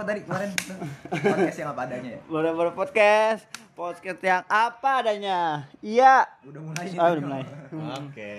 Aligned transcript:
apa 0.00 0.08
tadi 0.08 0.24
kemarin 0.24 0.48
podcast 1.12 1.58
yang 1.60 1.70
apa 1.70 1.82
adanya 1.84 2.08
ya 2.08 2.20
Baru-baru 2.24 2.72
podcast, 2.72 3.44
podcast 3.76 4.20
yang 4.24 4.42
apa 4.48 4.90
adanya. 5.04 5.38
Iya. 5.84 6.24
udah 6.40 6.62
mulai 6.64 6.86
Ah, 6.96 7.08
udah 7.12 7.20
mulai. 7.20 7.42
Oke. 8.00 8.32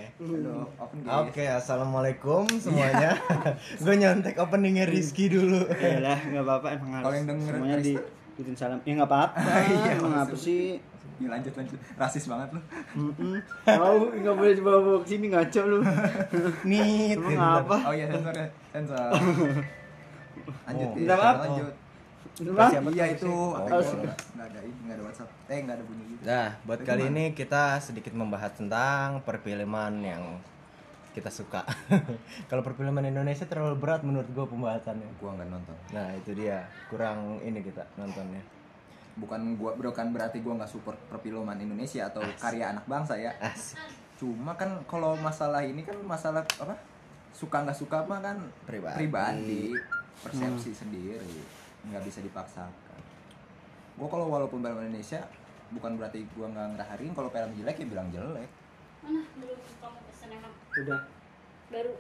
Oke, 1.06 1.44
assalamualaikum 1.46 2.50
semuanya. 2.58 3.14
Gue 3.86 3.94
nyontek 3.94 4.42
openingnya 4.42 4.90
Rizky 4.90 5.30
dulu. 5.30 5.70
Ya 5.70 6.02
lah, 6.02 6.18
nggak 6.18 6.42
apa-apa 6.42 6.68
emang 6.74 6.92
harus. 6.98 7.06
Kalau 7.06 7.16
yang 7.16 7.28
denger 7.30 7.54
semuanya 7.54 7.78
di 7.78 7.94
ikutin 8.34 8.56
salam. 8.58 8.80
Ya 8.82 8.92
nggak 8.98 9.10
apa-apa. 9.14 9.38
Iya, 9.70 9.92
emang 10.02 10.14
apa 10.18 10.34
sih? 10.34 10.82
Ya, 11.22 11.30
lanjut 11.30 11.54
lanjut 11.54 11.78
rasis 11.94 12.26
banget 12.26 12.58
lu. 12.58 12.62
Tahu 13.62 13.98
nggak 14.18 14.34
boleh 14.34 14.54
dibawa 14.58 14.80
ke 15.06 15.14
sini 15.14 15.30
ngaco 15.30 15.62
lu. 15.70 15.80
Nih, 16.66 17.14
Emang 17.14 17.62
apa? 17.62 17.78
oh 17.86 17.94
iya 17.94 18.10
sensor 18.10 18.34
ya 18.34 18.48
sensor 18.74 19.14
lanjut 20.44 20.88
Oh. 20.88 20.94
ya, 20.94 20.98
Minta 20.98 21.16
maaf. 21.16 21.38
lanjut 21.42 21.74
Bang, 22.42 22.72
Siapa 22.72 22.90
iya 22.92 23.06
itu 23.12 23.28
Oh, 23.28 23.60
nggak 23.60 24.48
ada 24.48 24.60
ini 24.62 24.80
nggak 24.82 24.96
ada 24.96 25.04
WhatsApp 25.04 25.30
eh 25.48 25.60
nggak 25.60 25.76
ada 25.76 25.84
bunyi 25.84 26.04
gitu 26.08 26.22
Nah, 26.24 26.48
buat 26.64 26.80
kali 26.80 27.02
gimana? 27.04 27.12
ini 27.12 27.34
kita 27.34 27.64
sedikit 27.78 28.14
membahas 28.14 28.52
tentang 28.52 29.08
perfilman 29.22 29.94
yang 30.00 30.24
kita 31.12 31.28
suka. 31.28 31.68
Kalau 32.50 32.62
perfilman 32.62 33.04
Indonesia 33.04 33.44
terlalu 33.44 33.76
berat 33.76 34.00
menurut 34.00 34.26
gue 34.28 34.46
pembahasannya. 34.46 35.12
gua 35.18 35.36
nggak 35.36 35.50
nonton 35.50 35.76
Nah, 35.92 36.08
itu 36.14 36.32
dia. 36.32 36.64
Kurang 36.88 37.36
ini 37.42 37.60
kita 37.60 37.84
nontonnya. 37.96 38.40
bukan 39.12 39.42
gua 39.54 39.76
bukan 39.76 40.08
berarti 40.10 40.40
gua 40.40 40.56
nggak 40.56 40.72
support 40.72 40.96
perfilman 41.06 41.60
Indonesia 41.60 42.08
atau 42.08 42.24
karya 42.34 42.72
anak 42.72 42.88
bangsa 42.88 43.14
ya 43.14 43.36
Asik. 43.38 43.76
cuma 44.16 44.56
kan 44.56 44.72
kalau 44.86 45.14
masalah 45.16 45.60
ini 45.60 45.84
kan 45.84 46.00
masalah 46.00 46.48
apa 46.56 46.80
suka 47.30 47.60
nggak 47.60 47.76
suka 47.76 47.98
mah 48.02 48.24
kan 48.24 48.40
Pribadi. 48.64 48.96
pribadi 48.98 49.64
persepsi 50.22 50.72
sendiri 50.72 51.18
nggak 51.90 52.04
bisa 52.06 52.20
dipaksakan. 52.22 53.00
Gua 53.98 54.08
kalau 54.08 54.30
walaupun 54.30 54.62
film 54.62 54.78
Indonesia 54.78 55.26
bukan 55.74 55.98
berarti 55.98 56.26
gua 56.38 56.48
nggak 56.54 56.68
ngeraharin 56.78 57.12
kalau 57.18 57.30
film 57.34 57.52
jelek 57.58 57.78
ya 57.82 57.86
bilang 57.90 58.08
jelek. 58.14 58.50
Mana 59.02 59.22
belum 59.42 59.60
kamu 59.82 60.00
pesen 60.10 60.30
emang 60.30 60.54
udah. 60.54 61.02
baru. 61.72 61.94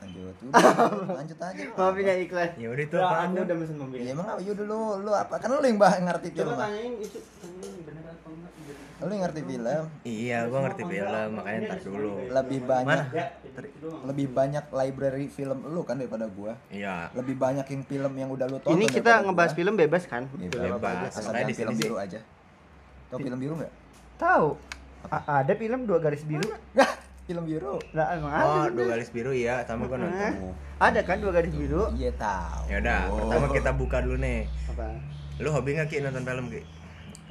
Lanjut 0.00 0.32
udah, 0.48 1.12
lanjut 1.12 1.38
aja. 1.44 1.64
Maafin 1.78 2.04
ya 2.08 2.14
iklan. 2.24 2.50
Ya 2.56 2.68
udah 2.72 2.84
itu 2.88 2.96
aku 2.96 3.24
tuh? 3.36 3.44
udah 3.44 3.56
mesen 3.60 3.76
mobil. 3.76 3.98
ya 4.00 4.10
emang 4.16 4.26
apa 4.32 4.40
yaudah 4.40 4.64
lu 4.64 4.80
lu 5.04 5.12
apa? 5.12 5.34
Kan 5.36 5.48
lu 5.52 5.60
yang 5.60 5.76
bah 5.76 5.92
ngerti 5.92 6.28
film 6.32 6.48
Coba 6.48 6.64
tanyain 6.64 6.92
itu, 6.96 7.18
tanyain 7.20 7.74
bener 7.84 8.04
apa 8.08 8.28
enggak. 8.32 8.52
lu 9.00 9.12
yang 9.12 9.22
ngerti 9.28 9.40
film. 9.44 9.84
Iya, 10.08 10.38
gua 10.48 10.58
ngerti 10.64 10.82
film, 10.88 11.28
makanya 11.36 11.60
ntar 11.68 11.78
dulu. 11.84 12.12
lebih 12.32 12.60
banyak 12.64 13.04
Doang. 13.76 14.02
lebih 14.04 14.26
banyak 14.28 14.64
library 14.70 15.26
film 15.26 15.58
lu 15.66 15.82
kan 15.82 15.94
daripada 15.94 16.26
gua 16.26 16.54
Iya. 16.68 17.10
lebih 17.12 17.34
banyak 17.34 17.64
yang 17.64 17.82
film 17.82 18.12
yang 18.14 18.28
udah 18.28 18.46
lu 18.46 18.58
tonton 18.58 18.74
Ini 18.74 18.86
kita 18.86 19.22
ngebahas 19.22 19.50
gua. 19.50 19.58
film 19.58 19.74
bebas 19.74 20.02
kan? 20.04 20.22
Bebas. 20.30 21.10
asal 21.10 21.22
Makanya 21.26 21.34
jangan 21.34 21.46
di 21.46 21.54
film 21.54 21.72
sih. 21.72 21.82
biru 21.82 21.96
aja 21.96 22.20
tau 23.06 23.18
film 23.18 23.38
biru 23.38 23.54
nggak 23.56 23.72
Tahu. 24.16 24.46
A- 25.06 25.26
ada 25.40 25.52
film 25.54 25.80
dua 25.82 25.98
garis 25.98 26.22
biru. 26.22 26.44
film 27.26 27.44
biru 27.44 27.78
Lah, 27.90 28.12
emang 28.12 28.28
ada. 28.28 28.44
Oh, 28.44 28.66
dua 28.68 28.86
garis 28.90 29.08
biru 29.08 29.30
ya, 29.30 29.62
sama 29.64 29.86
gua 29.86 29.96
nonton. 29.98 30.52
Ada 30.76 31.00
kan 31.02 31.16
dua 31.18 31.30
garis 31.30 31.50
biru? 31.50 31.88
iya 31.94 32.10
tahu 32.12 32.62
Ya 32.66 32.76
udah, 32.78 33.00
pertama 33.08 33.46
kita 33.48 33.70
buka 33.72 33.98
dulu 33.98 34.18
nih. 34.18 34.44
Apa? 34.66 34.86
Lu 35.38 35.48
hobi 35.48 35.72
nggak 35.72 35.88
Ki 35.88 35.98
nonton 36.00 36.20
film 36.20 36.46
Ki? 36.48 36.60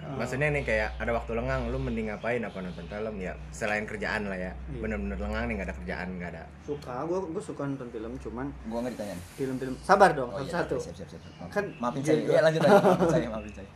Maksudnya 0.10 0.50
nih 0.50 0.64
kayak 0.64 0.90
ada 0.98 1.12
waktu 1.12 1.32
lengang, 1.34 1.68
lu 1.68 1.78
mending 1.78 2.08
ngapain 2.08 2.40
apa 2.40 2.58
nonton 2.58 2.86
film 2.86 3.16
ya? 3.18 3.34
Selain 3.50 3.84
kerjaan 3.84 4.26
lah 4.26 4.36
ya, 4.36 4.52
Iya. 4.52 4.80
bener-bener 4.80 5.18
lengang 5.18 5.44
nih 5.46 5.54
nggak 5.56 5.68
ada 5.68 5.76
kerjaan 5.78 6.08
nggak 6.18 6.30
ada. 6.34 6.44
Suka, 6.62 6.96
gua 7.04 7.20
gua 7.24 7.42
suka 7.42 7.64
nonton 7.64 7.90
film, 7.90 8.12
cuman 8.18 8.46
gua 8.66 8.80
nggak 8.82 8.94
ditanya 8.96 9.16
film-film 9.36 9.74
sabar 9.80 10.12
dong, 10.12 10.30
Oh 10.30 10.40
iya, 10.40 10.50
satu. 10.50 10.76
siap 10.78 10.96
siap 10.96 11.10
siap. 11.10 11.22
Maaf. 11.38 11.50
Kan 11.50 11.66
maafin 11.78 12.02
saya. 12.02 12.20
Iya 12.20 12.40
lanjut 12.42 12.62
aja. 12.62 12.78
Maafin 12.80 13.10
saya, 13.10 13.28
maafin 13.30 13.54
saya. 13.54 13.70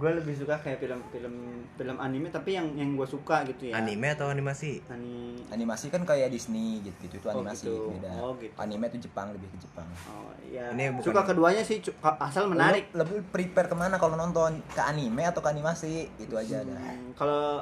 Gue 0.00 0.16
lebih 0.16 0.32
suka 0.32 0.56
kayak 0.56 0.80
film-film 0.80 1.34
film 1.76 1.96
anime 2.00 2.32
tapi 2.32 2.56
yang 2.56 2.72
yang 2.72 2.96
gue 2.96 3.04
suka 3.04 3.44
gitu 3.44 3.68
ya. 3.68 3.76
Anime 3.76 4.08
atau 4.10 4.26
animasi? 4.26 4.80
Ani 4.88 5.36
Animasi 5.50 5.92
kan 5.92 6.02
kayak 6.02 6.32
Disney 6.32 6.80
gitu 6.80 6.96
gitu 7.04 7.20
itu 7.20 7.26
Oh, 7.26 7.36
animasi 7.36 7.68
gitu. 7.68 7.92
beda. 7.92 8.10
Oh, 8.16 8.32
gitu. 8.34 8.54
Anime 8.56 8.88
itu 8.88 8.98
Jepang 9.04 9.28
lebih 9.30 9.52
ke 9.52 9.60
Jepang. 9.60 9.84
Oh 10.08 10.32
iya. 10.42 10.72
Ini 10.72 10.96
bukan- 10.96 11.04
Suka 11.04 11.22
keduanya 11.22 11.60
sih 11.60 11.84
asal 12.18 12.48
menarik. 12.48 12.88
Lu 12.90 13.04
lebih 13.04 13.20
prepare 13.28 13.68
ke 13.68 13.76
mana 13.76 14.00
kalau 14.00 14.16
nonton 14.16 14.64
ke 14.66 14.80
anime 14.80 15.20
atau 15.22 15.38
ke 15.38 15.48
animasi 15.50 16.08
itu 16.16 16.32
aja. 16.32 16.64
Hmm, 16.64 17.12
kalau 17.12 17.60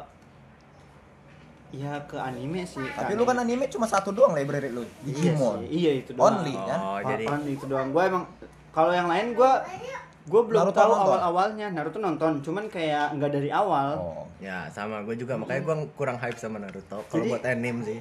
ya 1.69 1.99
ke 2.07 2.17
anime 2.17 2.63
sih. 2.63 2.87
Tapi 2.87 3.13
lu 3.13 3.27
kan 3.27 3.37
anime 3.37 3.67
cuma 3.67 3.85
satu 3.85 4.15
doang 4.15 4.33
library 4.33 4.71
lu. 4.71 4.87
Iya 5.03 5.35
Digimon. 5.35 5.59
sih, 5.61 5.69
Iya 5.77 5.91
itu 5.99 6.11
doang. 6.15 6.39
Only 6.39 6.55
kan? 6.55 6.79
Oh, 6.79 6.87
Oh, 6.89 6.99
jadi 7.03 7.25
only 7.27 7.53
itu 7.53 7.67
doang. 7.67 7.91
Gue 7.91 8.03
emang 8.07 8.25
kalau 8.71 8.95
yang 8.95 9.11
lain 9.11 9.35
gue 9.35 9.53
gue 10.29 10.43
belum 10.45 10.61
Naruto 10.63 10.77
tahu 10.77 10.91
nonton? 10.91 11.07
awal-awalnya 11.09 11.67
Naruto 11.71 11.99
nonton, 11.99 12.33
cuman 12.41 12.65
kayak 12.67 13.17
nggak 13.17 13.31
dari 13.33 13.49
awal. 13.49 13.89
Oh. 13.97 14.25
ya 14.39 14.69
sama 14.69 15.03
gue 15.03 15.17
juga, 15.17 15.35
makanya 15.35 15.63
gue 15.63 15.77
kurang 15.93 16.15
hype 16.15 16.37
sama 16.37 16.57
Naruto. 16.59 17.03
Kalau 17.03 17.25
buat 17.27 17.43
anime 17.43 17.81
sih. 17.83 17.99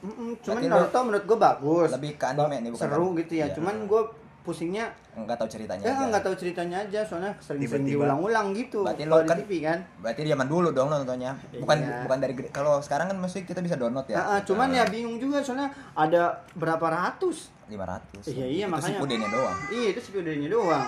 Cuman 0.00 0.60
Berarti 0.60 0.66
Naruto 0.66 0.98
menurut 1.02 1.24
gue 1.24 1.38
bagus. 1.38 1.88
Lebih 1.90 2.10
ke 2.16 2.26
anime 2.26 2.56
nih 2.58 2.70
bukan 2.70 2.84
seru 2.84 3.06
kan? 3.06 3.18
gitu 3.18 3.32
ya. 3.34 3.46
Iya. 3.46 3.54
Cuman 3.54 3.74
gue 3.84 4.02
pusingnya 4.40 4.88
Enggak 5.12 5.36
tahu 5.36 5.48
ceritanya. 5.50 5.84
ya 5.84 5.92
aja. 5.92 6.04
nggak 6.08 6.22
tahu 6.22 6.34
ceritanya 6.34 6.76
aja 6.80 7.00
soalnya 7.04 7.32
sering-sering 7.38 7.84
diulang-ulang 7.84 8.56
gitu 8.56 8.80
Berarti 8.80 9.04
lo 9.04 9.20
di 9.20 9.28
kan- 9.28 9.38
TV 9.38 9.52
kan. 9.60 9.78
Berarti 10.00 10.20
zaman 10.24 10.48
dulu 10.48 10.68
dong 10.70 10.88
nontonnya. 10.88 11.32
Bukan 11.54 11.76
Iya. 11.78 11.96
bukan 12.04 12.18
dari. 12.18 12.32
Kalau 12.48 12.80
sekarang 12.80 13.06
kan 13.08 13.18
masih 13.18 13.44
kita 13.44 13.60
bisa 13.60 13.76
download 13.76 14.08
ya. 14.08 14.16
Ah, 14.16 14.26
ah, 14.34 14.40
cuman 14.40 14.68
ya 14.70 14.84
bingung 14.84 15.16
juga 15.16 15.40
soalnya 15.40 15.68
ada 15.92 16.22
berapa 16.54 16.82
ratus. 16.82 17.52
500. 17.68 18.26
Iya, 18.26 18.46
iya, 18.48 18.64
itu 18.64 18.72
makanya. 18.72 18.88
si 18.88 18.98
pudenya 18.98 19.28
doang. 19.28 19.56
Iya 19.70 19.86
itu 19.92 20.00
videonya 20.10 20.48
doang. 20.50 20.86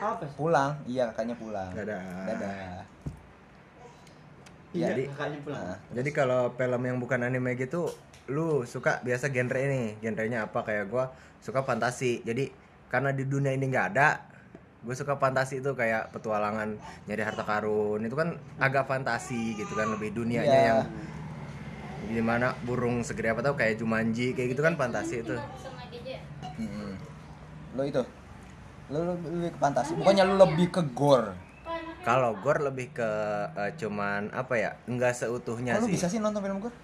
Apa 0.00 0.24
sih? 0.24 0.34
Pulang, 0.34 0.72
iya 0.84 1.04
kakaknya 1.06 1.36
pulang. 1.36 1.70
Dadah. 1.70 2.00
Dadah. 2.26 2.72
Iya, 4.70 4.86
Jadi- 4.88 5.06
kakaknya 5.10 5.38
pulang. 5.42 5.62
Nah, 5.66 5.76
Jadi 5.92 6.10
kalau 6.10 6.40
film 6.50 6.82
yang 6.82 6.96
bukan 6.96 7.20
anime 7.20 7.52
gitu, 7.54 7.90
lu 8.26 8.64
suka 8.64 9.02
biasa 9.02 9.28
genre 9.28 9.58
ini, 9.58 9.98
genrenya 9.98 10.46
apa? 10.46 10.62
Kayak 10.62 10.88
gue 10.88 11.04
suka 11.40 11.60
fantasi. 11.60 12.22
Jadi 12.22 12.48
karena 12.88 13.10
di 13.10 13.24
dunia 13.24 13.50
ini 13.50 13.66
nggak 13.66 13.86
ada, 13.90 14.24
gue 14.80 14.94
suka 14.94 15.14
fantasi 15.14 15.60
itu 15.60 15.74
kayak 15.74 16.08
petualangan 16.10 16.78
nyari 17.04 17.20
harta 17.20 17.44
karun. 17.44 18.00
Itu 18.00 18.14
kan 18.14 18.32
agak 18.56 18.86
fantasi 18.86 19.52
gitu 19.54 19.74
kan, 19.74 19.90
lebih 19.90 20.14
dunianya 20.14 20.48
Iya. 20.50 20.68
yang 20.70 20.80
gimana 22.10 22.56
burung 22.64 23.04
segede 23.04 23.28
apa 23.28 23.38
tau 23.38 23.54
kayak 23.54 23.76
Jumanji 23.76 24.32
kayak 24.32 24.56
gitu 24.56 24.62
kan 24.62 24.74
fantasi 24.74 25.20
itu. 25.20 25.36
mm-mm. 26.56 26.92
Lo 27.74 27.84
itu. 27.84 28.02
Lo 28.90 28.98
lebih 29.08 29.50
ke 29.50 29.58
fantasi. 29.58 29.94
Bukannya 29.94 30.24
lo 30.24 30.34
lebih 30.40 30.66
ke 30.68 30.82
gore. 30.90 31.30
Kalau 32.00 32.32
gore 32.36 32.60
lebih 32.62 32.90
ke 32.90 33.10
eh, 33.52 33.72
cuman 33.76 34.30
apa 34.30 34.54
ya? 34.54 34.70
Enggak 34.84 35.12
seutuhnya 35.12 35.76
Kok 35.76 35.86
sih. 35.86 35.94
bisa 35.94 36.06
sih 36.06 36.18
nonton 36.18 36.40
film 36.40 36.58
gore? 36.58 36.74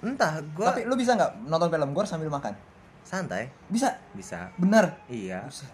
Entah, 0.00 0.40
gua 0.52 0.70
Tapi 0.70 0.82
lo 0.82 0.94
bisa 0.94 1.14
nggak 1.14 1.46
nonton 1.46 1.68
film 1.68 1.90
gore 1.92 2.06
sambil 2.06 2.26
makan? 2.28 2.54
santai 3.02 3.50
Bisa. 3.66 3.98
bisa. 4.14 4.54
Bener. 4.56 4.94
Iya. 5.06 5.42
Buset. 5.42 5.66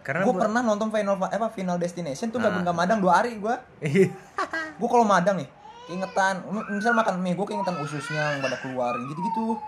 Karena 0.00 0.24
Gue 0.24 0.32
gua- 0.32 0.42
pernah 0.42 0.64
nonton 0.64 0.88
Final 0.88 1.12
apa 1.14 1.48
Final 1.50 1.76
Destination 1.76 2.28
tuh 2.28 2.40
nggak 2.40 2.50
Nah. 2.50 2.60
nggak 2.64 2.72
madang 2.74 2.98
dua 2.98 3.20
hari 3.20 3.36
gue. 3.36 3.52
Iya. 3.78 4.08
Gue 4.80 4.88
kalau 4.88 5.04
madang 5.04 5.36
nih, 5.36 5.44
keingetan. 5.84 6.40
Misal 6.72 6.96
makan 6.96 7.20
mie, 7.20 7.36
gue 7.36 7.44
keingetan 7.44 7.76
ususnya 7.78 8.32
yang 8.32 8.40
pada 8.40 8.56
keluar 8.58 8.96
gitu-gitu. 8.98 9.60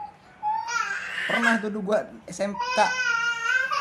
Pernah 1.28 1.60
tuh 1.60 1.68
gue 1.70 1.98
SMK. 2.26 2.78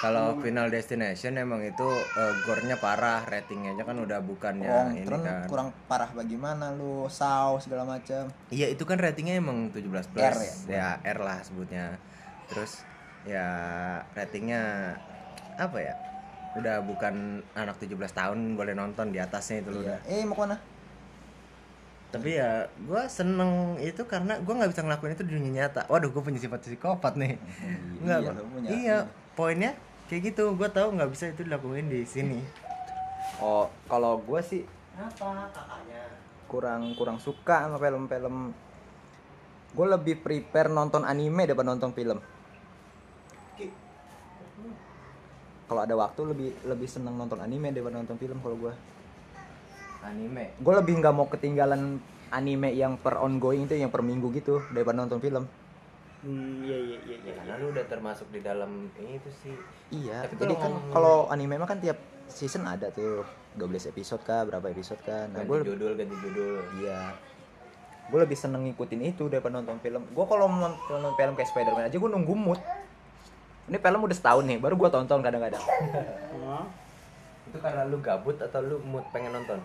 Kalau 0.02 0.34
Final 0.42 0.68
Destination 0.68 1.38
emang 1.38 1.62
itu 1.62 1.86
eh, 2.18 2.34
gore-nya 2.42 2.74
parah, 2.76 3.22
ratingnya 3.22 3.78
aja 3.78 3.86
kan 3.86 3.94
udah 3.96 4.18
bukannya 4.20 4.66
Wong, 4.66 4.90
ini 4.98 5.06
kan. 5.06 5.46
kurang 5.46 5.70
parah 5.86 6.10
bagaimana 6.10 6.74
lu, 6.74 7.06
saus 7.06 7.70
segala 7.70 7.86
macam. 7.86 8.26
Iya, 8.50 8.74
itu 8.74 8.82
kan 8.82 8.98
ratingnya 8.98 9.38
emang 9.38 9.70
17 9.70 10.10
plus. 10.10 10.18
R 10.18 10.38
ya? 10.66 10.98
R 10.98 11.18
lah 11.22 11.46
sebutnya. 11.46 12.02
Terus 12.50 12.82
ya 13.24 13.46
ratingnya 14.18 14.98
apa 15.56 15.78
ya? 15.78 15.94
Udah 16.58 16.82
bukan 16.82 17.46
anak 17.54 17.78
17 17.78 17.94
tahun 18.12 18.58
boleh 18.58 18.74
nonton 18.74 19.14
di 19.14 19.22
atasnya 19.22 19.62
itu 19.62 19.70
Iya. 19.70 19.82
udah. 19.86 19.98
Eh 20.10 20.26
mau 20.26 20.34
ke 20.34 20.42
mana? 20.42 20.58
Tapi 22.12 22.36
ya 22.36 22.66
gua 22.84 23.06
seneng 23.08 23.78
itu 23.78 24.04
karena 24.04 24.36
gua 24.42 24.60
nggak 24.60 24.72
bisa 24.74 24.82
ngelakuin 24.82 25.14
itu 25.14 25.24
di 25.24 25.34
dunia 25.38 25.52
nyata. 25.64 25.86
Waduh, 25.88 26.12
gue 26.12 26.20
punya 26.20 26.42
sifat 26.42 26.60
psikopat 26.60 27.16
nih. 27.16 27.38
Iya, 28.04 28.16
Bang. 28.20 28.36
lu 28.36 28.44
punya. 28.52 28.68
iya, 28.68 28.98
poinnya 29.32 29.72
kayak 30.12 30.36
gitu. 30.36 30.52
Gua 30.60 30.68
tahu 30.68 31.00
nggak 31.00 31.08
bisa 31.16 31.32
itu 31.32 31.48
dilakuin 31.48 31.88
di 31.88 32.04
sini. 32.04 32.44
Oh, 33.40 33.72
kalau 33.88 34.20
gue 34.22 34.42
sih 34.44 34.68
kurang 36.52 36.94
kurang 37.00 37.18
suka 37.18 37.66
sama 37.66 37.80
film-film. 37.80 38.52
Gue 39.72 39.88
lebih 39.88 40.20
prepare 40.20 40.68
nonton 40.68 41.08
anime 41.08 41.48
daripada 41.48 41.72
nonton 41.72 41.96
film. 41.96 42.20
Kalau 45.72 45.82
ada 45.88 45.96
waktu 45.96 46.22
lebih 46.28 46.50
lebih 46.68 46.86
seneng 46.92 47.16
nonton 47.16 47.40
anime 47.40 47.72
daripada 47.72 47.96
nonton 48.04 48.20
film 48.20 48.44
kalau 48.44 48.60
gue. 48.60 48.74
Anime. 50.04 50.60
Gue 50.60 50.74
lebih 50.76 51.00
nggak 51.00 51.14
mau 51.16 51.32
ketinggalan 51.32 52.04
anime 52.30 52.70
yang 52.76 53.00
per 53.00 53.16
ongoing 53.24 53.66
itu 53.66 53.80
yang 53.80 53.88
per 53.88 54.04
minggu 54.04 54.28
gitu 54.36 54.60
daripada 54.76 55.00
nonton 55.00 55.24
film. 55.24 55.48
Hmm, 56.22 56.62
iya 56.62 56.78
iya 56.78 56.98
iya 57.02 57.16
iya. 57.18 57.32
Ya, 57.32 57.34
karena 57.36 57.54
lu 57.58 57.74
udah 57.74 57.86
termasuk 57.86 58.30
di 58.30 58.40
dalam 58.40 58.94
itu 58.96 59.30
sih. 59.42 59.56
Iya, 59.90 60.22
Tapi 60.24 60.38
jadi 60.38 60.54
kan 60.54 60.70
ngomongin- 60.70 60.94
kalau 60.94 61.16
anime 61.28 61.58
mah 61.58 61.66
kan 61.66 61.82
tiap 61.82 61.98
season 62.28 62.64
ada 62.64 62.88
tuh 62.90 63.26
12 63.54 63.90
episode 63.90 64.22
kah, 64.22 64.46
berapa 64.46 64.70
episode 64.70 65.02
kan. 65.02 65.28
Nah, 65.28 65.42
Ganti 65.42 65.50
gue 65.50 65.58
judul, 65.68 65.92
ganti 65.98 66.16
judul. 66.16 66.62
iya. 66.78 67.18
Gue 68.08 68.20
lebih 68.20 68.38
seneng 68.38 68.64
ngikutin 68.64 69.02
itu 69.04 69.28
daripada 69.28 69.58
nonton 69.58 69.80
film. 69.80 70.06
Gue 70.08 70.26
kalau 70.26 70.46
nonton 70.46 70.78
nonton 70.92 71.14
film 71.16 71.34
kayak 71.34 71.50
Spider-Man 71.50 71.90
aja 71.90 71.98
gue 71.98 72.12
nunggu 72.12 72.34
mood. 72.34 72.60
Ini 73.66 73.78
film 73.78 74.00
udah 74.04 74.18
setahun 74.18 74.44
nih, 74.46 74.58
baru 74.60 74.76
gue 74.76 74.90
tonton 74.90 75.20
kadang-kadang. 75.20 75.64
Oh. 76.38 76.66
Itu 77.48 77.58
karena 77.58 77.82
lu 77.84 77.98
gabut 78.00 78.38
atau 78.38 78.60
lu 78.60 78.78
mood 78.80 79.04
pengen 79.10 79.34
nonton? 79.34 79.58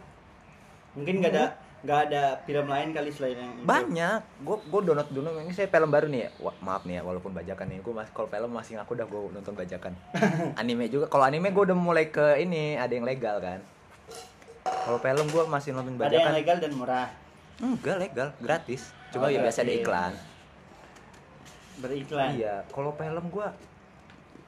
Mungkin 0.95 1.21
nggak 1.21 1.33
ada 1.33 1.45
nggak 1.87 2.01
ada 2.11 2.43
film 2.43 2.67
lain 2.67 2.91
kali 2.91 3.15
selain 3.15 3.39
yang 3.39 3.55
itu. 3.55 3.63
Banyak. 3.63 4.21
Gue 4.43 4.59
gue 4.59 4.81
download 4.83 5.11
dulu 5.15 5.29
ini 5.39 5.55
saya 5.55 5.71
film 5.71 5.87
baru 5.87 6.11
nih 6.11 6.27
ya. 6.27 6.31
Wah, 6.43 6.57
maaf 6.59 6.83
nih 6.83 6.99
ya 6.99 7.03
walaupun 7.07 7.31
bajakan 7.31 7.67
nih. 7.71 7.79
Gue 7.79 7.95
masih 7.95 8.11
kalau 8.11 8.27
film 8.27 8.51
masih 8.51 8.73
ngaku 8.75 8.93
udah 8.99 9.07
gue 9.07 9.21
nonton 9.39 9.55
bajakan. 9.55 9.93
anime 10.61 10.91
juga. 10.91 11.07
Kalau 11.07 11.23
anime 11.23 11.55
gue 11.55 11.63
udah 11.63 11.79
mulai 11.79 12.11
ke 12.11 12.43
ini 12.43 12.75
ada 12.75 12.91
yang 12.91 13.07
legal 13.07 13.39
kan. 13.39 13.63
Kalau 14.67 14.99
film 14.99 15.27
gue 15.31 15.43
masih 15.47 15.71
nonton 15.71 15.95
Ada 15.95 16.03
yang 16.03 16.11
bajakan. 16.11 16.33
legal 16.35 16.57
dan 16.59 16.73
murah. 16.75 17.09
Enggak 17.57 17.97
legal, 18.03 18.29
gratis. 18.37 18.93
Cuma 19.15 19.27
Oh, 19.27 19.33
ya 19.33 19.41
biasa 19.41 19.65
ada 19.65 19.73
iklan. 19.73 20.13
Beriklan. 21.77 22.31
Iya, 22.37 22.65
kalau 22.69 22.93
film 22.93 23.25
gua 23.31 23.49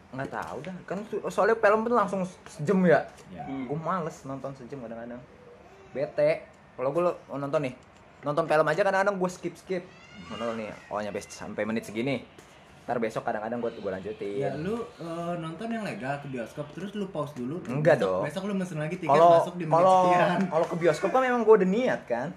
nggak 0.08 0.28
tahu 0.32 0.56
dah. 0.64 0.76
Kan 0.84 0.98
soalnya 1.28 1.56
film 1.56 1.80
itu 1.84 1.94
langsung 1.96 2.20
sejam 2.48 2.84
ya. 2.84 3.00
Ya. 3.32 3.44
Hmm. 3.44 3.68
Gua 3.68 3.78
males 3.78 4.16
nonton 4.24 4.52
sejam 4.56 4.80
kadang-kadang. 4.82 5.20
Bete. 5.92 6.44
Kalau 6.78 6.94
gua 6.94 7.10
lo- 7.10 7.18
nonton 7.34 7.66
nih, 7.66 7.74
nonton 8.22 8.46
film 8.46 8.62
aja 8.62 8.80
kadang-kadang 8.86 9.18
gua 9.18 9.26
skip 9.26 9.58
skip. 9.58 9.82
Nonton 10.30 10.62
nih, 10.62 10.70
oh 10.86 11.02
nyampe 11.02 11.18
sampai 11.18 11.66
menit 11.66 11.82
segini. 11.82 12.22
Ntar 12.86 13.02
besok 13.02 13.26
kadang-kadang 13.26 13.58
gua 13.58 13.74
gua 13.82 13.98
lanjutin. 13.98 14.38
Ya 14.38 14.54
lu 14.54 14.78
eh, 14.96 15.34
nonton 15.42 15.74
yang 15.74 15.82
legal 15.82 16.22
ke 16.22 16.30
bioskop 16.30 16.70
terus 16.70 16.94
lu 16.94 17.10
pause 17.10 17.34
dulu. 17.34 17.58
Enggak 17.66 17.98
besok, 17.98 18.06
dong. 18.06 18.22
Besok 18.30 18.42
lu 18.46 18.54
mesen 18.54 18.78
lagi 18.78 18.94
tiket 18.94 19.10
Kalau 19.10 19.42
masuk 19.42 19.54
di 19.58 19.64
menit 19.66 19.74
kalau 19.74 19.98
sekian. 20.06 20.38
kalau 20.46 20.66
ke 20.70 20.76
bioskop 20.78 21.10
kan 21.10 21.22
memang 21.26 21.42
gua 21.42 21.54
udah 21.58 21.68
niat 21.68 22.00
kan. 22.06 22.28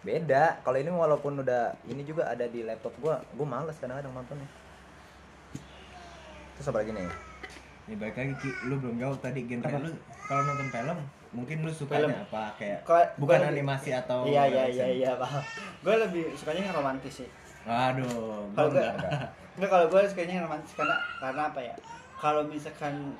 Beda. 0.00 0.44
Kalau 0.64 0.78
ini 0.80 0.88
walaupun 0.88 1.32
udah 1.44 1.76
ini 1.86 2.02
juga 2.02 2.32
ada 2.32 2.48
di 2.48 2.64
laptop 2.64 2.96
gua, 2.98 3.20
gua 3.36 3.46
males 3.46 3.76
kadang-kadang 3.76 4.16
nontonnya. 4.16 4.48
Terus 6.56 6.66
apa 6.72 6.80
lagi 6.80 6.96
nih? 6.96 7.04
Ya 7.84 7.96
baik 8.00 8.16
lagi 8.16 8.34
lu 8.64 8.80
belum 8.80 8.96
jawab 8.96 9.20
tadi 9.20 9.44
genre 9.44 9.76
lu 9.76 9.92
kalau 10.24 10.42
nonton 10.48 10.72
film 10.72 10.98
mungkin 11.32 11.56
lu 11.60 11.72
sukanya 11.72 12.06
Film. 12.06 12.24
apa 12.24 12.44
kayak 12.54 12.78
Kalau- 12.82 13.10
bukan 13.16 13.38
kalau- 13.38 13.50
animasi 13.50 13.90
atau 13.90 14.18
Iya 14.22 14.44
iya 14.46 14.64
iya 14.68 14.86
iya 14.86 15.10
paham. 15.16 15.40
Gue 15.80 15.94
lebih 15.98 16.24
sukanya 16.32 16.60
yang 16.62 16.76
romantis 16.76 17.14
sih. 17.18 17.28
Waduh, 17.62 18.48
Kalau 18.50 18.68
gue 18.68 18.84
enggak 19.56 19.68
kalau 19.68 19.86
gue 19.86 20.00
sukanya 20.04 20.32
yang 20.34 20.44
romantis 20.44 20.72
karena 20.72 20.92
karena 21.18 21.42
apa 21.48 21.60
ya? 21.60 21.74
Kalau 22.16 22.42
misalkan 22.44 23.16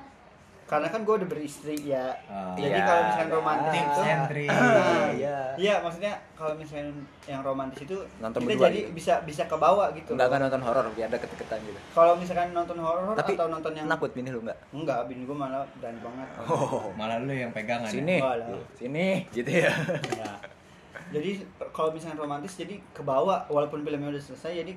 karena 0.73 0.89
kan 0.89 1.05
gue 1.05 1.15
udah 1.21 1.29
beristri 1.29 1.75
ya. 1.85 2.17
Oh. 2.25 2.57
Jadi 2.57 2.73
Iya, 2.73 2.81
kalau 2.81 3.01
misalkan 3.05 3.29
ada. 3.29 3.35
romantis 3.37 3.73
itu. 3.77 4.01
Iya. 5.13 5.37
Iya, 5.53 5.73
maksudnya 5.85 6.13
kalau 6.33 6.53
misalkan 6.57 6.89
yang 7.23 7.41
romantis 7.45 7.79
itu 7.85 7.97
Nonton 8.17 8.41
kita 8.41 8.65
jadi 8.65 8.79
gitu. 8.81 8.97
bisa 8.97 9.13
bisa 9.21 9.45
ke 9.45 9.53
bawah 9.53 9.93
gitu. 9.93 10.17
Enggak 10.17 10.33
kan 10.33 10.39
nonton 10.41 10.61
horor 10.65 10.85
biar 10.91 11.07
ada 11.07 11.19
keteketan 11.21 11.61
gitu. 11.61 11.77
Kalau 11.93 12.17
misalkan 12.17 12.49
nonton 12.51 12.77
horor 12.81 13.13
atau 13.13 13.45
nonton 13.45 13.71
yang 13.77 13.85
Nakut 13.85 14.09
bini 14.11 14.33
lu 14.33 14.41
enggak? 14.41 14.57
enggak, 14.73 14.99
bini 15.05 15.23
gue 15.23 15.37
malah 15.37 15.61
berani 15.77 15.99
banget. 16.01 16.27
Oh. 16.49 16.89
Malah 16.97 17.21
lu 17.21 17.29
yang 17.29 17.53
pegangan. 17.53 17.85
ya? 17.85 17.93
Sini. 17.93 18.17
Oh, 18.17 18.33
lah. 18.33 18.57
Sini 18.73 19.07
gitu 19.29 19.51
ya. 19.53 19.69
Ya. 20.17 20.33
Jadi 21.13 21.45
kalau 21.69 21.93
misalnya 21.93 22.17
romantis 22.17 22.57
jadi 22.57 22.81
ke 22.89 23.05
bawah 23.05 23.45
walaupun 23.45 23.85
filmnya 23.85 24.09
udah 24.09 24.23
selesai 24.23 24.65
jadi 24.65 24.73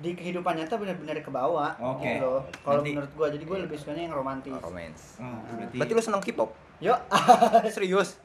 di 0.00 0.10
kehidupan 0.12 0.56
nyata 0.56 0.74
benar-benar 0.74 1.16
ke 1.16 1.28
bawah 1.28 1.76
Oke. 1.78 2.08
gitu 2.10 2.24
loh. 2.24 2.42
Kalau 2.58 2.80
menurut 2.80 3.12
gua 3.12 3.28
jadi 3.28 3.44
gua 3.44 3.58
lebih 3.60 3.76
sukanya 3.76 4.02
yang 4.02 4.14
romantis. 4.14 4.52
Romance. 4.54 5.02
Oh, 5.16 5.36
berarti, 5.46 5.76
Berarti 5.76 5.92
lu 5.92 6.02
seneng 6.02 6.22
K-pop? 6.22 6.50
Yuk. 6.80 6.98
Serius? 7.74 8.16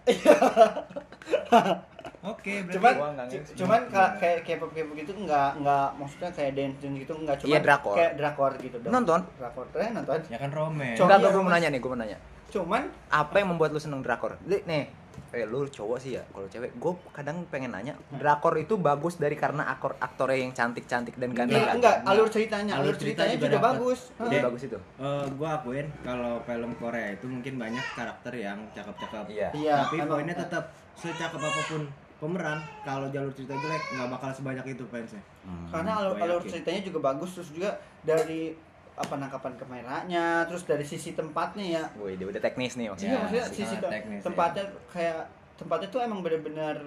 Oke, 2.25 2.53
berarti 2.59 2.73
cuman 2.73 2.93
gua 2.95 3.09
cuman 3.53 3.81
ka- 3.87 4.13
kayak 4.17 4.39
K-pop 4.41 4.71
K-pop 4.71 4.95
gitu 4.95 5.11
enggak 5.15 5.49
enggak 5.55 5.87
maksudnya 5.93 6.29
kayak 6.31 6.51
dance 6.53 6.77
dance 6.79 6.97
gitu 6.97 7.13
enggak 7.13 7.35
cuma 7.37 7.49
Iya, 7.51 7.59
drakor. 7.61 7.93
kayak 7.93 8.11
drakor 8.15 8.51
gitu 8.57 8.77
dong. 8.79 8.91
Nonton? 8.91 9.19
Drakor. 9.35 9.65
Eh 9.75 9.91
nonton. 9.91 10.19
ya 10.25 10.37
kan 10.37 10.49
romance. 10.49 10.95
Cowok- 10.95 11.05
Enggak, 11.05 11.19
iya, 11.21 11.29
gue 11.29 11.43
mau 11.43 11.51
nanya 11.51 11.69
nih, 11.69 11.79
gue 11.79 11.91
mau 11.91 11.99
nanya. 11.99 12.17
Cuman 12.51 12.87
Apa 13.09 13.41
yang 13.41 13.55
membuat 13.55 13.71
lu 13.73 13.81
seneng 13.81 14.03
drakor? 14.05 14.37
Nih, 14.45 14.89
eh 15.35 15.45
lu 15.47 15.67
cowok 15.67 15.97
sih 15.99 16.15
ya. 16.15 16.23
Kalau 16.31 16.47
cewek, 16.47 16.71
gue 16.75 16.93
kadang 17.11 17.43
pengen 17.51 17.75
nanya, 17.75 17.95
drakor 18.15 18.55
itu 18.55 18.79
bagus 18.79 19.19
dari 19.19 19.35
karena 19.35 19.67
aktor 19.67 19.95
aktornya 19.99 20.39
yang 20.39 20.53
cantik-cantik 20.55 21.15
dan 21.19 21.31
enggak, 21.31 21.47
ganteng. 21.51 21.75
enggak 21.79 21.95
alur 22.07 22.27
ceritanya, 22.31 22.71
Alur 22.79 22.91
alur, 22.91 22.95
cerita 22.95 23.23
ceritanya 23.23 23.35
juga 23.35 23.47
juga 23.47 23.59
bagus. 23.71 23.99
Lebih 24.19 24.39
bagus 24.51 24.61
itu. 24.67 24.77
Eh, 24.79 25.25
gua 25.35 25.49
akuin 25.59 25.87
kalau 26.03 26.33
film 26.43 26.71
Korea 26.79 27.07
itu 27.11 27.25
mungkin 27.27 27.53
banyak 27.59 27.85
karakter 27.95 28.33
yang 28.35 28.59
cakep-cakep. 28.71 29.25
Iya. 29.31 29.49
Iya, 29.55 29.75
Tapi 29.87 29.97
poinnya 30.07 30.35
tetap 30.35 30.63
secakep 30.95 31.41
apa 31.43 31.61
pun 31.67 31.81
pemeran 32.15 32.63
kalau 32.79 33.11
jalur 33.11 33.31
cerita 33.35 33.59
jelek 33.59 33.83
nggak 33.91 34.07
bakal 34.07 34.29
sebanyak 34.31 34.65
itu 34.71 34.83
fansnya. 34.87 35.19
karena 35.69 35.91
alur, 36.01 36.15
alur 36.17 36.41
ceritanya 36.41 36.81
juga 36.81 36.99
bagus 37.11 37.37
terus 37.37 37.51
juga 37.53 37.77
dari 38.01 38.55
apa 38.95 39.13
nangkapan 39.13 39.53
kameranya 39.55 40.25
terus 40.45 40.63
dari 40.63 40.83
sisi 40.83 41.11
tempatnya 41.11 41.65
ya 41.65 41.83
Wih, 41.95 42.15
dia 42.15 42.25
udah 42.25 42.39
teknis 42.39 42.73
nih 42.73 42.85
Iya 42.85 42.91
maksudnya. 42.91 43.11
Ya, 43.11 43.19
maksudnya 43.21 43.45
sisi 43.49 43.75
te- 43.75 43.91
teknis, 43.91 44.21
tempatnya 44.21 44.63
kayak 44.87 45.19
tempatnya 45.55 45.87
tuh 45.89 45.99
emang 46.01 46.19
bener-bener 46.21 46.77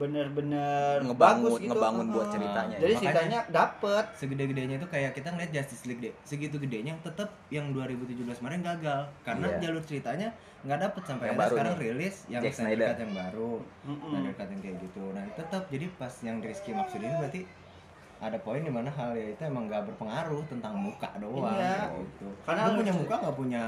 bener-bener 0.00 0.96
Ngebangun, 0.98 1.18
bagus 1.44 1.52
gitu. 1.58 1.68
ngebangun 1.68 2.06
buat 2.08 2.26
ceritanya. 2.30 2.76
Jadi 2.78 2.94
Makanya- 2.94 3.04
ceritanya 3.04 3.40
dapet. 3.50 4.04
Segede-gedenya 4.14 4.74
itu 4.76 4.88
kayak 4.88 5.10
kita 5.12 5.28
ngeliat 5.28 5.50
Justice 5.52 5.84
League 5.84 6.00
deh. 6.00 6.14
Segitu 6.22 6.56
gedenya 6.56 6.96
tetap 7.00 7.28
yang 7.48 7.68
2017 7.70 8.16
kemarin 8.34 8.60
gagal 8.62 9.00
karena 9.20 9.46
Iya. 9.46 9.58
jalur 9.60 9.82
ceritanya 9.82 10.28
nggak 10.60 10.78
dapet 10.78 11.02
sampai 11.04 11.24
Yang 11.26 11.30
ada 11.30 11.40
baru 11.42 11.52
sekarang 11.52 11.74
nih. 11.74 11.82
rilis 11.82 12.16
yang 12.26 12.42
Snyder 12.42 12.54
Snyder. 12.54 12.86
Cut 12.86 12.98
yang 12.98 13.14
baru. 13.14 13.52
Mm-mm. 13.82 14.08
Snyder 14.08 14.34
Cut 14.34 14.48
yang 14.48 14.60
kayak 14.62 14.76
gitu. 14.80 15.04
Nah, 15.10 15.24
tetap 15.34 15.62
jadi 15.68 15.86
pas 15.92 16.14
yang 16.22 16.36
Rizky 16.38 16.70
maksud 16.70 16.98
ini 16.98 17.14
berarti 17.14 17.40
ada 18.20 18.36
poin 18.38 18.60
di 18.60 18.68
mana 18.68 18.86
hal 18.86 19.10
ya 19.12 19.32
itu 19.32 19.42
emang 19.42 19.64
nggak 19.64 19.82
berpengaruh 19.86 20.44
tentang 20.44 20.76
muka 20.76 21.08
doang 21.16 21.50
Iya. 21.50 21.88
gitu. 21.96 22.28
Karena 22.44 22.60
lu 22.66 22.72
punya 22.78 22.92
muka 22.94 23.14
nggak 23.16 23.32
punya 23.34 23.64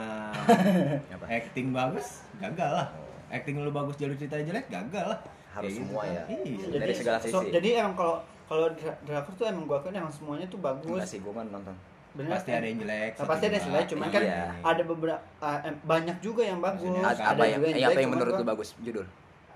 Apa? 1.14 1.25
acting 1.26 1.69
bagus, 1.70 2.08
gagal 2.37 2.70
lah. 2.75 2.87
Acting 3.28 3.56
lu 3.58 3.70
bagus 3.70 3.96
jalur 3.96 4.12
cerita 4.14 4.37
jelek, 4.38 4.69
gagal 4.69 5.06
lah. 5.08 5.19
Harus 5.50 5.69
Kayak 5.69 5.78
semua 5.81 6.02
ya. 6.04 6.22
Iya. 6.28 6.66
Dari 6.70 6.94
segala 6.94 7.16
so- 7.19 7.40
sisi. 7.40 7.49
jadi 7.50 7.69
emang 7.81 7.94
kalau 7.94 8.16
kalau 8.44 8.69
dra- 8.70 9.00
drakor 9.02 9.32
tuh 9.34 9.46
emang 9.46 9.64
gua 9.64 9.81
kan 9.81 9.90
emang 9.90 10.08
semuanya 10.08 10.44
tuh 10.46 10.56
Enggak 10.58 10.84
bagus. 10.84 11.08
sih, 11.08 11.19
gue 11.19 11.32
kan 11.32 11.49
nonton. 11.49 11.72
Bener. 12.12 12.28
Pasti 12.31 12.50
ada 12.52 12.66
yang 12.66 12.78
jelek. 12.78 13.12
Nah, 13.16 13.25
pasti 13.25 13.44
ada 13.46 13.54
yang 13.54 13.64
jelek, 13.66 13.87
cuman 13.88 14.06
kan 14.06 14.20
Iya. 14.22 14.44
ada 14.60 14.82
beberapa 14.84 15.20
em, 15.64 15.75
banyak 15.82 16.16
juga 16.20 16.43
yang 16.44 16.60
bagus. 16.60 16.84
Maksudnya 16.84 17.02
Ad- 17.06 17.25
apa 17.26 17.43
yang, 17.43 17.56
juga 17.56 17.64
eh, 17.64 17.72
apa 17.72 17.72
jelek, 17.72 17.81
yang 17.81 17.96
cuman 17.96 18.12
menurut 18.12 18.32
gua, 18.35 18.38
lu 18.38 18.47
bagus? 18.47 18.68
Judul. 18.78 19.06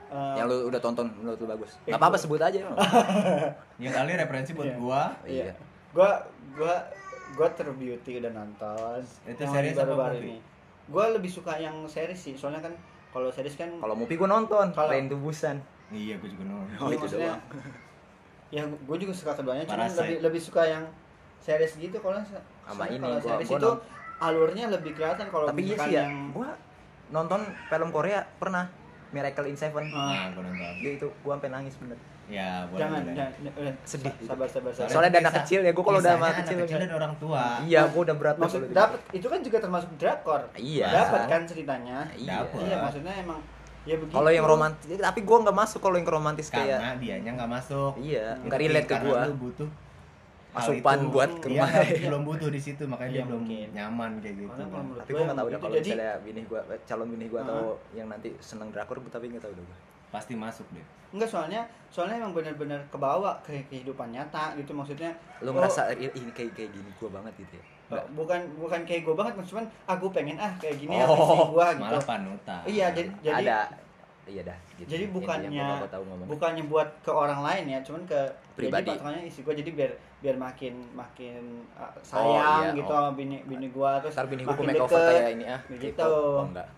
Eh, 0.09 0.35
yang 0.35 0.47
lu 0.47 0.67
udah 0.67 0.79
tonton 0.79 1.07
menurut 1.15 1.37
lu 1.37 1.49
bagus. 1.49 1.71
Eh, 1.79 1.89
Enggak 1.89 1.99
apa-apa 1.99 2.13
gua- 2.13 2.23
sebut 2.23 2.41
aja. 2.41 2.59
Ya 3.83 3.91
kali 3.93 4.11
referensi 4.13 4.51
buat 4.53 4.67
Iya. 4.67 4.77
gua. 4.77 5.03
Iya. 5.23 5.53
Gua 5.91 6.11
gua 6.53 6.75
gua 7.33 7.49
True 7.51 7.73
Beauty 7.73 8.13
udah 8.19 8.33
nonton. 8.33 9.01
Itu 9.25 9.37
Yang 9.39 9.53
series 9.53 9.75
apa 9.75 9.83
baru-baru 9.85 10.15
movie? 10.15 10.29
ini. 10.29 10.37
Gua 10.87 11.05
lebih 11.11 11.29
suka 11.29 11.53
yang 11.57 11.77
series 11.85 12.17
sih, 12.17 12.35
soalnya 12.35 12.61
kan 12.61 12.73
kalau 13.09 13.29
series 13.29 13.55
kan 13.55 13.69
Kalau 13.75 13.95
Mupi 13.95 14.15
gue 14.15 14.25
nonton, 14.25 14.67
Kalau- 14.71 14.89
Train 14.89 15.07
to 15.07 15.17
Busan. 15.17 15.57
Iya, 15.89 16.17
gua 16.17 16.29
juga 16.29 16.45
nonton. 16.47 16.77
Oh, 16.77 16.89
Iya, 16.89 16.97
itu 16.97 17.07
doang. 17.13 17.41
ya 18.49 18.63
gue 18.63 18.97
juga 18.97 19.11
suka 19.13 19.33
keduanya 19.35 19.65
cuman 19.65 19.85
Parasite. 19.85 19.99
lebih 20.01 20.17
lebih 20.23 20.41
suka 20.41 20.63
yang 20.65 20.85
series 21.37 21.75
gitu 21.77 21.99
kalau 21.99 22.15
Sama 22.65 22.87
ini, 22.87 22.99
kalau 23.01 23.17
gua- 23.17 23.27
series 23.29 23.49
gua 23.49 23.59
itu 23.59 23.69
non- 23.69 23.83
alurnya 24.19 24.65
lebih 24.71 24.93
kelihatan 24.93 25.27
kalau 25.29 25.47
Tapi 25.47 25.61
iya 25.63 25.77
sih 25.77 25.93
ya, 25.93 26.03
yang 26.03 26.31
gua 26.31 26.55
nonton 27.09 27.41
film 27.65 27.91
Korea 27.91 28.23
pernah 28.33 28.71
Miracle 29.09 29.47
in 29.47 29.55
Seven. 29.55 29.85
Ah. 29.89 29.99
Nah, 30.09 30.27
gua 30.33 30.43
nonton. 30.43 30.73
Dia 30.79 30.93
itu 30.95 31.07
gua 31.21 31.33
sampai 31.35 31.51
nangis 31.51 31.75
bener. 31.77 31.99
Ya, 32.27 32.67
boleh. 32.67 32.83
jangan 32.83 33.01
jangan 33.09 33.33
eh, 33.55 33.75
Sedih. 33.83 34.11
sa- 34.19 34.35
sabar 34.35 34.49
sabar 34.49 34.73
sabar 34.75 34.91
Soalnya 34.91 35.13
dana 35.15 35.31
kecil 35.33 35.61
ya, 35.61 35.71
gua 35.71 35.85
kalau 35.85 36.01
udah 36.01 36.11
kecil 36.11 36.27
anak 36.27 36.37
kecil 36.43 36.57
nggak- 36.59 36.83
dan 36.83 36.93
orang 36.93 37.13
tua. 37.17 37.43
Iya, 37.63 37.81
gua 37.87 38.01
udah 38.03 38.17
berat 38.17 38.37
maksud 38.37 38.61
dapat 38.69 38.99
itu 39.13 39.27
kan 39.27 39.41
juga 39.41 39.59
termasuk 39.61 39.91
drakor 39.95 40.43
Iya. 40.53 40.87
dapat 40.91 41.21
kan 41.25 41.41
ceritanya 41.45 42.03
Iya. 42.13 42.43
Iya 42.43 42.77
maksudnya 42.81 43.15
emang 43.17 43.39
ya 43.85 43.95
begitu 43.95 44.11
Kalau 44.11 44.31
yang 44.33 44.43
romantis, 44.43 44.99
tapi 44.99 45.21
gua 45.23 45.39
nggak 45.41 45.55
masuk 45.57 45.79
kalau 45.79 45.95
yang 45.95 46.09
romantis 46.09 46.51
Karena 46.51 46.67
kayak 46.83 46.99
dianya 46.99 47.31
nggak 47.33 47.51
masuk. 47.53 47.93
iya, 47.97 48.35
nggak 48.41 48.59
relate 48.59 48.85
ke 48.85 48.91
karena 48.93 49.07
gua. 49.07 49.21
Lu 49.23 49.35
butuh 49.41 49.69
Asupan 50.59 50.99
itu. 50.99 51.11
buat 51.11 51.31
ke 51.35 51.47
Dia 51.47 51.53
rumah. 51.55 51.69
nggak- 51.69 52.01
belum 52.03 52.23
butuh 52.25 52.49
di 52.49 52.61
situ, 52.61 52.83
makanya 52.85 53.09
Iya, 53.09 53.15
dia 53.15 53.25
belum 53.25 53.43
mungkin. 53.43 53.67
nyaman 53.73 54.11
kayak 54.19 54.37
gitu. 54.39 54.61
Menurut 54.63 54.99
Tapi 54.99 55.11
gua 55.11 55.17
gua 55.17 55.25
nggak 55.25 55.37
tahu 55.37 55.47
dah 55.47 55.51
begitu. 55.51 55.63
kalau 55.63 55.75
jadi 55.75 55.87
misalnya 55.87 56.15
bini 56.21 56.41
gua 56.45 56.61
calon 56.83 57.09
bini 57.09 57.27
gua 57.27 57.39
Ah. 57.39 57.47
atau 57.47 57.61
yang 57.93 58.07
nanti 58.07 58.29
seneng 58.39 58.69
drakor, 58.69 58.97
tapi 59.07 59.25
nggak 59.29 59.43
tahu 59.43 59.53
gua. 59.55 59.77
Pasti 60.09 60.33
masuk 60.35 60.67
deh. 60.71 60.87
enggak 61.09 61.31
soalnya 61.31 61.63
soalnya 61.87 62.19
emang 62.19 62.35
benar-benar 62.35 62.83
kebawa 62.89 63.39
ke 63.41 63.63
kehidupan 63.65 64.11
nyata 64.11 64.53
gitu 64.55 64.73
maksudnya 64.73 65.15
Lu 65.39 65.49
oh, 65.49 65.55
ngerasa 65.55 65.95
"Ih, 65.95 66.11
ini 66.13 66.29
kayak 66.31 66.51
kayak 66.53 66.71
gini 66.73 66.91
gua 66.95 67.09
banget 67.15 67.33
gitu 67.39 67.55
ya. 67.55 67.65
Oh, 67.89 68.03
bukan 68.13 68.41
bukan 68.57 68.81
kayak 68.83 69.07
gue 69.07 69.15
banget 69.15 69.33
cuman 69.47 69.65
aku 69.87 70.11
pengen 70.11 70.35
ah 70.37 70.51
kayak 70.57 70.77
gini 70.77 70.93
ya 70.93 71.07
Oh, 71.07 71.15
versi 71.15 71.47
gua 71.49 71.67
gitu 71.71 71.87
Malah 71.87 72.03
panutan. 72.05 72.61
iya 72.67 72.87
jadi 72.91 73.09
jadi 73.23 73.45
Ada 73.47 73.59
iya 74.27 74.43
dah 74.43 74.59
gitu. 74.75 74.89
jadi 74.89 75.05
bukannya 75.09 75.49
gua 75.49 75.87
tahu 75.87 76.03
ngomong 76.05 76.27
bukannya 76.27 76.65
buat 76.67 76.89
ke 77.01 77.09
orang 77.09 77.41
lain 77.41 77.65
ya 77.69 77.79
cuman 77.81 78.03
ke 78.05 78.21
Pribadi. 78.53 78.83
jadi 78.85 78.99
patokannya 78.99 79.23
istri 79.25 79.43
gue 79.43 79.55
jadi 79.57 79.71
biar 79.73 79.91
biar 80.17 80.37
makin 80.37 80.75
makin 80.93 81.43
uh, 81.73 81.87
Oh, 81.87 82.03
sayang 82.03 82.63
iya, 82.65 82.75
gitu 82.75 82.89
oh. 82.89 82.97
sama 82.97 83.11
bini 83.13 83.37
bini 83.45 83.69
gue 83.69 83.91
terus 84.01 84.15
ntar 84.15 84.27
bini 84.27 84.43
makin 84.43 84.67
deket. 84.69 84.91
kayak 84.91 85.31
ini 85.33 85.45
ah 85.47 85.61
Begitu. 85.69 86.03
oh 86.03 86.43
enggak 86.45 86.69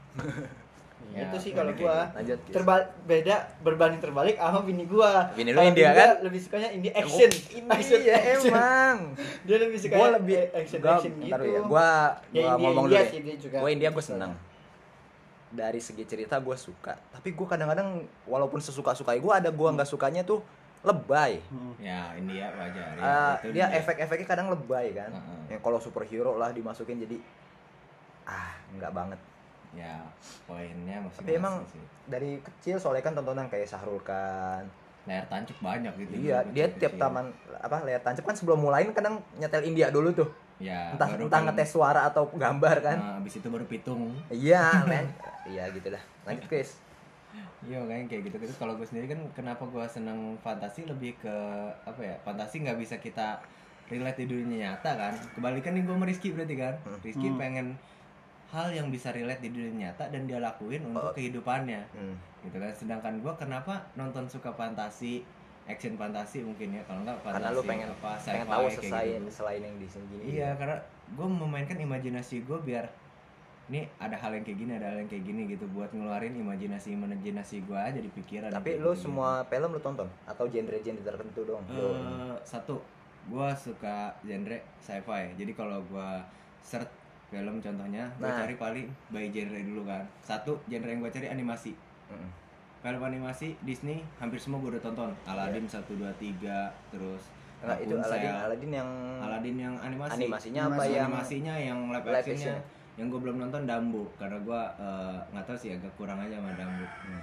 Ya, 1.08 1.24
itu 1.24 1.36
sih 1.40 1.50
boleh 1.50 1.56
kalau 1.56 1.72
kayak 1.72 1.80
gua 1.80 1.96
gitu. 1.96 2.16
lanjut 2.18 2.38
Gis. 2.38 2.52
terbal 2.52 2.80
beda 3.06 3.36
berbanding 3.58 4.00
terbalik 4.02 4.36
sama 4.36 4.60
bini 4.60 4.84
gua 4.84 5.12
Bini 5.32 5.50
lu 5.50 5.60
India, 5.62 5.88
gua 5.88 5.96
kan? 5.96 6.10
lebih 6.20 6.40
sukanya 6.42 6.68
indie 6.68 6.92
action 6.92 7.30
action 7.66 7.98
iya 8.02 8.16
action. 8.28 8.52
emang 8.52 8.96
dia 9.40 9.56
lebih 9.56 9.78
suka 9.78 9.94
gue 9.94 10.08
lebih 10.20 10.36
action 10.52 10.78
gua, 10.78 10.92
action 10.94 11.12
bentar 11.16 11.40
gitu 11.40 11.48
ya 11.48 11.60
gue 11.62 11.88
Ya, 12.34 12.42
ngomong 12.52 12.84
India 12.84 13.02
dulu 13.08 13.32
juga. 13.40 13.56
gue 13.56 13.70
India 13.72 13.88
gue 13.88 14.04
senang 14.04 14.32
dari 15.50 15.78
segi 15.78 16.04
cerita 16.04 16.36
gue 16.36 16.54
suka 16.54 16.96
tapi 17.10 17.32
gue 17.32 17.46
kadang-kadang 17.46 18.04
walaupun 18.24 18.60
sesuka 18.60 18.92
sukai 18.92 19.16
gue 19.16 19.32
ada 19.32 19.48
gue 19.48 19.68
nggak 19.68 19.86
sukanya 19.86 20.22
tuh 20.22 20.44
lebay 20.78 21.42
Hmm. 21.48 21.74
ya 21.76 22.14
India 22.14 22.46
wajar 22.52 22.94
ya, 22.94 23.34
itu 23.40 23.50
dia 23.50 23.66
efek-efeknya 23.74 24.26
kadang 24.26 24.48
lebay 24.48 24.92
kan 24.92 25.10
Heeh. 25.10 25.56
yang 25.56 25.60
kalau 25.60 25.76
superhero 25.76 26.36
lah 26.36 26.52
dimasukin 26.52 27.00
jadi 27.00 27.18
ah 28.24 28.52
nggak 28.72 28.92
banget 28.92 29.20
ya 29.70 30.00
poinnya 30.44 31.02
masih 31.02 31.18
tapi 31.18 31.32
emang 31.34 31.54
sih. 31.66 31.82
dari 32.06 32.40
kecil 32.40 32.76
soalnya 32.78 33.02
kan 33.02 33.12
tontonan 33.12 33.48
kayak 33.48 33.66
Sahrul 33.66 34.00
Khan 34.00 34.64
layar 35.04 35.24
tancap 35.26 35.56
banyak 35.58 35.92
gitu 35.98 36.12
iya 36.14 36.44
dia 36.46 36.68
kecil-kecil. 36.68 36.78
tiap 36.78 36.94
taman 36.96 37.26
apa 37.58 37.76
layar 37.82 38.00
tancap 38.00 38.24
kan 38.24 38.36
sebelum 38.36 38.60
mulain 38.60 38.88
kadang 38.92 39.20
nyetel 39.36 39.64
India 39.64 39.88
dulu 39.88 40.12
tuh 40.14 40.28
ya 40.58 40.92
entah 40.92 41.08
baru 41.08 41.22
entah 41.24 41.38
film- 41.38 41.48
ngetes 41.54 41.70
suara 41.70 42.00
atau 42.04 42.26
gambar 42.28 42.76
kan 42.80 42.98
nah, 42.98 43.18
abis 43.18 43.38
itu 43.38 43.46
baru 43.46 43.64
pitung 43.64 44.10
iya 44.28 44.64
men 44.90 45.06
iya 45.46 45.70
gitu 45.70 45.88
dah 45.88 46.02
lanjut 46.24 46.46
Chris 46.46 46.78
Iya 47.60 47.82
makanya 47.82 48.06
kayak 48.08 48.22
gitu 48.24 48.36
gitu. 48.38 48.54
Kalau 48.54 48.78
gue 48.78 48.86
sendiri 48.86 49.10
kan 49.10 49.18
kenapa 49.34 49.66
gue 49.66 49.82
seneng 49.84 50.38
fantasi 50.38 50.86
lebih 50.86 51.18
ke 51.18 51.34
apa 51.82 51.98
ya? 51.98 52.14
Fantasi 52.22 52.62
nggak 52.62 52.78
bisa 52.78 52.96
kita 52.96 53.42
relate 53.84 54.22
di 54.22 54.30
dunia 54.30 54.72
nyata 54.72 54.94
kan. 54.94 55.12
Kebalikan 55.34 55.74
nih 55.74 55.82
gue 55.82 55.90
sama 55.92 56.06
Rizky 56.06 56.30
berarti 56.30 56.54
kan. 56.54 56.74
Rizky 57.02 57.26
Hmm. 57.26 57.36
pengen 57.36 57.66
hal 58.48 58.70
yang 58.70 58.88
bisa 58.88 59.10
relate 59.10 59.42
di 59.42 59.50
dunia 59.50 59.90
nyata 59.90 60.06
dan 60.06 60.24
dia 60.24 60.38
lakuin 60.38 60.86
untuk 60.86 61.02
Oh. 61.02 61.12
kehidupannya 61.12 61.82
hmm. 61.90 62.14
gitu 62.46 62.56
kan. 62.56 62.72
Sedangkan 62.72 63.14
gue 63.18 63.32
kenapa 63.34 63.90
nonton 63.92 64.24
suka 64.24 64.54
fantasi, 64.54 65.26
action 65.68 65.94
fantasi 65.94 66.40
mungkin 66.40 66.72
ya. 66.72 66.82
Kalau 66.82 67.04
nggak 67.04 67.20
fantasi 67.20 67.38
karena 67.38 67.54
lu 67.54 67.62
pengen 67.62 67.88
apa, 67.90 68.10
pengen 68.18 68.46
tahu 68.46 68.66
selain 68.72 69.20
gitu. 69.20 69.30
selain 69.30 69.60
yang 69.60 69.76
di 69.76 69.86
sini 69.86 70.04
gini 70.08 70.22
Iya, 70.34 70.48
karena 70.56 70.76
gue 71.08 71.26
memainkan 71.26 71.76
imajinasi 71.76 72.42
gue 72.42 72.58
biar 72.58 72.88
ini 73.68 73.84
ada 73.98 74.16
hal 74.16 74.32
yang 74.32 74.42
kayak 74.42 74.58
gini, 74.58 74.72
ada 74.74 74.88
hal 74.88 74.96
yang 74.96 75.06
kayak 75.06 75.24
gini 75.24 75.44
gitu 75.46 75.68
buat 75.68 75.92
ngeluarin 75.92 76.32
imajinasi 76.34 76.96
imajinasi 76.96 77.60
gue 77.62 77.76
aja 77.76 77.96
di 77.96 78.08
pikiran. 78.08 78.48
tapi 78.48 78.64
kayak 78.70 78.80
lu 78.80 78.90
gitu-gitu. 78.90 79.04
semua 79.06 79.44
film 79.44 79.68
lu 79.70 79.78
tonton 79.78 80.08
atau 80.24 80.48
genre-genre 80.48 81.04
tertentu 81.04 81.40
dong 81.44 81.60
Eh, 81.68 82.32
satu, 82.42 82.80
gue 83.28 83.48
suka 83.54 84.16
genre 84.22 84.58
sci-fi. 84.80 85.36
Jadi 85.36 85.52
kalau 85.52 85.84
gue 85.84 86.10
search 86.58 86.88
film 87.28 87.60
contohnya, 87.60 88.08
gue 88.10 88.24
Nah. 88.24 88.40
cari 88.40 88.56
paling 88.56 88.88
by 89.12 89.28
genre 89.28 89.60
dulu 89.60 89.84
kan. 89.84 90.00
Satu 90.18 90.56
genre 90.64 90.88
yang 90.88 91.04
gue 91.04 91.12
cari 91.12 91.28
animasi. 91.28 91.76
Mm. 92.08 92.47
Film 92.78 93.02
animasi 93.02 93.58
Disney 93.60 94.00
hampir 94.16 94.38
semua 94.38 94.58
gue 94.60 94.70
udah 94.70 94.82
tonton. 94.82 95.10
Aladdin 95.24 95.66
satu 95.66 95.94
dua 95.94 96.14
tiga 96.14 96.70
terus 96.88 97.26
Nah, 97.58 97.74
itu. 97.74 97.90
Aladdin 97.92 98.30
Aladdin 98.38 98.70
yang 98.72 98.90
Aladdin 99.18 99.56
yang 99.58 99.74
animasi. 99.76 100.14
animasinya 100.16 100.60
apa 100.62 100.70
Animasi- 100.78 100.92
yang 100.92 101.08
animasinya 101.08 101.54
yang 101.58 101.78
live, 101.88 102.06
actionnya 102.06 102.54
action. 102.54 102.58
yang 102.94 103.06
gue 103.08 103.20
belum 103.20 103.36
nonton 103.36 103.62
Dumbo 103.64 104.02
karena 104.14 104.38
gue 104.38 104.60
eh, 104.78 105.16
nggak 105.28 105.44
tahu 105.44 105.56
sih 105.56 105.70
agak 105.72 105.92
kurang 105.92 106.18
aja 106.18 106.34
sama 106.34 106.54
Dumbo 106.54 106.86
Hmm. 106.86 107.22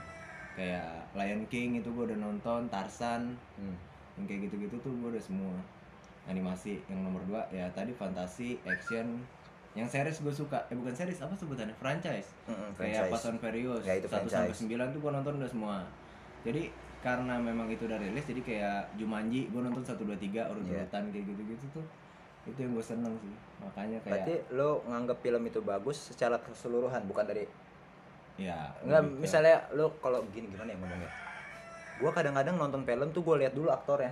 kayak 0.53 0.87
Lion 1.13 1.43
King 1.45 1.79
itu 1.79 1.87
gue 1.89 2.03
udah 2.05 2.19
nonton 2.21 2.67
Tarzan 2.67 3.31
Hmm. 3.55 3.75
yang 4.13 4.25
kayak 4.25 4.39
gitu-gitu 4.45 4.75
tuh 4.77 4.91
gue 4.93 5.09
udah 5.09 5.23
semua 5.23 5.55
animasi 6.25 6.83
yang 6.85 6.99
nomor 7.01 7.23
dua 7.23 7.47
ya 7.49 7.71
tadi 7.71 7.91
fantasi 7.91 8.59
action 8.61 9.23
yang 9.75 9.85
series 9.85 10.17
gue 10.17 10.31
suka 10.33 10.57
eh 10.65 10.73
bukan 10.73 10.91
series 10.91 11.19
apa 11.19 11.33
sebutannya 11.33 11.75
franchise 11.75 12.31
Mm-mm, 12.45 12.71
kayak 12.73 13.05
franchise. 13.05 13.11
Fast 13.13 13.27
and 13.27 13.39
Furious 13.39 13.83
Ya, 13.83 13.93
itu 13.93 14.07
1 14.07 14.23
sampai. 14.25 14.49
9 14.49 14.65
tuh 14.89 14.99
gue 14.99 15.11
nonton 15.11 15.33
udah 15.35 15.49
semua 15.49 15.75
jadi 16.41 16.71
karena 16.99 17.35
memang 17.35 17.67
itu 17.67 17.83
udah 17.83 17.97
rilis 17.97 18.23
jadi 18.23 18.41
kayak 18.41 18.95
Jumanji 18.95 19.45
gue 19.45 19.59
nonton 19.59 19.83
1 19.83 19.99
2 19.99 20.15
3 20.15 20.47
urut-urutan 20.47 21.03
kayak 21.05 21.25
gitu-gitu 21.27 21.65
tuh 21.71 21.85
itu 22.45 22.57
yang 22.57 22.71
gue 22.71 22.85
seneng 22.85 23.13
sih 23.17 23.33
makanya 23.57 23.97
kayak 23.99 24.11
berarti 24.15 24.35
lu 24.51 24.69
nganggap 24.85 25.17
film 25.19 25.41
itu 25.43 25.59
bagus 25.61 25.97
secara 26.07 26.39
keseluruhan 26.39 27.03
bukan 27.03 27.25
dari 27.25 27.43
ya 28.37 28.71
lebih 28.81 28.95
ke- 29.11 29.19
misalnya 29.21 29.55
lu 29.71 29.91
kalau 29.97 30.23
gini 30.29 30.47
gimana 30.47 30.67
ya 30.67 30.77
ngomongnya? 30.77 31.11
Gua 31.95 32.11
kadang-kadang 32.11 32.55
nonton 32.55 32.83
film 32.83 33.07
tuh 33.09 33.23
gue 33.23 33.35
lihat 33.39 33.51
dulu 33.51 33.69
aktornya. 33.69 34.11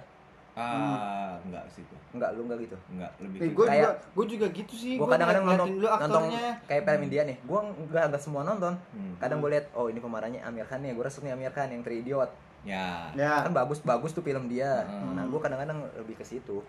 Ah 0.54 1.34
enggak 1.42 1.66
sih 1.68 1.82
gue 1.82 2.00
Enggak, 2.14 2.30
lu 2.34 2.46
enggak 2.46 2.60
gitu. 2.62 2.78
enggak 2.90 3.12
lebih 3.18 3.38
Eh, 3.40 3.50
gue 3.52 3.66
Kayak- 3.66 3.82
juga 3.82 3.92
gue 4.14 4.26
juga 4.30 4.46
gitu 4.54 4.74
sih 4.76 4.94
Gua 4.94 5.02
Gua 5.02 5.12
kadang-kadang 5.12 5.44
nonton 5.48 5.68
dulu 5.74 5.88
nonton 5.90 6.24
kayak 6.64 6.82
film 6.84 7.02
India 7.04 7.22
nih. 7.24 7.38
Gua 7.42 7.60
enggak 7.66 8.04
enggak 8.08 8.22
semua 8.22 8.42
nonton. 8.44 8.74
Hmm. 8.92 9.14
Kadang 9.18 9.38
gue 9.40 9.50
lihat 9.50 9.66
oh 9.74 9.88
ini 9.88 9.98
pemerannya 9.98 10.40
Amir 10.40 10.64
Khan 10.64 10.80
nih. 10.80 10.94
Gue 10.94 11.04
resmi 11.04 11.28
Amir 11.28 11.50
Khan 11.50 11.68
yang 11.68 11.82
Three 11.82 12.00
Idiot. 12.00 12.30
ya 12.64 13.10
ya 13.12 13.42
Kan 13.42 13.52
bagus-bagus 13.52 14.12
tuh 14.12 14.22
film 14.22 14.46
dia. 14.46 14.86
Hmm. 14.86 15.14
Nah, 15.14 15.26
gua 15.26 15.42
kadang-kadang 15.42 15.84
lebih 15.96 16.16
ke 16.16 16.24
situ. 16.24 16.62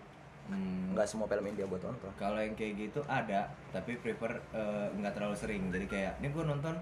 hmm, 0.45 0.91
Enggak 0.91 1.05
semua 1.05 1.25
film 1.25 1.41
India 1.43 1.63
buat 1.63 1.79
nonton. 1.79 2.09
kalau 2.15 2.37
yang 2.37 2.53
kayak 2.53 2.73
gitu 2.79 3.01
ada 3.05 3.45
tapi 3.69 3.95
prefer 3.95 4.33
eh, 4.51 4.87
nggak 4.91 5.13
terlalu 5.13 5.33
sering 5.33 5.69
jadi 5.69 5.85
kayak 5.85 6.11
ini 6.19 6.27
gue 6.27 6.43
nonton 6.43 6.73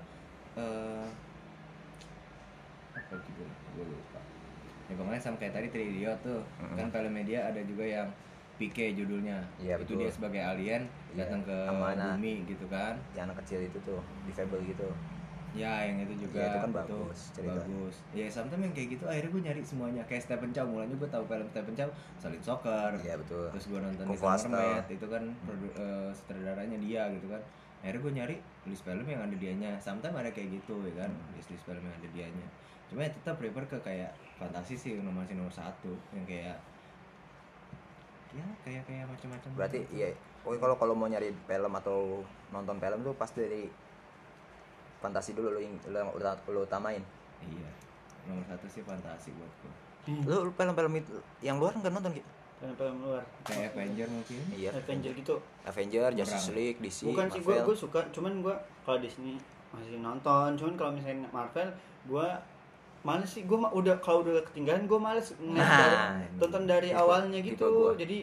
eh 0.56 1.08
apa 2.94 3.16
gitu 3.20 3.44
gue 3.44 3.86
lupa 3.86 4.13
ya 4.94 4.96
pokoknya 4.96 5.18
sama 5.20 5.36
kayak 5.36 5.54
tadi 5.54 5.68
Three 5.68 5.88
Idiot 5.92 6.20
tuh 6.22 6.40
Mm-mm. 6.62 6.78
kan 6.78 6.88
film 6.88 7.12
media 7.12 7.40
ada 7.44 7.58
juga 7.60 7.82
yang 7.82 8.08
PK 8.54 8.94
judulnya 8.94 9.42
Iya, 9.58 9.76
itu 9.76 9.90
betul. 9.90 9.98
dia 9.98 10.10
sebagai 10.12 10.38
alien 10.40 10.86
Iya, 11.10 11.26
datang 11.26 11.42
ke 11.42 11.58
sama 11.66 11.86
anak. 11.92 12.14
bumi 12.16 12.34
gitu 12.46 12.66
kan 12.68 12.94
Yang 13.12 13.24
anak 13.28 13.38
kecil 13.42 13.60
itu 13.64 13.78
tuh, 13.82 13.98
difabel 14.24 14.62
gitu. 14.64 14.86
ya 15.54 15.70
yang 15.84 15.98
itu 16.00 16.14
juga 16.20 16.38
Iya, 16.40 16.48
itu 16.48 16.58
kan 16.60 16.72
betul. 16.72 16.98
bagus 17.02 17.20
ceritanya. 17.32 17.58
bagus 17.60 17.96
ya 18.12 18.26
sometimes 18.28 18.64
yang 18.64 18.74
kayak 18.74 18.90
gitu 18.92 19.04
akhirnya 19.06 19.30
gue 19.32 19.42
nyari 19.44 19.62
semuanya 19.64 20.02
kayak 20.04 20.22
Stephen 20.24 20.50
Chow 20.50 20.66
mulanya 20.66 20.96
gue 20.96 21.06
tahu 21.08 21.24
film 21.26 21.46
Stephen 21.48 21.74
Chow 21.74 21.90
Solid 22.16 22.42
Soccer 22.42 22.90
Iya, 22.96 23.16
betul. 23.18 23.46
terus 23.50 23.66
gue 23.68 23.80
nonton 23.80 24.04
Kung 24.04 24.18
di 24.18 24.22
itu 24.92 25.06
kan 25.08 25.24
produ- 25.42 25.76
eh, 25.76 26.10
sutradaranya 26.12 26.78
dia 26.80 27.02
gitu 27.12 27.28
kan 27.28 27.42
akhirnya 27.84 28.00
gue 28.00 28.14
nyari 28.14 28.36
list 28.64 28.82
film 28.82 29.04
yang 29.04 29.22
ada 29.22 29.36
dianya 29.36 29.76
sometimes 29.78 30.16
ada 30.16 30.32
kayak 30.32 30.50
gitu 30.54 30.80
ya 30.84 31.04
kan 31.04 31.12
Hmm. 31.12 31.36
list 31.36 31.52
list 31.52 31.64
film 31.64 31.80
yang 31.80 31.92
ada 31.94 32.10
dianya 32.10 32.48
cuma 32.88 33.04
ya 33.04 33.12
tetap 33.12 33.36
prefer 33.36 33.64
ke 33.66 33.78
kayak 33.82 34.12
fantasi 34.34 34.74
sih 34.74 34.96
nomor 34.98 35.28
nomor 35.28 35.52
satu 35.52 35.92
yang 36.12 36.24
kayak 36.24 36.56
ya 38.34 38.46
kayak 38.64 38.84
kayak 38.84 39.06
macam-macam 39.06 39.50
Berarti 39.54 39.80
gitu. 39.84 39.94
iya. 39.96 40.10
Oke 40.42 40.58
kalau 40.58 40.76
kalau 40.76 40.94
mau 40.94 41.06
nyari 41.06 41.30
film 41.40 41.74
atau 41.74 42.24
nonton 42.50 42.76
film 42.78 43.00
tuh 43.02 43.14
pas 43.14 43.30
dari 43.30 43.70
fantasi 45.00 45.32
dulu 45.32 45.52
lu, 45.52 45.62
ing- 45.62 45.84
lu, 45.86 46.00
lu, 46.00 46.24
lu 46.50 46.60
utamain. 46.62 47.04
iya 47.42 47.70
nomor 48.24 48.44
satu 48.48 48.66
sih 48.68 48.82
fantasi 48.82 49.36
buat 49.36 49.52
gue 49.60 49.74
Lu, 50.24 50.48
lu 50.48 50.52
film-film 50.52 50.94
itu 50.98 51.14
yang 51.40 51.60
luar 51.60 51.76
nggak 51.76 51.92
nonton 51.92 52.12
gitu? 52.14 52.28
Film-film 52.64 52.96
luar? 53.04 53.24
Kayak 53.44 53.76
Avenger 53.76 54.08
mungkin. 54.08 54.40
Iya. 54.56 54.72
Avenger 54.72 55.12
gitu. 55.12 55.36
Avenger, 55.68 56.10
Justice. 56.16 56.56
League, 56.56 56.80
DC, 56.80 57.00
bukan 57.06 57.28
sih 57.28 57.42
gue 57.44 57.56
gue 57.60 57.76
suka 57.76 58.00
cuman 58.10 58.40
gue 58.40 58.56
kalau 58.88 59.04
Disney 59.04 59.36
masih 59.70 60.00
nonton. 60.00 60.56
Cuman 60.56 60.74
kalau 60.80 60.92
misalnya 60.96 61.28
Marvel 61.30 61.68
gue 62.08 62.28
males 63.04 63.28
sih. 63.28 63.44
Gue 63.44 63.60
udah 63.60 64.00
kalau 64.00 64.24
udah 64.24 64.40
ketinggalan 64.48 64.88
gue 64.88 64.96
males 64.98 65.36
Nah, 65.38 65.60
dari- 65.60 66.00
tonton 66.40 66.64
dari 66.64 66.90
Tipe- 66.90 66.98
awalnya 66.98 67.40
gitu. 67.44 67.92
jadi 68.00 68.18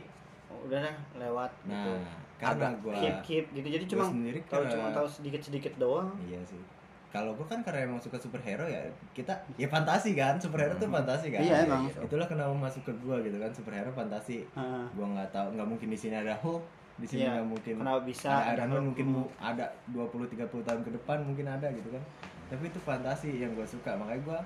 oh, 0.49 0.65
udah 0.65 0.79
dah 0.81 0.97
lewat 1.21 1.51
nah 1.63 1.77
gitu 1.77 1.93
karena 2.41 2.69
gue 2.75 2.95
keep 2.97 3.17
keep 3.21 3.45
gitu. 3.53 3.69
Jadi 3.69 3.85
cuma 3.87 4.05
karena- 4.49 4.73
cuma 4.73 4.89
tahu 4.91 5.05
sedikit 5.07 5.41
sedikit 5.45 5.77
doang. 5.77 6.09
Iya 6.25 6.41
sih. 6.49 6.80
Kalau 7.11 7.35
gue 7.35 7.43
kan 7.43 7.59
karena 7.61 7.85
emang 7.85 7.99
suka 7.99 8.15
superhero 8.17 8.63
ya 8.65 8.87
kita 9.11 9.35
ya 9.55 9.67
fantasi 9.67 10.15
kan 10.15 10.39
superhero 10.39 10.75
tuh 10.77 10.87
fantasi 10.89 11.27
kan. 11.29 11.41
Iya, 11.41 11.67
emang. 11.67 11.91
Itulah 12.01 12.25
kenapa 12.25 12.53
masuk 12.53 12.83
ke 12.83 12.93
gue 12.97 13.17
gitu 13.25 13.37
kan 13.37 13.51
superhero 13.51 13.91
fantasi. 13.91 14.47
Heeh. 14.49 14.85
Gue 14.91 15.07
nggak 15.09 15.29
tahu 15.29 15.47
nggak 15.53 15.69
mungkin 15.69 15.89
di 15.89 15.99
sini 15.99 16.15
ada 16.15 16.35
Hulk, 16.37 16.63
di 16.97 17.07
sini 17.07 17.21
Iya, 17.21 17.31
nggak 17.37 17.49
mungkin 17.49 17.75
kenapa 17.77 18.01
bisa 18.01 18.29
ada 18.29 18.43
ada 18.49 18.63
Iron 18.63 18.71
Man 18.73 18.83
mungkin 18.89 19.07
mu- 19.09 19.31
ada 19.37 19.67
20-30 19.89 20.39
tahun 20.61 20.81
ke 20.81 20.91
depan 20.95 21.19
mungkin 21.21 21.47
ada 21.47 21.67
gitu 21.71 21.89
kan. 21.89 22.03
Tapi 22.47 22.63
itu 22.65 22.79
fantasi 22.79 23.31
yang 23.37 23.53
gue 23.53 23.65
suka 23.65 23.91
makanya 23.93 24.23
gue 24.25 24.39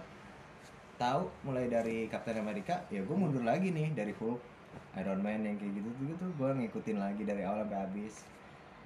tahu 0.94 1.22
mulai 1.42 1.66
dari 1.66 2.06
Captain 2.06 2.38
America 2.38 2.78
ya 2.88 3.02
gue 3.02 3.12
mundur 3.14 3.42
lagi 3.42 3.68
nih 3.68 3.92
dari 3.92 4.14
Hulk, 4.14 4.40
Iron 4.96 5.20
Man 5.20 5.42
yang 5.42 5.58
kayak 5.58 5.74
gitu 5.74 5.88
gitu 6.06 6.24
gue 6.32 6.48
ngikutin 6.54 6.96
lagi 6.96 7.22
dari 7.22 7.42
awal 7.42 7.60
sampai 7.62 7.78
habis. 7.82 8.24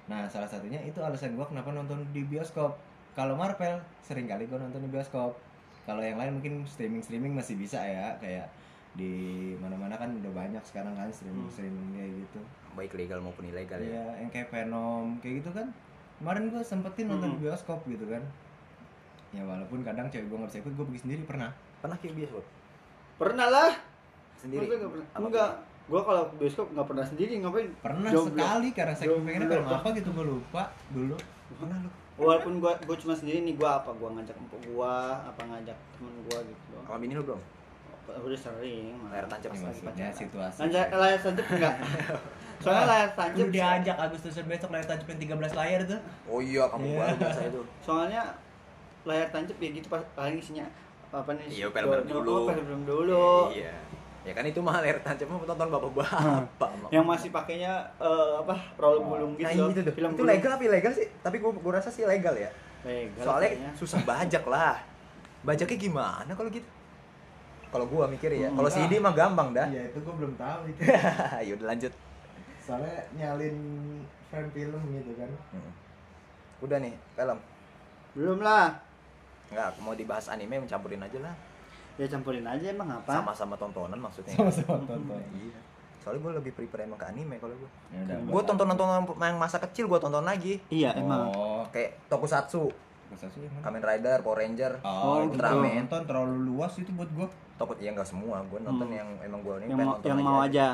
Nah 0.05 0.25
salah 0.25 0.49
satunya 0.49 0.81
itu 0.81 0.99
alasan 0.99 1.31
gue 1.33 1.45
kenapa 1.45 1.69
nonton 1.69 2.03
di 2.09 2.25
bioskop. 2.25 2.75
Kalau 3.19 3.35
Marvel 3.35 3.83
sering 3.99 4.31
kali 4.31 4.47
gue 4.47 4.55
nonton 4.55 4.79
di 4.79 4.87
bioskop. 4.87 5.35
Kalau 5.83 5.99
yang 5.99 6.15
lain 6.15 6.39
mungkin 6.39 6.63
streaming 6.63 7.03
streaming 7.03 7.35
masih 7.35 7.59
bisa 7.59 7.83
ya 7.83 8.15
kayak 8.23 8.47
di 8.95 9.11
mana-mana 9.59 9.99
kan 9.99 10.07
udah 10.15 10.31
banyak 10.31 10.63
sekarang 10.63 10.95
kan 10.95 11.11
streaming 11.11 11.51
streaming 11.51 11.99
kayak 11.99 12.15
gitu. 12.15 12.39
Baik 12.79 12.95
legal 12.95 13.19
maupun 13.19 13.43
ilegal 13.51 13.75
ya. 13.83 13.91
Iya 13.91 14.23
yang 14.23 14.31
kayak 14.31 14.47
Venom 14.55 15.19
kayak 15.19 15.43
gitu 15.43 15.51
kan. 15.51 15.67
Kemarin 16.23 16.47
gue 16.47 16.63
sempetin 16.63 17.11
nonton 17.11 17.35
di 17.35 17.39
bioskop 17.43 17.83
gitu 17.91 18.07
kan. 18.07 18.23
ya 19.29 19.45
walaupun 19.45 19.85
kadang 19.85 20.09
cewek 20.09 20.25
gue 20.25 20.37
nggak 20.41 20.49
bisa 20.49 20.59
ikut 20.65 20.73
gue 20.73 20.85
pergi 20.89 21.01
sendiri 21.05 21.21
pernah 21.21 21.53
Pernah 21.83 21.97
kayak 21.99 22.13
bioskop? 22.17 22.45
Pernah 23.19 23.47
lah. 23.51 23.71
Sendiri? 24.39 24.63
Pernah? 24.65 25.05
Apa 25.11 25.27
Enggak. 25.27 25.51
Gua 25.91 26.01
kalau 26.07 26.23
ke 26.31 26.35
bioskop 26.39 26.71
nggak 26.71 26.87
pernah 26.87 27.05
sendiri 27.05 27.33
ngapain? 27.43 27.69
pernah 27.83 28.09
Jomblo. 28.15 28.31
sekali 28.31 28.69
karena 28.71 28.93
saya 28.95 29.07
pengennya 29.11 29.47
film 29.51 29.67
apa 29.67 29.87
gitu 29.91 30.09
gue 30.15 30.25
lupa 30.31 30.63
dulu 30.95 31.17
Pernah 31.59 31.77
lu? 31.83 31.91
Walaupun 32.19 32.53
gua 32.59 32.75
gua 32.79 32.95
cuma 32.95 33.13
sendiri 33.13 33.39
nih 33.41 33.55
gua 33.55 33.79
apa? 33.79 33.89
Gua 33.91 34.09
ngajak 34.11 34.35
empuk 34.35 34.59
gua, 34.67 34.95
apa 35.23 35.41
ngajak 35.41 35.77
temen 35.95 36.13
gua 36.27 36.39
gitu 36.41 36.63
doang. 36.69 36.85
Sama 36.85 36.97
bini 36.99 37.13
lu 37.15 37.23
belum? 37.23 37.41
Udah 38.09 38.39
sering. 38.39 38.97
Layar 39.07 39.25
tancap 39.25 39.49
lagi 39.53 39.61
maksudnya 39.61 40.09
situasi 40.09 40.59
Layar, 40.65 40.87
layar 40.91 41.19
tancap 41.19 41.45
enggak? 41.47 41.75
Soalnya 42.65 42.85
layar 42.85 43.09
tancap 43.13 43.37
Lu 43.39 43.45
diajak 43.49 43.97
Agustusan 43.97 44.45
besok 44.45 44.69
layar 44.69 44.85
tancapin 44.85 45.15
13 45.15 45.29
layar 45.55 45.79
tuh 45.85 45.99
Oh 46.25 46.41
iya, 46.41 46.63
kamu 46.67 46.83
Iya. 46.83 46.97
baru 46.99 47.15
biasa 47.15 47.41
itu. 47.47 47.61
soalnya 47.79 48.21
layar 49.05 49.27
tancap 49.29 49.55
ya 49.55 49.69
gitu 49.71 49.87
pas 49.87 50.01
paling 50.11 50.35
isinya 50.35 50.65
apa 51.09 51.31
nih? 51.33 51.45
Iya, 51.49 51.67
film 51.69 51.89
dulu. 52.03 52.33
oh, 52.45 52.51
film 52.51 52.81
dulu. 52.83 53.29
Iya. 53.49 53.73
Ya 54.19 54.33
kan 54.33 54.43
itu 54.43 54.59
mah 54.59 54.77
layar 54.77 54.99
tancap 54.99 55.25
mah 55.25 55.39
tonton 55.41 55.69
bapak-bapak. 55.69 56.09
Yang 56.89 57.05
masih 57.07 57.29
pakainya 57.29 57.71
eh, 57.97 58.33
apa? 58.37 58.55
roll 58.75 58.99
gulung 58.99 59.31
gitu. 59.33 59.47
Nah, 59.47 59.71
itu 59.71 59.81
tuh. 59.81 59.93
Film 59.93 60.11
itu 60.11 60.19
gulung. 60.19 60.29
legal 60.29 60.51
apa 60.51 60.63
ilegal 60.63 60.91
sih? 60.91 61.07
Tapi 61.19 61.35
gua, 61.37 61.51
gua 61.53 61.73
rasa 61.75 61.89
sih 61.89 62.03
legal 62.03 62.35
ya. 62.35 62.51
Legal 62.81 63.23
Soalnya 63.23 63.49
kayaknya. 63.49 63.71
susah 63.73 63.99
bajak 64.03 64.43
lah. 64.45 64.75
Bajaknya 65.41 65.77
gimana 65.77 66.31
kalau 66.31 66.49
gitu? 66.49 66.67
Kalau 67.69 67.85
gua 67.85 68.05
mikir 68.05 68.33
ya, 68.33 68.49
Hmm, 68.49 68.57
kalau. 68.57 68.67
CD 68.67 68.97
mah 68.97 69.13
gampang 69.13 69.53
dah. 69.53 69.65
iya 69.65 69.87
itu 69.87 69.97
gue 69.97 70.09
belum 70.11 70.33
tahu 70.35 70.59
itu 70.67 70.81
ya 71.47 71.53
udah 71.53 71.67
lanjut. 71.69 71.93
soalnya 72.59 72.97
nyalin 73.13 73.57
frame 74.27 74.51
film 74.51 74.81
gitu 74.91 75.11
kan 75.15 75.31
Hmm. 75.49 75.71
Udah 76.59 76.77
nih, 76.77 76.91
film. 77.13 77.39
Belum 78.11 78.39
lah. 78.39 78.75
Enggak, 79.47 79.79
mau 79.79 79.93
dibahas 79.93 80.27
anime 80.27 80.59
mencampurin 80.59 80.99
aja 80.99 81.19
lah. 81.21 81.33
Ya 81.99 82.07
campurin 82.07 82.41
aja 82.41 82.65
emang 82.65 82.89
apa? 82.89 83.11
Sama-sama 83.13 83.53
tontonan 83.53 83.99
maksudnya. 83.99 84.31
sama-sama 84.33 84.79
tonton 84.87 85.19
Iya. 85.35 85.59
Soalnya 85.99 86.19
gue 86.21 86.31
lebih 86.39 86.51
prefer 86.53 86.79
emang 86.81 86.95
ke 86.95 87.05
anime 87.05 87.35
kalau 87.37 87.51
gue. 87.53 87.69
ya 87.91 87.99
udah 88.01 88.15
Gue 88.23 88.41
tonton-tonton 88.41 88.87
yang 89.19 89.35
masa 89.35 89.59
kecil 89.59 89.85
gue 89.85 89.99
tonton 89.99 90.23
lagi. 90.23 90.63
Iya 90.69 90.95
emang. 90.95 91.27
oh 91.29 91.67
Kayak 91.69 91.99
Tokusatsu, 92.07 92.71
Tokusatsu 93.05 93.37
yang 93.41 93.51
mana? 93.53 93.63
Kamen 93.67 93.83
Rider, 93.83 94.17
Power 94.23 94.39
Ranger. 94.39 94.73
Oh, 94.79 95.19
Ultraman. 95.21 95.59
gua 95.59 95.75
nonton 95.77 96.01
terlalu 96.07 96.35
luas 96.47 96.71
itu 96.75 96.91
buat 96.91 97.11
gue 97.11 97.27
Tokut 97.59 97.75
ya 97.75 97.91
enggak 97.91 98.07
semua, 98.07 98.39
gue 98.41 98.55
nonton 98.57 98.87
Hmm. 98.87 98.95
yang 98.95 99.09
emang 99.19 99.43
gue 99.43 99.53
ini 99.59 99.65
Yang 99.67 99.79
mau 99.83 99.95
yang 99.99 100.19
mau 100.23 100.39
aja. 100.39 100.67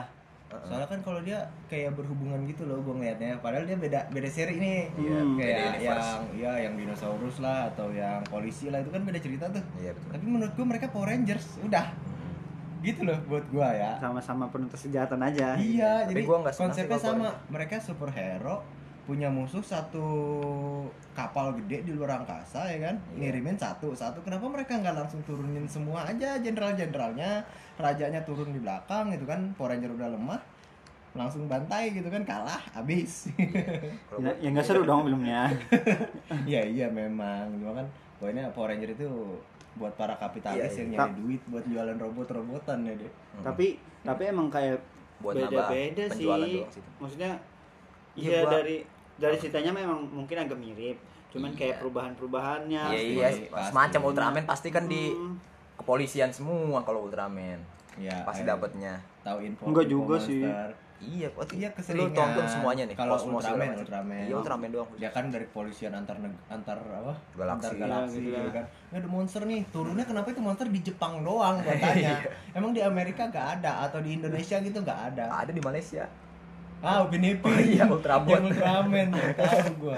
Heeh. 0.48 0.62
soalnya 0.64 0.88
kan 0.88 1.00
kalau 1.02 1.20
dia 1.20 1.40
kayak 1.66 1.94
berhubungan 1.94 2.46
gitu 2.46 2.64
loh 2.64 2.78
gue 2.80 2.94
ngeliatnya 2.94 3.38
padahal 3.40 3.64
dia 3.64 3.76
beda 3.76 4.00
beda 4.08 4.30
seri 4.30 4.56
nih 4.56 4.82
Iya, 4.96 5.18
Hmm. 5.18 5.36
kayak 5.36 5.58
yang 5.80 6.00
ya 6.34 6.52
yang 6.60 6.74
dinosaurus 6.76 7.38
lah 7.40 7.68
atau 7.68 7.90
yang 7.90 8.22
polisi 8.26 8.70
lah 8.70 8.78
itu 8.78 8.88
kan 8.88 9.02
beda 9.02 9.18
cerita 9.18 9.46
tuh 9.48 9.64
Iya 9.76 9.92
betul. 9.92 10.10
tapi 10.12 10.26
menurut 10.28 10.54
gue 10.54 10.66
mereka 10.66 10.86
Power 10.88 11.10
Rangers 11.10 11.58
udah 11.60 11.86
Hmm. 11.90 12.34
gitu 12.82 13.02
loh 13.02 13.18
buat 13.26 13.42
gue 13.44 13.68
ya 13.68 13.98
Sama-sama 13.98 14.46
penuh 14.48 14.70
kejahatan 14.70 15.18
aja. 15.20 15.58
iya 15.58 16.04
Tapi 16.04 16.14
jadi 16.14 16.22
gua 16.24 16.38
sih 16.48 16.62
konsepnya 16.62 17.00
sama 17.00 17.30
mereka 17.48 17.76
superhero 17.80 18.62
punya 19.06 19.28
musuh 19.28 19.62
satu 19.62 20.08
kapal 21.12 21.54
gede 21.56 21.82
di 21.84 21.92
luar 21.92 22.18
angkasa 22.18 22.66
ya 22.66 22.80
kan 22.84 22.96
Iya. 23.12 23.30
ngirimin 23.30 23.54
satu 23.56 23.94
satu 23.94 24.20
kenapa 24.20 24.46
mereka 24.48 24.76
nggak 24.76 24.96
langsung 24.96 25.22
turunin 25.22 25.64
semua 25.66 26.04
aja 26.04 26.38
jenderal 26.38 26.74
jenderalnya 26.74 27.46
rajanya 27.76 28.20
turun 28.22 28.50
di 28.50 28.58
belakang 28.58 29.10
gitu 29.10 29.24
kan 29.24 29.54
Power 29.54 29.72
Ranger 29.72 29.92
udah 29.92 30.10
lemah 30.10 30.42
langsung 31.14 31.46
bantai 31.46 31.92
gitu 31.92 32.10
kan 32.10 32.24
kalah 32.24 32.60
habis 32.72 33.30
Kalau 34.06 34.20
Ya, 34.26 34.32
ya 34.38 34.48
nggak 34.50 34.66
seru 34.66 34.84
dong 34.84 35.06
filmnya. 35.06 35.48
iya 36.44 36.62
iya 36.62 36.88
memang 36.88 37.56
cuma 37.56 37.72
kan 37.76 37.88
poinnya 38.18 38.50
Power 38.50 38.70
Ranger 38.70 38.92
itu 38.92 39.08
buat 39.76 39.94
para 39.94 40.16
kapitalis 40.16 40.72
Iya, 40.72 40.82
yang 40.82 40.90
iya. 40.90 40.98
nyari 41.00 41.14
duit 41.16 41.42
buat 41.46 41.64
jualan 41.64 41.96
robot-robotan 41.96 42.84
ya 42.84 42.96
deh 42.96 43.12
Hmm. 43.32 43.44
tapi 43.44 43.78
tapi 44.02 44.24
emang 44.26 44.48
kayak 44.48 44.80
buat 45.18 45.36
beda-beda 45.38 46.08
sih. 46.10 46.28
Maksudnya 46.98 47.32
Iya, 48.14 48.24
iya 48.26 48.40
gua- 48.42 48.54
dari 48.56 48.78
dari 49.16 49.36
ceritanya 49.36 49.72
memang 49.72 50.00
mungkin 50.06 50.38
agak 50.38 50.56
mirip. 50.56 50.98
Cuman 51.30 51.52
Iya. 51.52 51.58
kayak 51.58 51.76
perubahan-perubahannya. 51.80 52.84
Iya 52.90 53.02
iya, 53.02 53.28
pasti. 53.50 53.68
semacam 53.70 54.02
Ultraman 54.04 54.44
pasti 54.46 54.70
kan 54.70 54.86
di 54.86 55.10
Hmm. 55.10 55.36
kepolisian 55.76 56.30
semua 56.30 56.82
kalau 56.82 57.06
Ultraman. 57.06 57.60
ya 57.96 58.12
Pasti 58.24 58.44
ayo, 58.44 58.52
dapatnya. 58.52 59.00
tahu 59.22 59.40
info 59.42 59.62
Enggak 59.66 59.86
info 59.86 59.94
juga 59.94 60.16
sih. 60.20 60.44
monster. 60.44 60.68
Iya, 60.98 61.28
pasti 61.32 61.54
Iya 61.56 61.70
lu 61.70 61.76
keseringan. 61.76 62.12
tonton 62.14 62.46
semuanya 62.46 62.84
nih. 62.86 62.96
Kalau 62.96 63.16
Ultraman, 63.16 63.56
macam. 63.68 63.80
Ultraman. 63.82 64.20
Iya, 64.22 64.36
Ultraman 64.36 64.70
doang. 64.70 64.90
Dia 64.96 65.10
kan 65.12 65.26
dari 65.28 65.46
kepolisian 65.46 65.92
antar 65.94 66.16
neg- 66.18 66.44
antar 66.50 66.76
apa? 66.82 67.14
Galaksi. 67.34 67.68
Antar 67.68 67.74
galaksi 67.78 68.18
Iya, 68.18 68.32
gitu 68.34 68.50
kan. 68.52 68.66
Ya 68.90 68.98
ada 68.98 69.08
monster 69.10 69.42
nih. 69.44 69.62
Turunnya 69.70 70.04
kenapa 70.04 70.28
itu 70.30 70.40
monster 70.40 70.68
di 70.68 70.80
Jepang 70.82 71.20
doang 71.22 71.56
gua 71.58 71.76
tanya. 71.78 72.16
Emang 72.58 72.72
di 72.72 72.80
Amerika 72.80 73.28
gak 73.28 73.60
ada 73.60 73.72
atau 73.86 74.00
di 74.00 74.12
Indonesia 74.14 74.56
gitu 74.58 74.80
gak 74.82 75.00
ada? 75.10 75.24
Ada 75.38 75.52
di 75.52 75.62
Malaysia. 75.62 76.04
Ah, 76.86 77.02
Upin 77.02 77.26
Ipin. 77.26 77.50
Oh 77.50 77.58
iya, 77.58 77.84
Ultrabot. 77.90 78.30
Yang 78.30 78.54
Ultraman, 78.54 79.08
tahu 79.10 79.70
gua. 79.82 79.98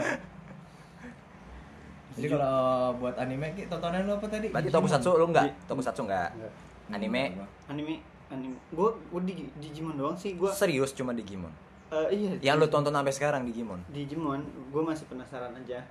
Jadi 2.18 2.28
kalau 2.32 2.58
buat 2.98 3.16
anime 3.20 3.54
Ki, 3.54 3.68
tontonan 3.68 4.08
lu 4.08 4.16
apa 4.16 4.26
tadi? 4.26 4.48
Berarti. 4.50 4.72
Tokusatsu 4.72 5.10
lu 5.14 5.26
enggak? 5.28 5.52
Tokusatsu 5.68 6.02
enggak? 6.02 6.32
Enggak. 6.34 6.54
Anime 6.88 7.24
Anime 7.68 7.96
anime. 8.32 8.58
Gua 8.72 8.96
gua 9.12 9.22
di 9.22 9.52
Digimon 9.60 10.00
doang 10.00 10.16
sih. 10.16 10.34
Gua 10.34 10.50
serius 10.50 10.96
cuma 10.96 11.12
Digimon. 11.12 11.52
eh, 11.88 12.08
iya. 12.12 12.32
Yang 12.42 12.56
lu 12.58 12.68
tonton 12.68 12.92
sampai 12.92 13.14
sekarang 13.14 13.42
Digimon. 13.44 13.80
Digimon, 13.92 14.42
gua 14.72 14.88
masih 14.88 15.06
penasaran 15.06 15.52
aja. 15.54 15.84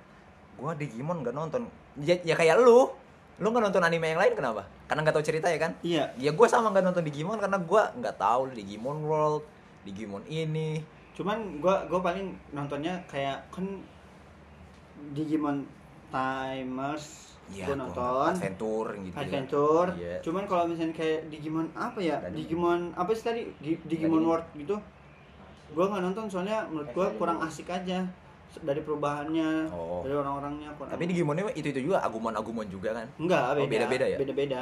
Gua 0.57 0.73
Digimon 0.73 1.21
enggak 1.21 1.33
nonton. 1.33 1.69
Ya, 1.95 2.17
ya 2.21 2.33
kayak 2.33 2.57
lu. 2.59 2.89
Lu 3.37 3.53
nggak 3.53 3.69
nonton 3.69 3.85
anime 3.85 4.09
yang 4.09 4.17
lain 4.17 4.33
kenapa? 4.33 4.65
Karena 4.89 5.05
nggak 5.05 5.13
tahu 5.13 5.25
cerita 5.25 5.45
ya 5.45 5.61
kan? 5.61 5.69
Iya, 5.85 6.09
Ya 6.17 6.33
gue 6.33 6.47
sama 6.49 6.73
nggak 6.73 6.81
nonton 6.83 7.05
Digimon 7.05 7.37
karena 7.37 7.61
gue 7.61 7.81
nggak 8.01 8.17
tahu 8.17 8.49
Digimon 8.49 9.05
World, 9.05 9.45
Digimon 9.87 10.23
ini. 10.27 10.83
cuman 11.13 11.57
gua 11.57 11.81
gua 11.87 12.03
paling 12.03 12.29
nontonnya 12.51 12.93
kayak 13.07 13.41
kan 13.49 13.65
Digimon 15.13 15.65
Timers 16.07 17.33
gua 17.47 17.63
gua 17.63 17.77
nonton 17.79 18.31
Adventure 18.33 18.89
gitu. 18.99 19.15
Adventure. 19.15 19.89
Iya. 19.95 20.15
Cuman 20.19 20.43
kalau 20.45 20.63
misalnya 20.67 20.93
kayak 20.93 21.19
Digimon 21.27 21.67
apa 21.73 21.97
ya? 21.97 22.19
Digimon 22.29 22.91
apa 22.93 23.09
sih 23.11 23.23
tadi? 23.23 23.41
Di- 23.57 23.79
Digimon. 23.81 24.21
World 24.21 24.45
gitu. 24.53 24.75
Gua 25.71 25.85
nggak 25.87 26.03
nonton 26.03 26.25
soalnya 26.27 26.67
menurut 26.67 26.91
gua 26.91 27.07
kurang 27.15 27.39
asik 27.41 27.65
aja 27.67 28.03
dari 28.57 28.79
perubahannya, 28.79 29.67
Oh. 29.69 30.03
dari 30.03 30.13
orang-orangnya 30.13 30.69
kurang. 30.75 30.91
Tapi 30.91 31.03
Digimonnya 31.07 31.43
itu 31.51 31.67
itu 31.69 31.81
juga 31.83 31.99
agumon-agumon 31.99 32.67
juga 32.67 32.93
kan? 32.93 33.07
enggak 33.17 33.41
Oh, 33.53 33.53
beda. 33.57 33.67
beda-beda 33.67 34.05
ya? 34.07 34.17
Beda-beda. 34.17 34.61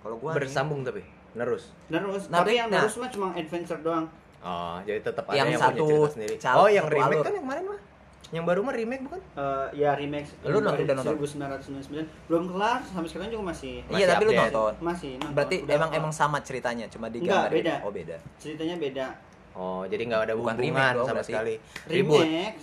Kalau 0.00 0.16
gua 0.16 0.32
bersambung 0.32 0.80
tapi 0.80 1.02
terus 1.34 1.74
Terus, 1.90 2.22
Nah, 2.30 2.40
tapi 2.40 2.54
yang 2.54 2.70
nah. 2.70 2.80
terus 2.80 2.94
mah 2.96 3.10
cuma 3.10 3.28
adventure 3.34 3.80
doang. 3.80 4.06
Oh 4.44 4.76
jadi 4.82 5.00
tetap 5.00 5.24
ada 5.24 5.34
Yang 5.34 5.48
yang, 5.50 5.62
satu 5.62 5.72
punya 5.74 5.88
cerita 5.90 6.12
sendiri 6.12 6.34
cal- 6.38 6.56
oh 6.56 6.68
yang 6.68 6.86
remake 6.86 7.10
alur. 7.10 7.24
kan 7.24 7.32
yang 7.32 7.44
kemarin 7.44 7.64
mah 7.66 7.80
yang 8.26 8.44
baru 8.44 8.60
mah 8.60 8.74
remake 8.74 9.02
bukan 9.04 9.20
Eh, 9.32 9.66
ya 9.78 9.90
remake 9.94 10.26
Lu 10.42 10.58
nonton- 10.58 10.74
udah 10.80 10.96
nonton? 10.96 11.14
1999 11.16 12.26
belum 12.26 12.42
kelar 12.48 12.78
sampai 12.82 13.06
sekarang 13.06 13.28
juga 13.28 13.44
masih 13.46 13.74
Iya 13.84 13.90
Masih 13.90 14.06
tapi 14.08 14.22
lu 14.22 14.30
update. 14.30 14.42
nonton. 14.44 14.72
masih 14.80 15.10
nonton. 15.14 15.32
Berarti 15.32 15.56
Udah 15.60 15.72
emang 15.72 15.88
kelar. 15.88 16.00
emang 16.00 16.12
sama 16.12 16.38
ceritanya, 16.40 16.86
cuma 16.88 17.06
Enggak, 17.06 17.14
digambarin. 17.46 17.54
beda. 17.54 17.74
Oh 17.80 17.92
beda. 17.92 18.16
ceritanya 18.36 18.76
beda. 18.76 19.06
oh 19.54 19.82
jadi 19.84 20.02
nggak 20.04 20.20
ada 20.20 20.34
Bukan 20.34 20.40
hubungan 20.50 20.56
remake 20.58 20.90
dong 20.90 21.04
sama 21.04 21.14
berarti. 21.14 21.28
sekali 21.30 21.54
Remake. 21.86 22.54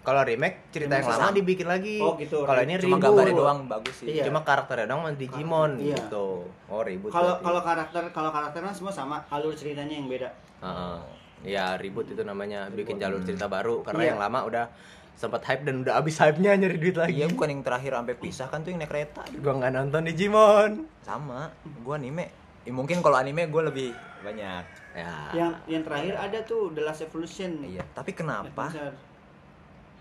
kalau 0.00 0.22
remake 0.24 0.56
cerita 0.70 0.94
yang 0.94 1.06
lama 1.06 1.20
sama. 1.22 1.30
dibikin 1.32 1.68
lagi 1.68 1.96
Oh, 2.00 2.14
gitu. 2.16 2.38
kalau 2.42 2.60
ini 2.60 2.72
Cuma 2.74 2.82
ribut 2.82 3.02
gambarnya 3.04 3.34
doang 3.36 3.58
bagus 3.66 3.94
sih. 3.94 4.06
Iya. 4.10 4.22
cuma 4.26 4.40
karakternya 4.42 4.86
doang 4.88 5.14
Digimon 5.14 5.70
Iya. 5.78 5.94
gitu 6.00 6.26
oh 6.66 6.82
ribut 6.82 7.08
Kalau 7.08 7.38
kalau 7.38 7.60
karakter 7.62 8.02
kalau 8.10 8.30
karakternya 8.30 8.72
semua 8.72 8.90
sama, 8.90 9.22
alur 9.28 9.52
ceritanya 9.52 9.94
yang 9.94 10.08
beda. 10.08 10.26
Heeh. 10.58 10.98
Ya 11.40 11.74
ribut 11.74 12.04
itu 12.04 12.20
namanya 12.20 12.68
bikin 12.68 12.96
jalur 12.96 13.20
cerita 13.22 13.46
baru 13.46 13.80
karena 13.80 14.00
Iya. 14.00 14.08
yang 14.12 14.20
lama 14.20 14.40
udah 14.44 14.64
sempat 15.14 15.44
hype 15.44 15.64
dan 15.64 15.84
udah 15.84 15.96
habis 15.96 16.16
hype-nya 16.16 16.56
nyari 16.56 16.76
duit 16.76 16.96
lagi 16.96 17.12
Iya 17.12 17.28
bukan 17.28 17.48
yang 17.50 17.60
terakhir 17.60 17.92
sampai 17.92 18.16
pisah 18.16 18.48
kan 18.48 18.60
tuh 18.60 18.72
yang 18.72 18.80
naik 18.80 18.88
kereta. 18.88 19.20
gua 19.36 19.52
nggak 19.56 19.72
nonton 19.74 20.00
Digimon 20.04 20.72
Sama. 21.00 21.52
Gua 21.80 21.96
anime. 21.96 22.32
Ya, 22.60 22.72
mungkin 22.72 23.00
kalau 23.00 23.16
anime 23.16 23.44
gue 23.46 23.62
lebih 23.62 23.88
banyak. 24.20 24.64
ya 24.92 25.12
Yang 25.32 25.52
yang 25.66 25.82
terakhir 25.82 26.14
ada 26.14 26.38
tuh 26.42 26.68
The 26.70 26.82
Last 26.82 27.00
Evolution. 27.02 27.64
Iya. 27.64 27.84
Tapi 27.92 28.12
kenapa 28.12 28.68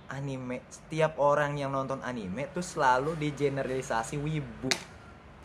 anime 0.10 0.66
setiap 0.68 1.22
orang 1.22 1.54
yang 1.54 1.70
nonton 1.70 2.02
anime 2.02 2.50
tuh 2.50 2.66
selalu 2.66 3.14
digeneralisasi 3.16 4.18
wibu. 4.18 4.72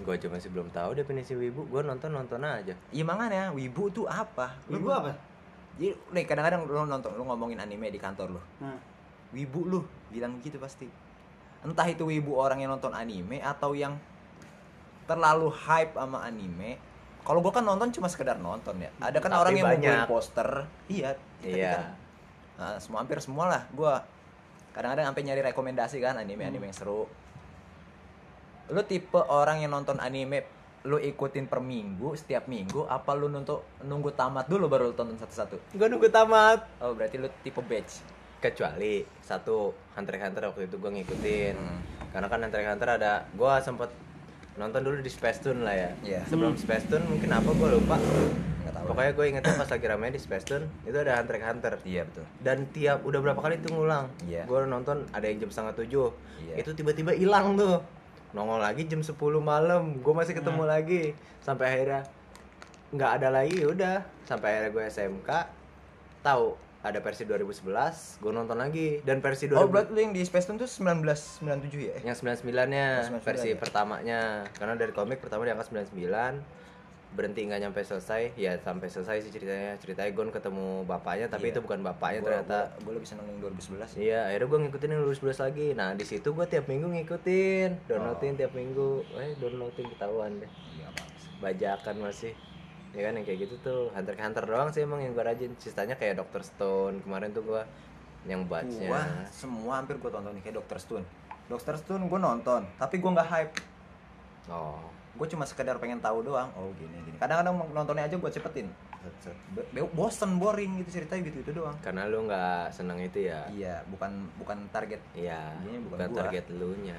gua 0.01 0.19
aja 0.19 0.27
masih 0.27 0.51
belum 0.51 0.71
tahu 0.71 0.97
definisi 0.97 1.35
wibu 1.35 1.67
gua 1.67 1.83
nonton 1.83 2.11
nonton 2.11 2.43
aja 2.43 2.75
Iya 2.91 3.05
makanya 3.05 3.55
wibu 3.55 3.91
tuh 3.91 4.07
apa? 4.07 4.59
Lu 4.67 4.83
Ibu 4.83 4.91
apa? 4.91 5.13
Jadi 5.75 5.91
nih 6.15 6.25
kadang-kadang 6.25 6.67
lu 6.71 6.87
nonton 6.87 7.11
lu 7.19 7.23
ngomongin 7.27 7.59
anime 7.59 7.91
di 7.91 7.99
kantor 7.99 8.39
lu. 8.39 8.43
Nah, 8.63 8.79
Wibu 9.35 9.61
lu 9.67 9.81
bilang 10.15 10.39
gitu 10.39 10.63
pasti. 10.63 10.87
Entah 11.67 11.89
itu 11.91 12.07
wibu 12.07 12.39
orang 12.39 12.63
yang 12.63 12.71
nonton 12.71 12.95
anime 12.95 13.43
atau 13.43 13.75
yang 13.75 13.99
terlalu 15.11 15.51
hype 15.51 15.99
sama 15.99 16.23
anime. 16.23 16.79
Kalau 17.25 17.41
gua 17.41 17.51
kan 17.57 17.65
nonton 17.65 17.91
cuma 17.91 18.07
sekedar 18.07 18.39
nonton 18.39 18.79
ya. 18.79 18.93
Ada 19.01 19.19
kan 19.19 19.33
Tapi 19.33 19.41
orang 19.43 19.53
yang 19.59 19.67
ngumpulin 19.73 19.99
banyak. 19.99 20.07
poster. 20.07 20.49
Iya. 20.87 21.11
iya 21.43 21.73
kan, 21.73 21.85
nah, 22.61 22.77
semua 22.79 22.99
hampir 23.03 23.19
semua 23.19 23.45
lah 23.51 23.63
gua 23.73 24.05
kadang-kadang 24.77 25.11
sampai 25.11 25.23
nyari 25.27 25.41
rekomendasi 25.51 25.97
kan 25.99 26.15
anime-anime 26.21 26.71
yang 26.71 26.77
seru. 26.77 27.07
lu 28.65 28.81
tipe 28.81 29.21
orang 29.29 29.61
yang 29.61 29.77
nonton 29.77 30.01
anime 30.01 30.41
lu 30.85 31.01
ikutin 31.01 31.49
per 31.49 31.65
minggu 31.65 32.13
setiap 32.13 32.45
minggu 32.45 32.85
apa 32.85 33.17
lu 33.17 33.33
nunggu 33.33 33.89
nunggu 33.89 34.13
tamat 34.13 34.45
dulu 34.53 34.69
baru 34.69 34.93
lu 34.93 34.95
tonton 34.95 35.17
satu-satu? 35.17 35.57
Gue 35.73 35.89
nunggu 35.89 36.13
tamat. 36.13 36.61
Oh 36.85 36.93
berarti 36.93 37.17
lu 37.17 37.29
tipe 37.41 37.65
batch. 37.65 38.05
Kecuali 38.37 39.01
satu 39.25 39.73
Hunter 39.97 40.21
x 40.21 40.23
Hunter 40.29 40.43
waktu 40.53 40.69
itu 40.69 40.77
gue 40.77 40.91
ngikutin. 41.01 41.55
Hmm. 41.57 41.81
karena 42.13 42.29
kan 42.29 42.39
Hunter 42.45 42.61
x 42.61 42.67
Hunter 42.69 42.89
ada 43.01 43.13
gue 43.33 43.53
sempet 43.65 43.91
nonton 44.61 44.81
dulu 44.85 45.01
di 45.01 45.09
Space 45.09 45.41
Tune 45.41 45.65
lah 45.65 45.73
ya. 45.73 45.91
Iya. 46.05 46.21
sebelum 46.29 46.53
Space 46.61 46.85
Tune 46.85 47.09
mungkin 47.09 47.33
apa 47.33 47.49
gue 47.49 47.69
lupa. 47.81 47.97
Tahu. 48.65 48.85
Pokoknya 48.85 49.13
gue 49.17 49.25
ingetnya 49.33 49.55
pas 49.57 49.71
lagi 49.73 49.87
ramai 49.89 50.13
di 50.13 50.21
Space 50.21 50.45
Tune 50.45 50.69
itu 50.85 50.97
ada 51.01 51.17
Hunter 51.17 51.41
x 51.41 51.45
Hunter 51.49 51.73
iya 51.89 52.05
betul. 52.05 52.29
Dan 52.45 52.69
tiap 52.77 53.01
udah 53.09 53.25
berapa 53.25 53.41
kali 53.41 53.57
itu 53.57 53.73
ngulang. 53.73 54.13
Iya. 54.29 54.45
gue 54.45 54.59
nonton 54.69 55.09
ada 55.17 55.25
yang 55.25 55.41
jam 55.41 55.49
setengah 55.49 55.81
tujuh. 55.81 56.13
Iya. 56.45 56.61
itu 56.61 56.77
tiba-tiba 56.77 57.17
hilang 57.17 57.57
tuh 57.57 57.81
nongol 58.35 58.59
lagi 58.61 58.91
jam 58.91 59.01
10 59.01 59.15
malam 59.39 60.03
gue 60.03 60.15
masih 60.15 60.35
ketemu 60.35 60.67
lagi. 60.67 61.15
Sampai 61.41 61.71
akhirnya 61.71 62.03
nggak 62.91 63.11
ada 63.23 63.29
lagi 63.31 63.55
ya 63.63 63.67
udah. 63.71 63.99
Sampai 64.27 64.59
akhirnya 64.59 64.71
gue 64.75 64.85
SMK 64.91 65.31
tahu 66.27 66.59
ada 66.85 67.01
versi 67.01 67.25
2011 67.25 68.21
gue 68.21 68.33
nonton 68.35 68.59
lagi. 68.59 69.01
Dan 69.07 69.23
versi 69.23 69.49
2000 69.49 69.57
oh 69.57 69.71
berarti 69.71 69.97
yang 69.97 70.13
di 70.13 70.21
Space 70.27 70.51
Tune 70.51 70.59
tuh 70.61 70.69
1997 70.69 71.79
ya? 71.81 71.97
Yang 72.03 72.27
99 72.43 72.75
nya 72.75 72.87
99 73.09 73.25
versi 73.25 73.49
ya? 73.55 73.57
pertamanya. 73.57 74.21
Karena 74.53 74.75
dari 74.77 74.93
komik 74.93 75.23
pertama 75.23 75.47
diangkat 75.49 75.73
99 75.95 76.64
berhenti 77.15 77.47
nggak 77.47 77.63
nyampe 77.63 77.81
selesai 77.81 78.35
ya 78.35 78.59
sampai 78.59 78.87
selesai 78.87 79.23
sih 79.23 79.31
ceritanya 79.31 79.79
ceritanya 79.79 80.11
Gon 80.11 80.29
ketemu 80.29 80.83
bapaknya 80.83 81.27
tapi 81.27 81.49
Iya. 81.49 81.53
itu 81.53 81.61
bukan 81.63 81.81
bapaknya 81.81 82.21
Gua- 82.21 82.29
ternyata 82.29 82.59
gua 82.83 82.93
lebih 82.93 83.07
seneng 83.07 83.27
yang 83.27 83.39
2011 83.41 83.89
sih 83.89 83.99
Iya, 84.05 84.21
akhirnya 84.27 84.47
gue 84.47 84.59
ngikutin 84.61 84.89
yang 84.89 85.01
lulus 85.01 85.19
11 85.19 85.39
lagi. 85.41 85.67
Nah, 85.73 85.89
di 85.93 86.03
situ 86.03 86.29
gue 86.29 86.43
tiap 86.45 86.67
minggu 86.67 86.87
ngikutin, 86.91 87.71
downloadin 87.87 88.35
Oh. 88.35 88.39
tiap 88.39 88.53
minggu. 88.53 88.91
Eh, 89.15 89.33
downloadin 89.37 89.87
ketahuan 89.89 90.33
deh. 90.37 90.51
iya 90.75 90.89
Bajakan 91.37 91.97
masih. 92.01 92.35
Ya 92.91 93.01
kan 93.01 93.13
yang 93.13 93.23
kayak 93.23 93.39
gitu 93.43 93.55
tuh. 93.61 93.83
Hunter 93.91 94.15
Hunter 94.15 94.45
doang 94.45 94.69
sih 94.69 94.83
emang 94.83 94.99
yang 94.99 95.13
gue 95.13 95.23
rajin. 95.23 95.51
Sisanya 95.57 95.95
kayak 95.95 96.19
Dr. 96.19 96.43
Stone. 96.43 96.99
Kemarin 97.01 97.31
tuh 97.31 97.43
gue 97.43 97.63
yang 98.25 98.43
batchnya. 98.45 98.89
gua 98.89 99.03
semua 99.29 99.73
hampir 99.77 99.99
gua 99.99 100.09
tonton 100.11 100.33
kayak 100.41 100.57
Dr. 100.57 100.79
Stone 100.79 101.05
Dr. 101.45 101.77
Stone 101.77 102.09
gua 102.09 102.17
nonton 102.19 102.65
tapi 102.75 102.97
gua 102.97 103.13
nggak 103.13 103.29
hype 103.29 103.53
Oh. 104.47 104.81
Gue 105.15 105.27
cuma 105.29 105.45
sekedar 105.45 105.79
pengen 105.79 105.99
tahu 105.99 106.23
doang 106.23 106.51
oh 106.53 106.75
gini 106.75 106.99
gini 107.01 107.17
kadang-kadang 107.17 107.55
nontonnya 107.71 108.05
aja 108.05 108.17
gue 108.17 108.31
cepetin 108.31 108.67
bosen 109.93 110.37
boring 110.37 110.81
gitu 110.81 110.99
ceritanya 110.99 111.23
gitu 111.25 111.39
itu 111.41 111.53
doang 111.55 111.77
Karena 111.79 112.05
lu 112.05 112.25
nggak 112.25 112.71
seneng 112.71 112.99
itu 112.99 113.25
ya. 113.25 113.47
iya 113.49 113.85
bukan 113.87 114.11
bukan 114.37 114.59
target 114.69 114.99
Iya, 115.13 115.55
bukan 115.55 115.81
bukan 115.89 116.09
gua. 116.09 116.19
target 116.21 116.45
lu 116.51 116.73
nya. 116.81 116.99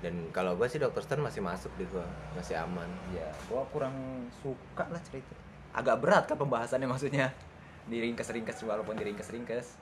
Dan 0.00 0.28
kalau 0.30 0.52
gue 0.54 0.66
sih 0.66 0.76
Dr. 0.76 1.00
Stone 1.00 1.22
masih 1.22 1.40
masuk 1.40 1.72
di 1.74 1.86
gue, 1.86 2.04
masih 2.32 2.56
aman. 2.58 2.88
iya 3.10 3.28
gue 3.30 3.62
kurang 3.70 3.94
suka 4.38 4.84
lah 4.86 5.00
cerita 5.02 5.32
agak 5.70 5.96
berat 5.98 6.24
kan 6.24 6.36
pembahasannya 6.36 6.86
maksudnya 6.86 7.30
diringkes-ringkes 7.84 8.62
walaupun 8.62 8.94
diringkes-ringkes 8.94 9.74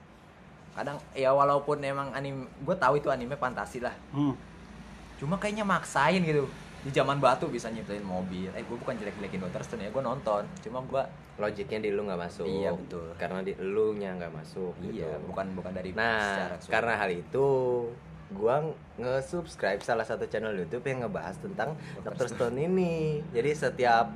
kadang 0.73 0.97
ya 1.13 1.31
walaupun 1.31 1.79
emang 1.81 2.11
anime 2.11 2.45
gue 2.59 2.77
tahu 2.77 2.97
itu 2.97 3.09
anime 3.09 3.37
fantasi 3.37 3.79
lah 3.79 3.93
Hmm. 4.11 4.33
cuma 5.17 5.37
kayaknya 5.37 5.63
maksain 5.63 6.19
gitu 6.19 6.49
di 6.83 6.91
zaman 6.91 7.23
batu 7.23 7.47
bisa 7.47 7.71
nyiptain 7.71 8.03
mobil 8.03 8.51
eh 8.53 8.63
gue 8.67 8.77
bukan 8.77 8.99
jelek-jelekin 8.99 9.39
Dr. 9.47 9.63
Stone 9.63 9.87
ya 9.87 9.91
gue 9.95 10.03
nonton 10.03 10.43
cuma 10.63 10.83
gue 10.83 11.03
Logiknya 11.41 11.81
di 11.81 11.91
lu 11.97 12.05
nggak 12.05 12.21
masuk. 12.21 12.45
Iya, 12.45 12.77
betul. 12.77 13.09
Karena 13.17 13.41
di 13.41 13.57
lu 13.57 13.97
nya 13.97 14.13
nggak 14.21 14.33
masuk. 14.37 14.77
iya 14.85 15.17
gitu. 15.17 15.33
bukan 15.33 15.47
bukan 15.57 15.73
dari 15.73 15.97
Nah, 15.97 16.61
karena 16.69 17.01
hal 17.01 17.09
itu 17.09 17.49
gua 18.33 18.65
nge-subscribe 19.01 19.81
salah 19.85 20.05
satu 20.05 20.25
channel 20.29 20.53
YouTube 20.57 20.85
yang 20.89 21.05
ngebahas 21.05 21.37
tentang 21.41 21.77
Dr. 22.05 22.29
Stone 22.29 22.61
ini. 22.61 23.25
Jadi 23.33 23.51
setiap 23.57 24.13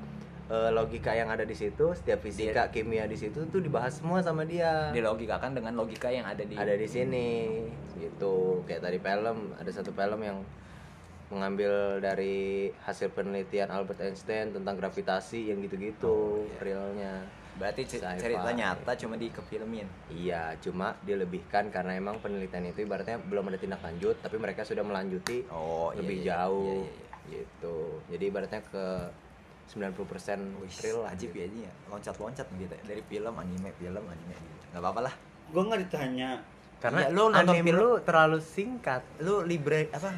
eh, 0.52 0.70
logika 0.76 1.16
yang 1.16 1.32
ada 1.32 1.48
di 1.48 1.56
situ, 1.56 1.96
setiap 1.96 2.20
fisika, 2.20 2.68
kimia 2.68 3.08
di 3.08 3.16
situ 3.16 3.48
tuh 3.48 3.64
dibahas 3.64 3.96
semua 3.96 4.20
sama 4.20 4.44
dia. 4.44 4.92
dilogikakan 4.92 5.56
dengan 5.56 5.72
logika 5.72 6.12
yang 6.12 6.28
ada 6.28 6.44
di 6.44 6.52
Ada 6.52 6.76
di 6.76 6.84
sini. 6.84 7.64
Gitu. 7.96 8.60
Kayak 8.68 8.92
tadi 8.92 8.98
film, 9.00 9.56
ada 9.56 9.70
satu 9.72 9.88
film 9.88 10.20
yang 10.20 10.44
mengambil 11.28 11.72
dari 11.98 12.36
hasil 12.80 13.10
penelitian 13.10 13.66
Albert 13.68 13.98
Einstein 14.00 14.50
tentang 14.50 14.74
gravitasi 14.74 15.48
yang 15.48 15.58
gitu-gitu 15.58 16.46
realnya. 16.56 17.26
berarti 17.52 17.82
cer- 17.84 18.04
Sci-fi. 18.04 18.20
cerita 18.20 18.52
nyata 18.52 18.92
cuma 18.94 19.16
dikefilmin 19.16 19.88
Iya, 20.08 20.54
cuma 20.58 20.92
dilebihkan 21.00 21.68
karena 21.68 21.92
emang 21.94 22.20
penelitian 22.20 22.68
itu 22.68 22.84
ibaratnya 22.84 23.16
belum 23.18 23.48
ada 23.48 23.56
tindak 23.56 23.80
lanjut, 23.80 24.12
tapi 24.18 24.36
mereka 24.36 24.60
sudah 24.60 24.82
melanjuti 24.82 25.40
oh 25.48 25.88
iya, 25.88 25.96
lebih 25.96 26.16
iya, 26.18 26.26
jauh 26.36 26.62
iya, 26.62 26.84
iya, 26.84 26.92
iya. 26.92 27.36
gitu. 27.40 27.76
Jadi 28.06 28.24
ibaratnya 28.26 28.60
ke 28.62 28.86
90% 29.66 29.98
Wih, 30.56 30.70
real 30.78 30.98
lah. 31.00 31.10
ajib 31.10 31.28
gitu. 31.28 31.40
ya 31.40 31.46
ini 31.48 31.60
ya 31.64 31.72
loncat-loncat 31.88 32.46
gitu 32.52 32.70
ya. 32.70 32.82
dari 32.84 33.02
film 33.02 33.34
anime 33.34 33.70
film 33.74 34.04
anime 34.04 34.34
gitu 34.36 34.64
nggak 34.68 34.78
apa-apa 34.78 35.00
lah 35.02 35.14
Gue 35.48 35.62
nggak 35.64 35.80
ditanya 35.80 36.30
Karena 36.76 36.98
Iya, 37.00 37.08
lu 37.10 37.22
nonton 37.26 37.40
anime 37.50 37.66
film- 37.66 37.80
lu 37.80 37.90
terlalu 38.00 38.38
singkat. 38.38 39.02
lu 39.18 39.42
libre 39.42 39.88
apa 39.90 40.12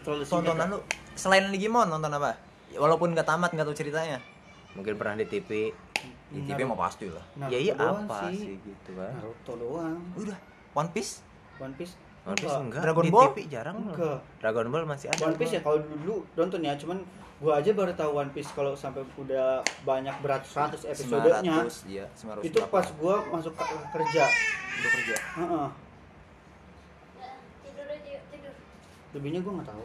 tontonan 0.00 0.66
lu 0.68 0.78
selain 1.12 1.44
Digimon 1.48 1.86
nonton 1.86 2.08
apa 2.08 2.36
walaupun 2.72 3.12
nggak 3.12 3.24
tamat 3.24 3.50
nggak 3.50 3.66
tahu 3.66 3.76
ceritanya 3.76 4.18
Mungkin 4.72 4.96
pernah 4.96 5.12
di 5.14 5.28
TV. 5.28 5.68
di 6.32 6.40
TV 6.42 6.64
mau 6.64 6.74
pasti 6.74 7.04
lah 7.04 7.20
ya 7.44 7.60
iya 7.60 7.76
doang 7.76 8.08
apa 8.08 8.32
sih. 8.32 8.40
sih 8.40 8.54
gitu 8.58 8.96
kan. 8.96 9.12
Naruto 9.12 9.52
doang. 9.54 10.00
udah 10.16 10.38
One 10.72 10.88
Piece 10.90 11.20
One 11.58 11.76
Piece. 11.76 11.92
One 12.22 12.32
Piece 12.34 12.56
enggak, 12.56 12.80
Dragon 12.80 13.02
di 13.02 13.12
Ball? 13.12 13.28
TV 13.28 13.38
jarang. 13.46 13.76
Enggak. 13.84 14.18
Dragon 14.38 14.66
Ball 14.66 14.84
masih 14.86 15.10
ada. 15.10 15.20
One 15.22 15.36
Piece 15.36 15.52
ya 15.52 15.60
kalau 15.60 15.78
dulu 15.78 16.24
nonton 16.32 16.60
ya, 16.60 16.72
cuman 16.74 16.98
gua 17.36 17.58
aja 17.58 17.70
baru 17.70 17.92
tahu 17.92 18.10
One 18.16 18.30
Piece 18.30 18.48
kalau 18.50 18.72
sampai 18.72 19.04
udah 19.12 19.58
banyak 19.82 20.14
beratus-ratus 20.22 20.88
episodenya. 20.88 21.66
900 21.66 21.92
iya 21.92 22.06
900 22.14 22.46
Itu 22.46 22.58
pas 22.66 22.86
gua 22.94 23.20
masuk 23.28 23.52
ke- 23.52 23.66
kerja. 23.92 24.24
udah 24.72 24.90
kerja 24.94 25.16
Heeh. 25.36 25.66
tidur 25.68 25.81
Lebihnya 29.12 29.40
gua 29.40 29.52
nggak 29.58 29.68
tahu. 29.68 29.84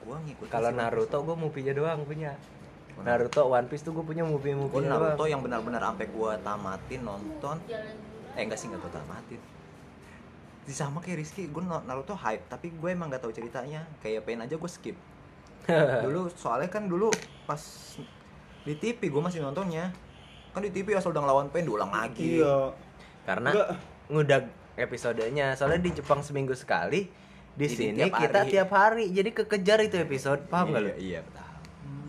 gua 0.00 0.16
ngikutin 0.24 0.48
Kalau. 0.50 0.70
Naruto 0.72 1.18
gue 1.20 1.36
movie-nya 1.36 1.72
doang 1.72 2.00
punya. 2.02 2.32
Naruto 2.98 3.46
One 3.46 3.68
Piece 3.68 3.82
tuh 3.82 3.92
gue 3.92 4.02
punya 4.02 4.24
Gua 4.24 4.32
movie-movie 4.32 4.82
Naruto 4.82 5.24
yang 5.24 5.38
benar-benar 5.38 5.82
sampai 5.84 6.06
gua 6.08 6.34
tamatin 6.36 7.00
nonton 7.00 7.56
eh 8.32 8.42
enggak 8.42 8.56
sih 8.56 8.66
nggak 8.66 8.80
tahu 8.80 8.92
tamatin 8.92 9.40
Di 10.62 10.72
sama 10.72 10.98
kayak 10.98 11.18
Rizky 11.18 11.46
gue 11.46 11.60
Naruto 11.62 12.12
hype 12.12 12.42
tapi 12.46 12.70
gue 12.70 12.88
emang 12.88 13.06
nggak 13.06 13.20
tahu 13.20 13.30
ceritanya 13.30 13.86
kayak 13.98 14.24
pengen 14.24 14.44
aja 14.44 14.54
gue 14.54 14.66
skip 14.66 14.96
dulu 16.04 16.26
soalnya 16.32 16.66
kan 16.68 16.86
dulu 16.86 17.12
pas 17.44 17.60
di 18.62 18.74
TV 18.74 18.98
gue 18.98 19.22
masih 19.22 19.38
nontonnya 19.38 19.94
kan 20.50 20.58
di 20.58 20.70
TV 20.70 20.92
asal 20.92 21.14
udah 21.14 21.22
ngelawan 21.22 21.48
Pain 21.48 21.62
diulang 21.62 21.88
lagi 21.88 22.42
Iya. 22.42 22.74
karena 23.24 23.50
Enggak. 23.54 23.68
ngudag 24.08 24.44
episodenya 24.74 25.54
soalnya 25.54 25.80
di 25.80 25.90
Jepang 25.92 26.18
seminggu 26.18 26.52
sekali 26.52 27.06
di 27.58 27.66
Jadi 27.66 27.74
sini 27.74 27.98
tiap 28.00 28.14
kita 28.16 28.38
hari. 28.38 28.50
tiap 28.50 28.70
hari 28.70 29.04
jadi 29.10 29.30
kekejar 29.34 29.78
itu 29.82 29.96
episode 29.98 30.40
paham 30.46 30.70
nggak 30.70 30.80
lu 30.80 30.88
iya, 30.88 30.96
iya 30.96 31.20
betul 31.20 31.44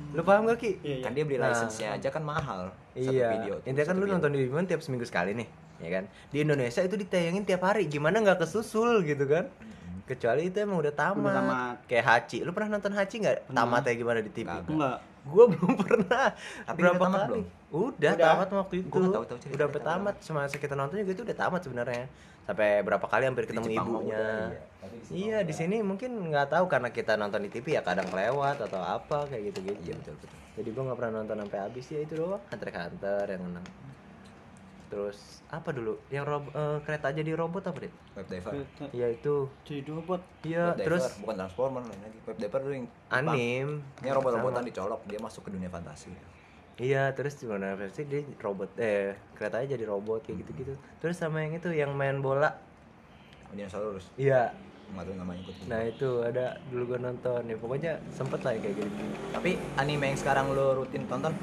lu 0.10 0.22
paham 0.24 0.42
gak 0.44 0.58
ki 0.58 0.72
Iya, 0.76 0.90
iya. 0.92 0.98
kan 1.02 1.12
dia 1.12 1.24
beli 1.24 1.38
Nah. 1.38 1.48
license-nya 1.48 1.88
aja 1.92 2.10
kan 2.10 2.24
mahal 2.24 2.62
satu 2.92 3.10
iya 3.10 3.30
video 3.32 3.56
tuh, 3.56 3.66
intinya 3.66 3.86
kan 3.86 3.96
lu 3.96 4.04
video. 4.04 4.14
nonton 4.16 4.30
di 4.32 4.38
Digimon 4.40 4.66
tiap 4.66 4.82
seminggu 4.82 5.04
sekali 5.04 5.32
nih 5.34 5.48
ya 5.80 5.90
kan 5.92 6.04
di 6.28 6.38
Indonesia 6.40 6.82
itu 6.82 6.96
ditayangin 6.96 7.44
tiap 7.44 7.62
hari 7.64 7.86
gimana 7.86 8.18
nggak 8.20 8.40
kesusul 8.40 9.02
gitu 9.04 9.26
kan 9.26 9.50
kecuali 10.06 10.42
itu 10.44 10.58
emang 10.58 10.78
udah 10.80 10.90
tamat. 10.92 11.22
Udah 11.22 11.36
tamat. 11.36 11.76
kayak 11.86 12.02
Hachi 12.04 12.42
lu 12.42 12.50
pernah 12.50 12.70
nonton 12.74 12.90
Hachi 12.92 13.16
nggak 13.20 13.38
tamatnya 13.48 13.94
gimana 13.96 14.20
di 14.20 14.32
TV. 14.32 14.50
Enggak. 14.66 14.98
Gua 15.22 15.46
belum 15.46 15.74
pernah. 15.84 16.34
Tapi 16.64 16.78
Berapa 16.80 16.96
udah 16.96 17.06
tamat 17.06 17.20
kali? 17.20 17.30
belum? 17.30 17.44
Udah, 17.70 18.12
Udah. 18.12 18.26
tamat 18.26 18.48
waktu 18.52 18.76
itu. 18.76 18.88
Gua 18.90 19.06
tahu-tahu 19.14 19.38
cerita 19.38 19.56
udah 19.62 19.70
tamat. 19.70 19.86
tamat. 19.86 20.16
Semasa 20.20 20.56
kita 20.58 20.74
nonton 20.74 20.98
juga 20.98 21.12
itu 21.14 21.22
udah 21.22 21.38
tamat 21.38 21.62
sebenarnya. 21.62 22.06
Sampai 22.50 22.82
berapa 22.82 23.06
kali 23.06 23.30
hampir 23.30 23.46
Di 23.46 23.54
ketemu 23.54 23.68
mah 23.70 23.84
ibunya. 23.86 24.18
udah, 24.18 24.42
iya. 24.50 24.62
Di 24.90 25.00
sini 25.06 25.18
Iya, 25.22 25.40
di 25.46 25.54
sini 25.54 25.78
mungkin 25.86 26.34
nggak 26.34 26.50
tahu 26.50 26.66
karena 26.66 26.90
kita 26.90 27.14
nonton 27.14 27.46
di 27.46 27.50
TV 27.54 27.78
ya 27.78 27.86
kadang 27.86 28.10
kelewat 28.10 28.58
atau 28.58 28.82
apa 28.82 29.30
kayak 29.30 29.54
gitu-gitu. 29.54 29.78
iya 29.86 29.94
betul 29.94 30.18
betul 30.18 30.30
Jadi 30.58 30.70
gua 30.74 30.84
nggak 30.90 30.98
pernah 30.98 31.14
nonton 31.22 31.38
sampai 31.46 31.60
habis 31.62 31.86
ya 31.86 32.00
itu 32.02 32.14
doang. 32.18 32.42
Hunter 32.50 32.68
x 32.68 32.76
Hunter 32.76 33.26
yang 33.30 33.42
menang. 33.46 33.66
Terus 34.90 35.18
apa 35.46 35.70
dulu? 35.70 35.94
Yang 36.10 36.26
rob 36.26 36.44
eh, 36.50 36.78
kereta 36.82 37.08
jadi 37.14 37.32
robot 37.38 37.64
apa 37.70 37.78
deh? 37.86 37.94
web 38.18 38.26
diver 38.26 38.52
Iya 38.90 39.08
itu. 39.14 39.36
Jadi 39.62 39.82
robot. 39.86 40.22
Iya, 40.42 40.74
terus 40.74 41.06
bukan 41.22 41.36
transformer 41.38 41.86
lagi 41.86 42.18
web 42.26 42.38
diver 42.42 42.60
tuh 42.66 42.74
yang 42.74 42.86
Jepang. 42.90 43.30
anim. 43.30 43.68
ini 44.02 44.10
robot-robotan 44.10 44.66
dicolok 44.66 45.06
dia 45.06 45.22
masuk 45.22 45.46
ke 45.46 45.54
dunia 45.54 45.70
fantasi 45.70 46.10
Iya, 46.80 47.12
terus 47.12 47.36
gimana 47.36 47.76
versi 47.76 48.08
dia 48.08 48.24
robot 48.39 48.80
eh 48.80 49.12
keretanya 49.36 49.76
jadi 49.76 49.84
robot 49.84 50.24
kayak 50.24 50.48
gitu-gitu. 50.48 50.74
Terus 51.04 51.20
sama 51.20 51.44
yang 51.44 51.60
itu 51.60 51.70
yang 51.76 51.92
main 51.92 52.24
bola. 52.24 52.56
dinosaurus 53.52 54.08
Iya. 54.15 54.56
nggak 54.89 55.06
tahu 55.06 55.15
namanya 55.22 55.39
ikut 55.46 55.56
Nah, 55.70 55.82
itu 55.86 56.10
ada 56.26 56.46
dulu 56.74 56.84
gua 56.96 57.00
nonton. 57.12 57.42
Ya 57.46 57.58
pokoknya 57.60 57.92
sempet 58.10 58.42
lah 58.42 58.58
kayak 58.58 58.74
gitu. 58.80 58.89
tapi 59.36 59.60
anime 59.78 60.15
yang 60.15 60.18
sekarang 60.18 60.50
lu 60.56 60.82
rutin 60.82 61.06
tonton 61.06 61.36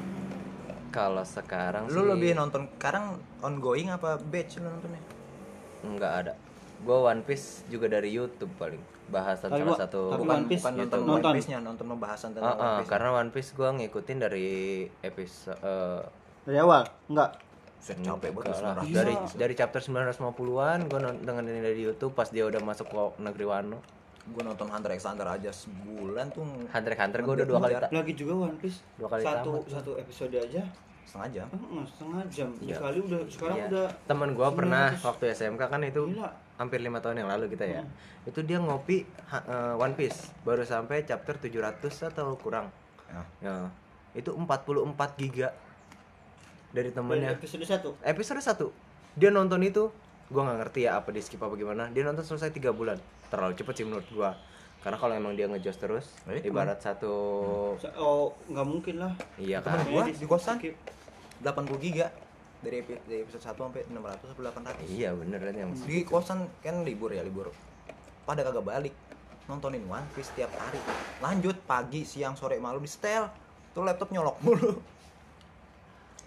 Kalau 0.91 1.21
sekarang 1.21 1.87
lu 1.87 2.01
sih 2.01 2.09
lebih 2.09 2.31
nonton 2.33 2.65
sekarang 2.75 3.21
ongoing 3.45 3.93
apa 3.93 4.17
batch 4.17 4.57
lu 4.57 4.67
nontonnya 4.67 5.03
enggak 5.85 6.13
ada. 6.25 6.33
Gua 6.81 7.13
One 7.13 7.21
Piece 7.21 7.61
juga 7.69 7.87
dari 7.87 8.09
YouTube 8.09 8.49
paling. 8.57 8.96
Bahasan 9.07 9.47
Tapi 9.47 9.57
salah 9.57 9.69
gua- 9.69 9.79
satu 9.79 10.01
tapi 10.07 10.19
bukan 10.19 10.33
One 10.33 10.45
Piece 10.45 10.61
bukan 10.61 10.73
gitu. 10.73 10.81
nonton, 10.83 10.99
Nonton. 11.01 11.23
One 11.23 11.35
Piece-nya, 11.35 11.57
nonton 11.59 11.85
pembahasan 11.87 12.29
Ah, 12.29 12.33
tentang 12.33 12.47
ah, 12.49 12.57
One 12.57 12.75
Piece. 12.77 12.89
karena 12.89 13.09
One 13.11 13.31
Piece 13.31 13.49
gue 13.51 13.69
ngikutin 13.73 14.17
dari 14.17 14.49
episode 15.01 15.59
eh, 15.59 16.01
Dari 16.43 16.57
awal? 16.57 16.83
Enggak. 17.05 17.31
Set, 17.77 17.97
capek 17.99 18.33
banget 18.33 18.57
lah. 18.57 18.81
dari 18.81 19.13
dari 19.31 19.53
chapter 19.53 19.79
950-an 19.79 20.79
gue 20.83 20.97
dengerin 21.19 21.61
dari 21.61 21.79
YouTube 21.79 22.11
pas 22.11 22.27
dia 22.27 22.43
udah 22.43 22.59
masuk 22.59 22.85
ke 22.85 22.97
negeri 23.19 23.45
Wano 23.45 23.79
Gue 24.27 24.41
nonton 24.41 24.67
Hunter 24.67 24.91
x 24.91 25.05
Hunter 25.05 25.23
aja 25.25 25.47
sebulan 25.47 26.27
tuh 26.29 26.43
Hunter 26.67 26.91
x 26.91 26.99
Hunter 26.99 27.19
gue 27.21 27.33
udah 27.33 27.47
dua 27.47 27.59
kali 27.61 27.73
Lagi 27.77 28.13
juga 28.13 28.33
One 28.43 28.57
Piece. 28.57 28.83
Dua 28.93 29.07
kali 29.07 29.21
satu 29.21 29.51
tamat. 29.57 29.71
satu 29.71 29.91
episode 29.95 30.35
aja. 30.35 30.61
setengah 31.07 31.29
jam. 31.31 31.47
Heeh, 31.47 31.83
setengah 31.87 32.21
jam. 32.27 32.49
Iya. 32.59 32.75
Sekali 32.75 32.97
udah 32.99 33.19
sekarang 33.25 33.55
Iya. 33.57 33.67
udah 33.69 33.87
temen 34.03 34.29
gue 34.33 34.47
pernah 34.51 34.85
900. 34.91 35.07
waktu 35.07 35.23
SMK 35.31 35.61
kan 35.63 35.81
itu 35.81 36.03
Gila. 36.09 36.29
Hampir 36.57 36.81
lima 36.81 36.97
tahun 36.97 37.21
yang 37.21 37.29
lalu 37.29 37.49
kita 37.49 37.63
ya. 37.63 37.81
Hmm. 37.81 37.93
itu 38.25 38.41
dia 38.41 38.57
ngopi 38.57 39.05
eh, 39.29 39.73
One 39.75 39.93
Piece. 39.93 40.33
Baru 40.41 40.61
sampai 40.61 41.01
chapter 41.01 41.37
700 41.37 41.79
atau 42.11 42.35
kurang. 42.35 42.67
Ya. 43.07 43.21
ya. 43.39 43.55
Itu 44.11 44.33
44 44.33 44.83
giga 45.15 45.53
dari 46.67 46.89
dari 46.89 46.89
temennya 46.91 47.31
episode 47.31 47.63
satu. 47.63 47.89
episode 48.01 48.41
1 48.43 48.69
dia 49.15 49.29
nonton 49.29 49.63
itu 49.63 49.89
gua 50.27 50.43
nggak 50.43 50.59
ngerti 50.61 50.79
ya 50.85 50.99
apa 50.99 51.09
di 51.09 51.21
skip 51.21 51.39
apa 51.39 51.55
gimana. 51.55 51.87
Dia 51.89 52.03
nonton 52.03 52.21
selesai 52.21 52.51
tiga 52.51 52.69
bulan. 52.69 52.99
Terlalu 53.27 53.55
cepet 53.55 53.73
sih 53.73 53.85
menurut 53.85 54.05
gua. 54.11 54.35
Karena 54.77 54.97
kalau 54.97 55.13
emang 55.13 55.33
dia 55.33 55.47
ngejos 55.47 55.77
terus 55.77 56.05
Eh, 56.25 56.43
ibarat 56.43 56.77
satu 56.77 57.13
Sa- 57.77 57.91
Oh, 57.95 58.37
nggak 58.45 58.61
mungkin 58.63 58.95
lah. 58.99 59.13
iya 59.35 59.57
Temen 59.57 59.73
kan 59.73 59.85
gua 59.85 60.01
Kayaknya 60.03 60.21
di 60.21 60.27
kosan. 60.27 60.55
skip. 60.59 60.75
80 61.41 61.77
giga 61.79 62.07
dari, 62.59 62.75
epi- 62.79 63.01
dari 63.03 63.21
episode 63.21 63.43
1 63.43 63.53
sampai 63.59 63.81
600 63.85 64.27
sampai 64.27 64.43
800. 64.43 64.89
iya 64.89 65.09
bener 65.11 65.39
kan 65.39 65.55
yang 65.55 65.71
Di 65.77 66.01
kosan 66.03 66.49
kan 66.59 66.81
libur 66.81 67.09
ya, 67.09 67.21
libur. 67.21 67.53
Pada 68.23 68.41
kagak 68.41 68.63
balik. 68.63 68.95
Nontonin 69.45 69.79
One 69.83 70.03
Piece 70.11 70.33
tiap 70.33 70.51
hari. 70.53 70.75
Lanjut 71.17 71.55
pagi, 71.63 72.03
siang, 72.03 72.33
sore, 72.33 72.57
malam 72.57 72.77
di 72.77 72.87
setel. 72.87 73.31
Tuh 73.71 73.81
laptop 73.81 74.09
nyolok 74.09 74.35
mulu. 74.41 74.75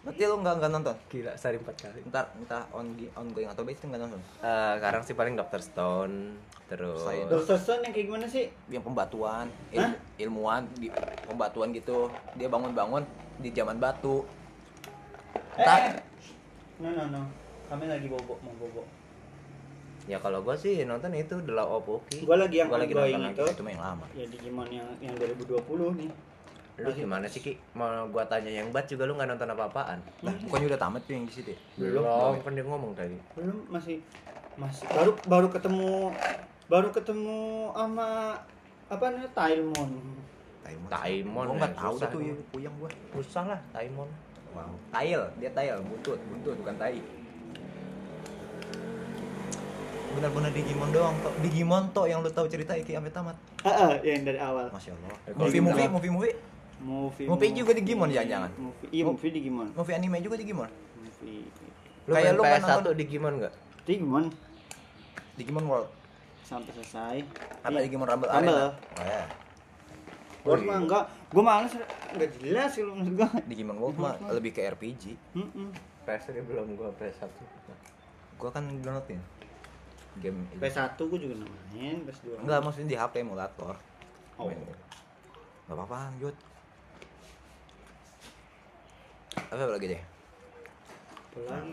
Berarti 0.00 0.22
lu 0.24 0.40
nggak 0.40 0.54
nggak 0.56 0.72
nonton? 0.72 0.96
gila 1.10 1.36
sehari 1.36 1.60
empat 1.60 1.76
kali 1.76 2.00
Ntar 2.08 2.32
entah 2.34 2.64
on 2.72 2.88
ongoing 3.12 3.44
atau 3.44 3.60
base 3.60 3.84
nggak 3.84 4.00
nonton. 4.00 4.16
Eh, 4.40 4.72
sekarang 4.80 5.02
sih 5.04 5.12
paling 5.12 5.36
Dr. 5.36 5.60
Stone 5.60 6.40
terus 6.64 7.04
Saya- 7.04 7.28
Dokter 7.28 7.58
Stone 7.58 7.84
yang 7.84 7.92
kayak 7.92 8.06
gimana 8.08 8.24
sih? 8.24 8.48
Yang 8.66 8.84
pembatuan, 8.86 9.52
il- 9.68 9.82
Hah? 9.82 9.92
ilmuwan 10.16 10.64
di 10.72 10.88
pembatuan 11.20 11.68
gitu. 11.70 12.08
Dia 12.32 12.48
bangun-bangun 12.48 13.04
di 13.36 13.50
zaman 13.50 13.76
batu. 13.76 14.24
Eh, 15.52 15.60
Tak. 15.60 15.80
eh. 15.84 15.94
No, 16.80 16.88
no, 16.90 17.04
no. 17.08 17.22
Kami 17.66 17.84
lagi 17.86 18.08
bobo, 18.08 18.34
mau 18.40 18.54
bobo. 18.56 18.82
ya 20.08 20.16
kalau 20.16 20.40
gua 20.40 20.56
sih 20.56 20.82
nonton 20.82 21.12
itu 21.12 21.38
The 21.38 21.52
Law 21.52 21.76
of 21.76 21.86
Oki 21.86 22.24
Gua 22.24 22.34
lagi 22.34 22.56
yang 22.58 22.66
Gua 22.66 22.80
lagi 22.80 22.96
nonton 22.96 23.30
itu. 23.30 23.44
Itu 23.46 23.62
yang 23.62 23.78
lama. 23.78 24.06
Ya 24.10 24.24
Digimon 24.26 24.66
yang 24.66 24.88
yang 24.98 25.14
2020 25.14 25.60
nih. 25.96 26.10
lu 26.80 26.88
gimana 26.90 27.28
sih 27.28 27.38
Ki 27.38 27.52
mau 27.74 28.08
gua 28.08 28.24
tanya 28.24 28.48
yang 28.48 28.72
bat 28.72 28.88
juga 28.88 29.04
lu 29.04 29.12
nggak 29.12 29.28
nonton 29.28 29.52
apa-apaan 29.52 30.00
Lah, 30.24 30.32
bukannya 30.40 30.72
udah 30.72 30.80
tamat 30.80 31.04
tuh 31.04 31.12
yang 31.12 31.28
di 31.28 31.32
situ. 31.34 31.52
ya? 31.52 31.58
belum 31.76 32.40
kan 32.40 32.56
dia 32.56 32.64
ngomong 32.64 32.96
tadi 32.96 33.20
Belum 33.36 33.68
masih 33.68 34.00
masih 34.56 34.88
baru 34.88 35.12
baru 35.28 35.46
ketemu 35.52 36.08
baru 36.66 36.88
ketemu 36.88 37.38
sama 37.70 38.08
apa 38.88 39.04
namanya 39.06 39.28
Tailmon. 39.36 39.90
Taimon. 40.64 40.88
Taimon 40.88 41.46
Gua 41.46 41.56
nggak 41.60 41.72
ya, 41.72 41.78
tahu 41.78 41.94
tuh 42.00 42.20
ya, 42.24 42.34
puyeng 42.48 42.74
gua. 42.80 42.88
susah 43.14 43.44
lah 43.46 43.60
Taimon 43.70 44.08
Wow. 44.50 44.72
Tail, 44.90 45.20
dia 45.36 45.50
tail, 45.50 45.76
buntut, 45.80 46.18
buntut 46.26 46.54
bukan 46.56 46.74
tai. 46.76 46.98
Benar-benar 50.10 50.50
Digimon 50.50 50.90
doang, 50.90 51.14
toh. 51.22 51.32
Digimon 51.38 51.84
toh 51.90 52.04
yang 52.04 52.18
lu 52.18 52.28
tahu 52.28 52.46
cerita 52.46 52.74
Iki 52.74 52.92
sampai 52.92 53.10
tamat. 53.10 53.36
Heeh, 53.62 53.92
yang 54.04 54.22
dari 54.24 54.38
awal. 54.38 54.66
Masya 54.68 54.90
Allah. 54.92 55.14
Ya, 55.22 55.32
Movie, 55.32 55.60
movie, 55.60 55.86
movie, 55.88 56.10
movie, 56.10 56.34
Movie. 56.80 57.26
Movie 57.28 57.52
juga 57.52 57.72
Digimon 57.72 58.08
jangan-jangan? 58.08 58.50
Movie. 58.56 58.88
Iya, 58.90 59.04
movie 59.06 59.30
Digimon. 59.30 59.68
movie 59.70 59.94
anime 59.94 60.16
juga 60.18 60.34
Digimon. 60.34 60.70
Movie. 60.96 61.44
lu 62.02 62.12
Kayak 62.16 62.32
lu 62.32 62.42
kan 62.42 62.50
PS1 62.50 62.70
nonton- 62.72 62.96
Digimon 62.96 63.32
nggak 63.36 63.52
Digimon 63.84 64.24
Digimon 65.36 65.64
World. 65.64 65.88
sampai 66.42 66.72
selesai. 66.74 67.16
Apa 67.62 67.70
Iya. 67.70 67.84
Digimon 67.84 68.08
Rumble 68.08 68.26
Rumble. 68.26 68.50
Arena? 68.50 68.66
Oh 68.72 69.04
ya. 69.04 69.22
World 70.44 70.64
mah 70.64 70.78
enggak, 70.80 71.04
gua 71.32 71.42
males 71.44 71.72
enggak 72.16 72.30
jelas 72.40 72.70
kalau 72.72 72.94
menurut 72.96 73.14
gua. 73.20 73.28
Digimon 73.44 73.76
World 73.76 73.98
mah 74.00 74.14
lebih 74.32 74.56
ke 74.56 74.64
RPG. 74.64 75.16
Heeh. 75.36 75.70
PS 76.08 76.32
dia 76.32 76.42
belum 76.42 76.74
gua 76.74 76.90
PS1 76.96 77.28
Gua 78.40 78.50
kan 78.50 78.64
downloadin 78.80 79.20
game 80.18 80.42
ini. 80.42 80.54
PS1 80.58 80.98
gua 80.98 81.18
juga 81.20 81.34
main, 81.38 81.96
PS2. 82.02 82.26
Enggak, 82.42 82.58
maksudnya 82.64 82.88
di 82.88 82.96
HP 82.98 83.14
emulator. 83.22 83.74
Oh. 84.40 84.48
Main. 84.48 84.58
Gak 85.70 85.76
apa-apa, 85.76 86.10
lanjut. 86.10 86.34
Apa 89.50 89.70
lagi 89.70 89.86
deh? 89.86 90.02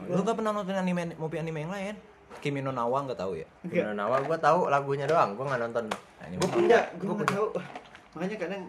Lu 0.06 0.21
gua. 0.21 0.21
gak 0.21 0.36
pernah 0.38 0.51
nonton 0.53 0.77
anime 0.77 1.17
movie 1.17 1.41
anime 1.41 1.65
yang 1.65 1.73
lain? 1.73 1.95
Kimi 2.38 2.62
no 2.62 2.69
Nawa 2.69 3.10
gak 3.10 3.17
tahu 3.17 3.41
ya? 3.41 3.47
Gimana 3.65 3.97
Nawa 3.97 4.21
gua 4.21 4.38
tahu 4.38 4.69
lagunya 4.69 5.10
doang 5.10 5.34
gua 5.34 5.49
nggak 5.49 5.62
nonton 5.65 5.86
Anime. 6.21 6.41
Gua 6.45 6.49
punya, 6.53 6.80
gua 7.01 7.13
enggak 7.17 7.30
tahu. 7.34 7.47
Makanya 8.13 8.38
kadang 8.38 8.63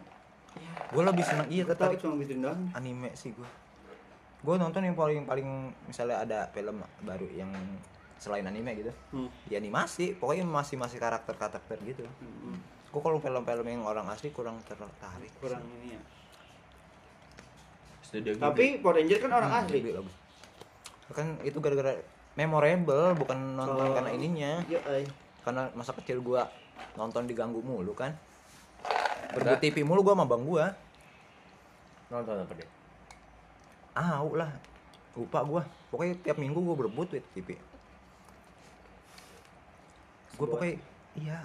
Gue 0.88 1.02
lebih 1.02 1.22
seneng 1.22 1.46
iya 1.48 1.62
tertarik 1.62 2.00
cuma 2.00 2.18
gitu 2.18 2.34
doang. 2.36 2.58
anime 2.72 3.12
sih 3.12 3.30
gue. 3.30 3.46
Gue 4.40 4.54
nonton 4.56 4.80
yang 4.80 4.94
paling 4.94 5.22
paling 5.22 5.46
misalnya 5.84 6.18
ada 6.18 6.38
film 6.48 6.76
baru 7.00 7.28
yang 7.30 7.52
selain 8.16 8.42
anime 8.42 8.74
gitu. 8.76 8.90
Hmm. 9.12 9.28
Ya 9.46 9.56
animasi, 9.56 10.16
pokoknya 10.16 10.42
masih 10.42 10.74
masih 10.74 10.98
karakter 10.98 11.36
karakter 11.36 11.78
gitu. 11.84 12.02
Hmm. 12.18 12.58
Gue 12.88 12.98
kalau 12.98 13.18
film-film 13.18 13.66
yang 13.68 13.84
orang 13.84 14.08
asli 14.08 14.30
kurang 14.30 14.58
tertarik. 14.64 15.30
Kurang 15.38 15.62
ini 15.78 15.94
ya. 15.94 16.00
Studio 18.00 18.32
Ghibli. 18.32 18.42
Tapi 18.42 18.64
Power 18.80 18.94
Ranger 18.96 19.18
kan 19.20 19.30
orang 19.32 19.50
Hmm, 19.52 19.60
asli. 19.62 19.76
Ghibli 19.78 19.92
bagus. 19.94 20.14
Kan 21.10 21.26
itu 21.42 21.58
gara-gara 21.60 21.92
memorable 22.34 23.14
bukan 23.14 23.38
nonton 23.54 23.76
Kalau- 23.78 23.94
karena 23.94 24.10
ininya. 24.10 24.52
Iya, 24.64 24.80
ay. 24.86 25.04
Karena 25.40 25.68
masa 25.72 25.92
kecil 25.92 26.18
gua 26.18 26.48
nonton 26.94 27.24
diganggu 27.24 27.60
mulu 27.60 27.92
kan. 27.92 28.16
Berbut 29.30 29.58
TV 29.58 29.76
mulu 29.82 30.00
gua 30.02 30.14
sama 30.14 30.24
bang 30.24 30.42
gua. 30.42 30.66
nonton 32.08 32.40
apa 32.40 32.52
dia 32.54 32.68
Ah, 33.92 34.24
lah. 34.24 34.48
Lupa 35.12 35.42
gua. 35.42 35.62
Pokoknya 35.88 36.14
tiap 36.18 36.36
minggu 36.36 36.56
gua 36.56 36.74
berebut 36.74 37.10
with 37.10 37.26
TV. 37.32 37.52
Gua 37.52 37.60
Sebuah- 40.30 40.50
pokoknya 40.54 40.74
iya. 41.14 41.38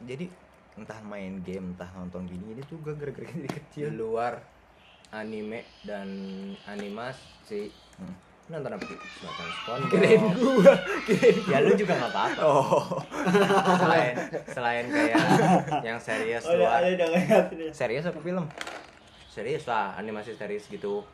Jadi 0.00 0.30
entah 0.74 1.00
main 1.02 1.42
game, 1.42 1.74
entah 1.74 1.90
nonton 1.92 2.24
gini 2.24 2.44
ini 2.48 2.62
tuh 2.64 2.78
gua 2.78 2.94
gara-gara 2.94 3.26
dari 3.28 3.44
di 3.44 3.50
kecil. 3.50 3.90
luar 3.90 4.38
anime 5.10 5.64
dan 5.82 6.08
animasi 6.64 7.72
Hmm. 7.98 8.14
Nonton 8.48 8.70
apa? 8.72 8.80
Sih 8.82 8.96
semacam 8.96 9.46
SpongeBob 9.52 9.90
Kirain 9.92 10.20
gua, 10.32 10.72
kirain 11.04 11.36
ya 11.44 11.58
lu 11.60 11.72
juga 11.74 11.92
nggak 11.94 12.10
apa-apa. 12.10 12.40
Oh. 12.40 12.80
selain 13.76 14.14
selain 14.46 14.84
kayak 14.88 15.20
yang 15.84 15.98
serius 15.98 16.42
Oh, 16.42 16.52
ada 16.52 16.58
luar. 16.58 16.80
ada 16.80 16.88
udah. 16.90 17.08
Serius 17.70 18.04
apa 18.04 18.18
film? 18.18 18.44
serius 19.28 19.64
lah 19.64 19.94
animasi 19.94 20.32
serius 20.32 20.66
gitu. 20.66 21.04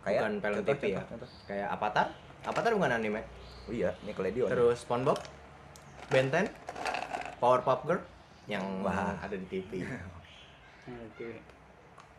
Kayak 0.00 0.20
bukan 0.22 0.34
film 0.38 0.56
contoh, 0.60 0.74
TV 0.74 0.82
ya? 0.92 1.02
contoh, 1.02 1.28
kayak 1.44 1.68
Avatar. 1.70 2.06
Avatar 2.44 2.70
bukan 2.70 2.92
anime. 2.92 3.20
Oh 3.64 3.72
iya, 3.72 3.90
Nickelodeon. 4.02 4.46
terus 4.46 4.84
SpongeBob. 4.84 5.18
Ben 6.06 6.28
10 6.28 6.48
Powerpuff 7.36 7.80
Girl. 7.82 8.00
Yang 8.44 8.64
Wah. 8.80 9.16
ada 9.18 9.34
di 9.34 9.44
TV 9.44 9.84
Oke. 10.88 11.28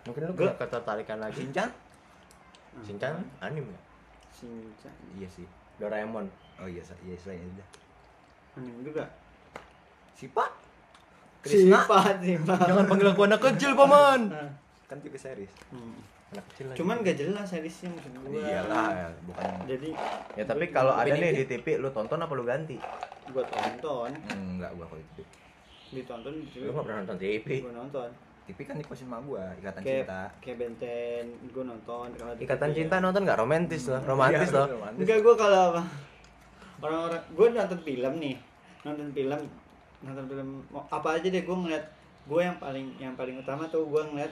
mungkin 0.05 0.21
lu 0.23 0.33
punya 0.35 0.53
ketertarikan 0.55 1.17
lagi. 1.17 1.41
Shinchan? 1.41 1.69
Shinchan 2.81 3.13
anime 3.39 3.73
Shinchan. 4.31 4.93
Iya 5.15 5.27
sih. 5.27 5.45
Doraemon 5.77 6.27
Oh 6.59 6.67
iya, 6.67 6.83
iya 7.01 7.15
selain 7.15 7.39
itu. 7.39 7.63
Anime 8.53 8.83
juga. 8.83 9.07
Sipa? 10.11 10.45
Krishna? 11.39 11.79
Sifat, 11.81 12.15
sifat. 12.19 12.67
Jangan 12.67 12.85
panggil 12.85 13.07
aku 13.07 13.21
anak 13.23 13.39
kecil, 13.39 13.71
Paman. 13.73 14.27
Nah, 14.27 14.51
Kan 14.85 14.99
TV 14.99 15.15
series. 15.15 15.53
hmm. 15.71 15.95
anak 16.29 16.45
kecil 16.51 16.65
lagi 16.67 16.77
Cuman 16.77 16.95
gak 16.99 17.15
jelas 17.15 17.45
seriesnya 17.47 17.89
maksud 17.89 18.11
gua. 18.19 18.41
Iyalah, 18.43 18.87
ya, 18.91 19.07
bukan. 19.23 19.49
Jadi 19.65 19.89
ya 20.35 20.43
tapi 20.43 20.65
kalau 20.67 20.93
ada 20.93 21.09
nih 21.09 21.31
di 21.31 21.45
TV 21.47 21.79
lu 21.79 21.89
tonton 21.89 22.19
apa 22.19 22.33
lu 22.33 22.43
ganti 22.43 22.75
gua 23.29 23.45
tonton, 23.45 24.11
Hmm, 24.27 24.57
enggak 24.57 24.71
gua 24.75 24.85
kalau 24.85 24.99
itu. 24.99 25.23
ditonton 25.89 26.33
di 26.43 26.57
lu 26.59 26.69
nggak 26.69 26.85
pernah 26.85 26.97
nonton 27.01 27.17
TV 27.17 27.47
Gua 27.61 27.73
nonton. 27.75 28.09
TV 28.49 28.59
kan 28.63 28.75
dikosin 28.75 29.05
sama 29.05 29.21
gua, 29.21 29.45
Ikatan 29.55 29.79
Kayak 29.79 30.03
Cinta. 30.03 30.21
kayak 30.39 30.57
Benten, 30.57 31.23
gua 31.49 31.63
nonton. 31.67 32.07
Kalau 32.11 32.33
ikatan 32.35 32.67
TV 32.67 32.75
cinta 32.75 32.95
ya. 32.95 33.01
nonton 33.01 33.21
nggak 33.21 33.37
romantis 33.37 33.83
loh 33.85 34.01
romantis 34.03 34.49
Iya, 34.49 34.57
loh 34.57 34.67
romantis. 34.73 34.99
Enggak 34.99 35.19
gua 35.21 35.35
kalau 35.35 35.59
apa 35.69 35.81
orang-orang 36.79 37.23
gua 37.31 37.47
nonton 37.51 37.79
film 37.79 38.13
nih 38.17 38.35
nonton 38.81 39.07
film 39.11 39.41
nonton 40.01 40.25
film 40.25 40.49
apa 40.87 41.09
aja 41.13 41.27
deh 41.27 41.43
gua 41.43 41.57
ngeliat 41.59 41.85
gua 42.25 42.41
yang 42.41 42.57
paling 42.57 42.87
yang 42.97 43.13
paling 43.13 43.35
utama 43.35 43.67
tuh 43.67 43.83
gua 43.83 44.01
ngeliat 44.03 44.31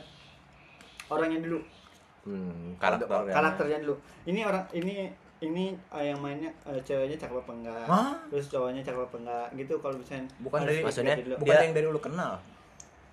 orangnya 1.07 1.39
dulu 1.39 1.59
hmm, 2.23 2.75
karakter 2.75 3.07
karakternya 3.27 3.77
dulu 3.79 3.95
ini 4.23 4.41
orang 4.41 4.63
ini 4.71 5.11
ini 5.37 5.69
eh, 5.91 6.05
yang 6.05 6.17
mainnya 6.17 6.49
eh, 6.63 6.81
ceweknya 6.81 7.13
cakep 7.15 7.37
apa 7.37 7.51
enggak 7.53 7.83
Hah? 7.85 8.15
terus 8.27 8.47
cowoknya 8.47 8.81
cakep 8.81 9.01
apa 9.03 9.17
enggak 9.17 9.45
gitu 9.55 9.73
kalau 9.77 9.95
misalnya 9.95 10.25
Bukan 10.39 10.59
dari- 10.63 10.81
maksudnya, 10.81 11.15
dulu. 11.15 11.35
bukan 11.37 11.53
Dia- 11.53 11.63
yang 11.63 11.75
dari 11.75 11.87
lu 11.87 12.01
kenal 12.01 12.33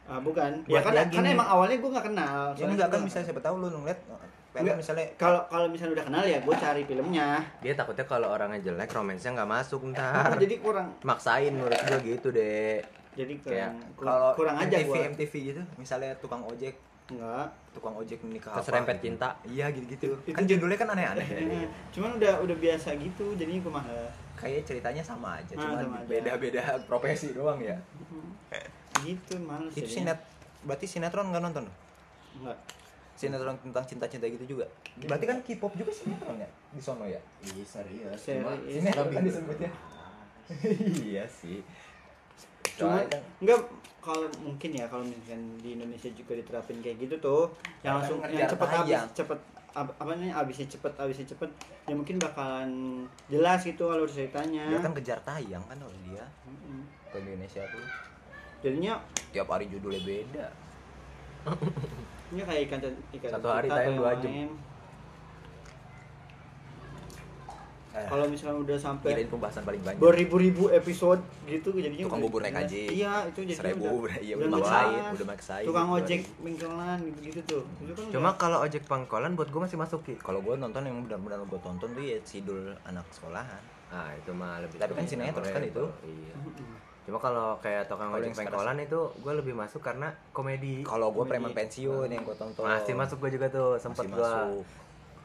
ah 0.05 0.21
bukan. 0.21 0.51
Ya 0.67 0.81
kan 0.81 0.93
dia 0.93 1.03
kan 1.03 1.09
gini. 1.11 1.33
emang 1.33 1.49
awalnya 1.49 1.77
gue 1.77 1.91
nggak 1.91 2.07
kenal 2.07 2.43
ya 2.53 2.65
enggak 2.67 2.89
kan 2.89 3.01
misalnya 3.01 3.27
siapa 3.27 3.41
tahu 3.41 3.55
lu 3.57 3.69
ngeliat 3.75 4.01
film 4.05 4.61
Enggak. 4.61 4.77
misalnya 4.79 5.07
kalau 5.17 5.41
kalau 5.49 5.67
misalnya 5.67 5.93
udah 5.97 6.07
kenal 6.07 6.23
ya 6.23 6.39
gue 6.39 6.55
cari 6.55 6.83
filmnya. 6.85 7.29
Dia 7.59 7.73
takutnya 7.75 8.05
kalau 8.05 8.29
orangnya 8.31 8.61
jelek 8.63 8.91
romansnya 8.91 9.31
nggak 9.33 9.51
masuk 9.51 9.81
ntar. 9.91 10.31
Jadi 10.45 10.55
kurang. 10.59 10.89
Maksain 11.03 11.51
menurut 11.51 11.75
gua 11.77 11.99
gitu 12.01 12.29
deh 12.31 12.79
jadi 13.15 13.31
Kayak 13.39 13.71
kurang 13.71 13.95
kurang, 13.95 14.11
kalau 14.11 14.31
kurang 14.35 14.57
aja 14.59 14.75
MTV 14.75 14.87
gue 14.87 15.03
MTV 15.09 15.33
gitu 15.49 15.63
misalnya 15.75 16.13
tukang 16.19 16.43
ojek. 16.43 16.75
Enggak. 17.07 17.47
Tukang 17.71 17.95
ojek 17.95 18.19
nikah 18.23 18.53
keserempet 18.55 18.97
gitu. 18.99 19.05
cinta. 19.09 19.29
Iya 19.43 19.67
gitu 19.71 19.87
gitu 19.89 20.07
Itu- 20.21 20.35
kan 20.35 20.45
judulnya 20.45 20.77
kan 20.77 20.89
aneh-aneh. 20.93 21.27
Eh, 21.27 21.67
cuman 21.95 22.19
udah 22.19 22.43
udah 22.43 22.57
biasa 22.57 22.95
gitu 22.95 23.35
jadinya 23.35 23.61
gue 23.61 23.73
malah 23.73 24.11
kayak 24.35 24.67
ceritanya 24.67 24.99
sama 25.01 25.39
aja 25.39 25.55
Ah, 25.55 25.63
cuma 25.63 25.75
sama 25.79 25.97
aja. 25.97 26.11
beda-beda 26.11 26.63
profesi 26.85 27.31
doang 27.31 27.57
ya 27.59 27.79
gitu 29.03 29.33
males 29.43 29.73
itu 29.73 29.83
jadinya. 29.83 30.15
sinet 30.15 30.19
berarti 30.65 30.87
sinetron 30.87 31.27
nggak 31.35 31.43
nonton? 31.43 31.65
Enggak 32.39 32.59
sinetron 33.15 33.57
tentang 33.63 33.85
cinta-cinta 33.87 34.27
gitu 34.27 34.59
juga? 34.59 34.67
Berarti 35.07 35.25
kan 35.27 35.39
K-pop 35.43 35.73
juga 35.75 35.91
sinetron 35.95 36.39
ya? 36.39 36.49
Di 36.75 36.83
sono 36.83 37.07
ya? 37.07 37.19
Iya 37.43 37.65
serius. 37.67 38.19
Serius. 38.19 38.43
Cuma 38.43 38.51
sinetron 38.59 39.05
lebih 39.07 39.17
kan 39.17 39.25
disebutnya 39.27 39.71
iya 41.01 41.25
sih. 41.25 41.63
Cuma 42.77 43.01
kan 43.07 43.23
enggak 43.41 43.59
kalau 44.05 44.29
mungkin 44.45 44.71
ya 44.77 44.85
kalau 44.85 45.01
misalkan 45.01 45.41
di 45.65 45.81
Indonesia 45.81 46.11
juga 46.13 46.37
diterapin 46.37 46.77
kayak 46.85 47.09
gitu 47.09 47.17
tuh 47.23 47.49
yang 47.81 47.97
langsung 47.97 48.21
yang 48.29 48.51
cepet 48.51 48.69
habis 48.69 48.93
tayang. 48.93 49.09
cepet 49.17 49.39
ab- 49.73 49.97
apa 49.97 50.11
namanya 50.13 50.35
habisnya 50.37 50.69
cepet 50.69 50.93
habisnya 51.01 51.27
cepet 51.33 51.51
ya 51.89 51.95
mungkin 51.97 52.21
bakalan 52.21 52.71
jelas 53.33 53.65
gitu 53.65 53.89
kalau 53.89 54.05
ceritanya. 54.05 54.69
Dia 54.69 54.79
kan 54.85 54.93
kejar 54.93 55.19
tayang 55.25 55.65
kan 55.65 55.79
oleh 55.81 55.99
dia. 56.05 56.25
Mm-mm. 56.45 56.85
ke 57.15 57.17
Indonesia 57.23 57.63
tuh 57.71 57.85
jadinya 58.65 58.95
tiap 59.29 59.47
hari 59.47 59.69
judulnya 59.69 60.01
beda 60.01 60.47
ini 62.33 62.41
kayak 62.41 62.61
ikan 62.67 62.79
ikan 63.13 63.31
Satu 63.31 63.47
hari 63.47 63.69
tayang 63.69 63.95
dua 63.95 64.17
jam. 64.17 64.49
Eh, 67.95 68.11
kalau 68.11 68.27
misalnya 68.27 68.59
udah 68.59 68.75
sampai 68.75 69.07
kirain 69.07 69.31
pembahasan 69.31 69.63
paling 69.63 69.79
banyak 69.79 70.03
beribu-ribu 70.03 70.67
episode 70.67 71.23
gitu 71.47 71.71
jadinya 71.79 72.11
Tukang 72.11 72.27
bubur 72.27 72.43
naik 72.43 72.59
haji. 72.59 72.91
iya 72.91 73.23
itu 73.23 73.47
jadi 73.47 73.55
seribu 73.55 74.03
udah, 74.03 74.19
iya 74.19 74.35
udah 74.35 74.51
maksain 74.51 75.03
udah 75.15 75.29
maksain 75.31 75.63
tukang 75.63 75.87
gitu. 75.87 75.99
ojek 76.03 76.21
bengkelan 76.43 76.99
gitu 77.07 77.19
gitu 77.23 77.41
tuh 77.47 77.63
itu 77.79 77.93
kan 77.95 78.07
cuma 78.11 78.21
udah- 78.27 78.35
kalau 78.35 78.59
ojek 78.67 78.83
pangkolan 78.83 79.39
buat 79.39 79.47
gua 79.47 79.71
masih 79.71 79.79
masuk 79.79 80.03
Ki. 80.03 80.19
kalau 80.19 80.43
gue 80.43 80.59
nonton 80.59 80.83
yang 80.83 81.07
benar-benar 81.07 81.39
gue 81.47 81.61
tonton 81.63 81.87
tuh 81.87 82.03
ya 82.03 82.19
sidul 82.27 82.75
anak 82.83 83.07
sekolahan 83.15 83.63
ah 83.95 84.11
itu 84.11 84.35
mah 84.35 84.59
lebih 84.59 84.75
Tapi 84.75 84.91
kan 84.91 85.07
sinetron 85.07 85.47
kan 85.47 85.63
itu. 85.63 85.85
iya. 86.03 86.35
Cuma 87.05 87.21
kalau 87.21 87.61
kayak 87.61 87.85
tukang 87.85 88.09
ojek 88.11 88.33
pangkolan 88.33 88.81
itu 88.81 88.97
gua 89.21 89.37
lebih 89.37 89.53
masuk 89.53 89.81
karena 89.81 90.09
komedi. 90.33 90.81
Kalau 90.83 91.13
gue 91.13 91.25
preman 91.25 91.53
pensiun 91.53 92.09
yang 92.09 92.25
gue 92.25 92.33
tonton. 92.33 92.65
Masih 92.65 92.97
masuk 92.97 93.21
gua 93.21 93.31
juga 93.31 93.47
tuh 93.49 93.77
sempet 93.77 94.09
gua. 94.09 94.25
masuk. 94.49 94.65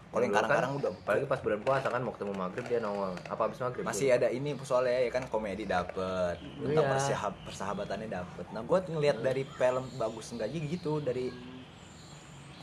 Kalau 0.10 0.26
yang 0.26 0.34
kadang-kadang 0.34 0.72
kan, 0.74 0.80
udah 0.82 0.92
apalagi 0.92 1.26
pas 1.30 1.40
bulan 1.40 1.60
puasa 1.62 1.88
kan 1.88 2.02
mau 2.02 2.10
ketemu 2.10 2.34
maghrib 2.34 2.66
dia 2.66 2.80
nongol. 2.82 3.14
Apa 3.30 3.42
habis 3.46 3.62
maghrib? 3.62 3.86
Masih 3.86 4.10
ada 4.10 4.28
ini 4.28 4.58
soalnya 4.60 5.06
ya 5.06 5.12
kan 5.14 5.24
komedi 5.30 5.70
dapet. 5.70 6.36
Tentang 6.42 6.82
Iya. 6.82 6.92
persahab- 6.92 7.42
persahabatannya 7.46 8.10
dapet. 8.10 8.46
Nah 8.50 8.66
gue 8.66 8.80
ngeliat 8.90 9.22
dari 9.22 9.46
film 9.46 9.86
bagus 9.96 10.34
enggak 10.34 10.50
aja 10.50 10.60
gitu 10.60 10.94
dari 10.98 11.30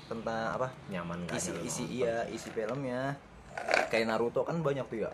tentang 0.06 0.58
apa? 0.58 0.68
Nyaman 0.86 1.26
isi 1.30 1.54
isi 1.62 1.82
nonton? 1.82 1.94
iya 1.94 2.16
isi 2.28 2.48
filmnya. 2.50 3.14
Kayak 3.88 4.06
Naruto 4.10 4.42
kan 4.42 4.58
banyak 4.60 4.84
tuh 4.86 5.06
ya. 5.06 5.10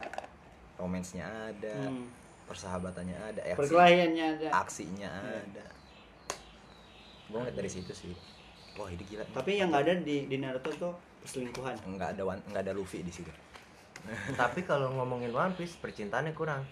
Romansnya 0.81 1.29
ada. 1.53 1.77
Hmm. 1.85 2.09
Persahabatannya 2.53 3.17
ada 3.17 3.41
aksi, 3.41 3.59
perkelahiannya 3.65 4.25
ada. 4.37 4.49
Aksinya 4.61 5.09
ada. 5.09 5.65
Gue 7.33 7.39
ngeliat 7.41 7.57
dari 7.57 7.71
situ 7.73 7.93
sih. 7.97 8.13
Wah 8.77 8.89
ini 8.89 9.05
gila 9.05 9.25
tapi 9.33 9.61
yang 9.61 9.73
nggak 9.73 9.85
ada 9.85 9.95
di 10.01 10.29
di 10.29 10.37
Naruto 10.37 10.69
tuh 10.77 10.93
perselingkuhan. 11.25 11.81
Nggak 11.97 12.09
ada 12.17 12.23
nggak 12.53 12.63
ada 12.69 12.73
Luffy 12.77 13.01
di 13.01 13.13
situ. 13.13 13.33
Tapi 14.41 14.67
kalau 14.67 14.91
ngomongin 14.99 15.31
One 15.31 15.55
Piece 15.55 15.79
percintaannya 15.79 16.35
kurang. 16.35 16.67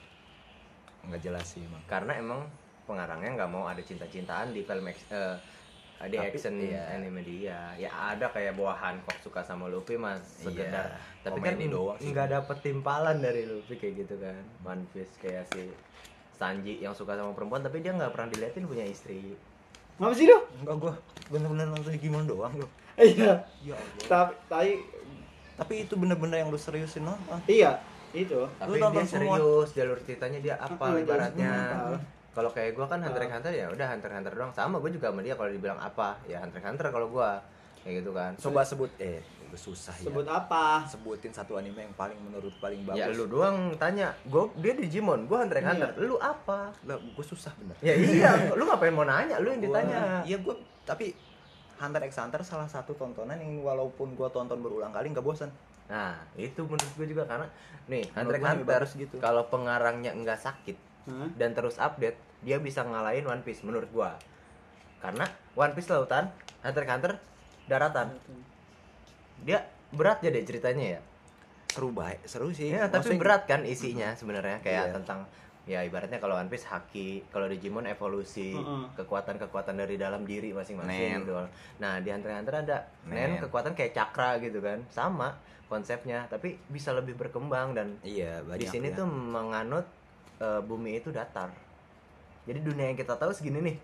Nggak 1.06 1.20
jelas 1.22 1.46
sih 1.46 1.62
emang. 1.62 1.78
Karena 1.86 2.18
emang 2.18 2.42
pengarangnya 2.90 3.38
nggak 3.38 3.50
mau 3.54 3.70
ada 3.70 3.78
cinta-cintaan 3.78 4.50
di 4.50 4.66
film 4.66 4.90
eh, 4.90 5.36
di 6.08 6.16
Tapi, 6.16 6.32
action 6.32 6.54
iya. 6.56 6.96
anime 6.96 7.20
dia. 7.20 7.76
Ya 7.76 7.92
ada 7.92 8.32
kayak 8.32 8.56
bahwa 8.56 8.72
Hancock 8.72 9.20
suka 9.20 9.44
sama 9.44 9.68
Luffy 9.68 10.00
mas. 10.00 10.24
Sekedar. 10.24 10.96
Iya, 10.96 11.28
tapi 11.28 11.38
kan 11.44 11.60
doang 11.60 12.00
sih. 12.00 12.08
nggak 12.08 12.28
dapet 12.32 12.56
timpalan 12.64 13.20
dari 13.20 13.44
Luffy 13.44 13.76
kayak 13.76 14.08
gitu 14.08 14.14
kan. 14.16 14.40
One 14.64 14.88
Piece 14.96 15.12
kayak 15.20 15.44
si 15.52 15.68
Sanji 16.40 16.80
yang 16.80 16.96
suka 16.96 17.20
sama 17.20 17.36
perempuan 17.36 17.60
tapi 17.60 17.84
dia 17.84 17.92
nggak 17.92 18.16
pernah 18.16 18.32
diliatin 18.32 18.64
punya 18.64 18.88
istri. 18.88 19.36
Ngapa 20.00 20.16
sih 20.16 20.24
lu 20.24 20.40
enggak 20.64 20.76
gue 20.80 20.92
bener-bener 21.28 21.68
nonton 21.68 21.92
Digimon 21.92 22.24
doang 22.24 22.56
loh 22.56 22.70
iya. 23.00 23.44
Ya 23.60 23.76
tapi 24.08 24.32
tapi 24.48 24.70
tapi 25.60 25.74
itu 25.84 25.92
bener-bener 25.96 26.40
yang 26.40 26.48
lu 26.48 26.56
seriusin 26.56 27.04
nonton. 27.04 27.36
Iya 27.44 27.80
itu. 28.16 28.48
Tapi 28.56 28.80
nonton 28.80 29.04
dia 29.04 29.04
semua? 29.04 29.36
serius 29.36 29.68
jalur 29.76 29.98
ceritanya 30.00 30.38
dia 30.40 30.54
apa 30.56 30.84
ibaratnya 30.96 31.52
kalau 32.30 32.50
kayak 32.50 32.72
gua 32.72 32.86
kan 32.86 33.00
Hunter 33.00 33.22
x. 33.22 33.30
Hunter 33.32 33.52
ya 33.52 33.66
udah 33.68 33.86
Hunter 33.88 34.08
x 34.08 34.14
Hunter 34.14 34.32
doang. 34.32 34.52
Sama 34.52 34.76
gue 34.78 34.90
juga 34.90 35.10
sama 35.10 35.20
dia 35.20 35.34
kalau 35.34 35.48
dibilang 35.48 35.76
apa. 35.76 36.18
Ya 36.24 36.38
Hunter 36.38 36.58
x 36.58 36.64
Hunter 36.64 36.86
kalau 36.88 37.08
gua. 37.08 37.42
Kayak 37.80 37.94
gitu 38.00 38.10
kan. 38.12 38.32
Coba 38.36 38.60
sebut 38.62 38.90
eh 38.98 39.18
gue 39.50 39.58
susah 39.58 39.90
sebut 39.96 40.22
ya 40.22 40.38
apa? 40.38 40.86
Sebutin 40.86 41.32
satu 41.32 41.58
anime 41.58 41.82
yang 41.82 41.94
paling 41.94 42.14
menurut 42.16 42.54
paling 42.56 42.84
bagus. 42.84 42.96
ya 42.96 43.10
lu 43.10 43.26
doang 43.26 43.74
tanya. 43.74 44.14
Gue 44.22 44.46
dia 44.56 44.72
Digimon 44.72 45.24
gue 45.24 45.34
Hunter 45.34 45.58
x 45.58 45.64
Iya. 45.64 45.70
Hunter 45.72 45.90
lu 45.98 46.16
apa? 46.16 46.70
Lah 46.84 46.96
gue 46.96 47.24
susah 47.24 47.50
bener. 47.56 47.74
Ya 47.80 47.94
iya 47.94 48.30
lu 48.58 48.62
ngapain 48.64 48.90
mau 48.90 49.02
nanya? 49.02 49.36
Lu 49.36 49.48
yang 49.48 49.58
Gua- 49.58 49.82
ditanya. 49.82 50.22
Iya 50.22 50.38
gue 50.38 50.54
tapi 50.82 51.14
Hunter 51.76 52.02
x 52.04 52.12
Hunter 52.14 52.42
salah 52.42 52.68
satu 52.68 52.92
tontonan 52.92 53.36
yang 53.36 53.58
walaupun 53.58 54.12
gue 54.12 54.28
tonton 54.28 54.60
berulang 54.60 54.92
kali 54.92 55.10
nggak 55.10 55.24
bosan 55.24 55.48
nah 55.88 56.14
itu 56.36 56.62
menurut 56.62 56.92
gue 56.94 57.06
juga 57.08 57.26
karena 57.26 57.50
nih 57.88 58.06
Hunter 58.12 58.36
x 58.36 58.42
Hunter 58.44 58.62
bagus 58.84 58.92
gitu. 58.94 59.16
kalau 59.18 59.42
pengarangnya 59.48 60.12
nggak 60.12 60.38
sakit 60.38 60.76
Hah? 61.06 61.28
dan 61.34 61.50
terus 61.52 61.76
update 61.76 62.16
dia 62.40 62.56
bisa 62.56 62.80
ngalahin 62.80 63.24
One 63.24 63.40
Piece 63.40 63.62
menurut 63.62 63.88
gua 63.90 64.16
karena 64.98 65.24
One 65.54 65.72
Piece 65.72 65.88
lautan 65.88 66.28
Hunter 66.60 66.82
x 66.82 66.90
Hunter 66.90 67.12
daratan 67.66 68.08
dia 69.40 69.64
berat 69.90 70.20
ya 70.20 70.28
deh 70.28 70.42
ceritanya 70.42 70.98
ya 70.98 71.00
seru 71.66 71.90
baik 71.90 72.20
seru 72.24 72.50
sih 72.50 72.68
Iya, 72.68 72.86
tapi 72.86 73.08
Maksudnya- 73.08 73.20
berat 73.20 73.42
kan 73.44 73.60
isinya 73.62 74.08
sebenarnya 74.12 74.58
kayak 74.60 74.84
Iya. 74.86 74.94
tentang 74.94 75.20
ya 75.64 75.80
ibaratnya 75.80 76.18
kalau 76.18 76.34
One 76.34 76.50
Piece 76.50 76.66
haki, 76.66 77.30
kalau 77.30 77.46
Digimon 77.46 77.86
evolusi, 77.86 78.58
kekuatan-kekuatan 78.96 79.76
dari 79.76 79.94
dalam 79.94 80.24
diri 80.24 80.50
masing-masing 80.50 81.22
gitu. 81.22 81.36
Nah, 81.78 82.00
di 82.00 82.10
Hunter 82.10 82.26
x 82.28 82.36
Hunter 82.36 82.54
ada 82.58 82.78
Nen, 83.06 83.38
Nen. 83.38 83.40
kekuatan 83.40 83.78
kayak 83.78 83.92
cakra 83.92 84.40
gitu 84.40 84.58
kan. 84.58 84.82
Sama 84.88 85.38
konsepnya, 85.66 86.26
tapi 86.26 86.58
bisa 86.66 86.90
lebih 86.90 87.14
berkembang 87.14 87.72
dan 87.72 87.94
iya 88.02 88.42
di 88.50 88.66
sini 88.66 88.90
ya. 88.90 88.98
tuh 88.98 89.06
menganut 89.06 89.86
eh, 90.40 90.60
bumi 90.64 90.90
itu 91.00 91.08
datar. 91.12 91.50
Jadi 92.48 92.58
dunia 92.64 92.90
yang 92.90 92.98
kita 92.98 93.14
tahu 93.20 93.30
segini 93.36 93.60
nih, 93.62 93.76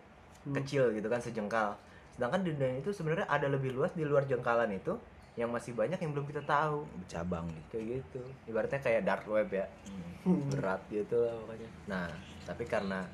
Hmm. 0.47 0.55
kecil 0.63 0.95
gitu 0.97 1.07
kan 1.11 1.21
sejengkal. 1.21 1.77
Sedangkan 2.15 2.41
dunia 2.47 2.81
itu 2.81 2.91
sebenarnya 2.95 3.27
ada 3.29 3.47
lebih 3.51 3.75
luas 3.77 3.93
di 3.93 4.05
luar 4.07 4.25
jengkalan 4.25 4.73
itu 4.73 4.97
yang 5.37 5.53
masih 5.53 5.77
banyak 5.77 6.01
yang 6.01 6.17
belum 6.17 6.25
kita 6.25 6.41
tahu 6.49 6.89
bercabang 6.97 7.45
gitu 7.53 7.67
kayak 7.77 7.87
gitu 8.01 8.23
ibaratnya 8.49 8.81
kayak 8.81 9.05
dark 9.05 9.29
web 9.29 9.53
ya 9.53 9.69
Hmm. 9.85 10.49
berat 10.57 10.81
gitu 10.89 11.21
lah 11.21 11.37
pokoknya 11.45 11.69
nah 11.85 12.09
tapi 12.49 12.65
karena 12.65 13.05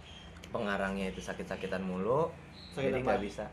pengarangnya 0.54 1.10
itu 1.10 1.18
sakit-sakitan 1.18 1.82
mulu 1.82 2.30
Sakit 2.70 2.94
jadi 2.94 2.98
nggak 3.02 3.20
bisa 3.26 3.44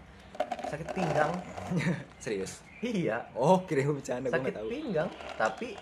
sakit 0.69 0.88
pinggang. 0.93 1.32
Serius? 2.23 2.62
Iya. 2.80 3.28
Oh 3.36 3.65
kira 3.67 3.84
gue 3.84 3.95
bercanda 3.99 4.32
gue 4.32 4.36
sakit 4.39 4.56
tahu. 4.56 4.67
pinggang 4.71 5.10
tapi 5.36 5.75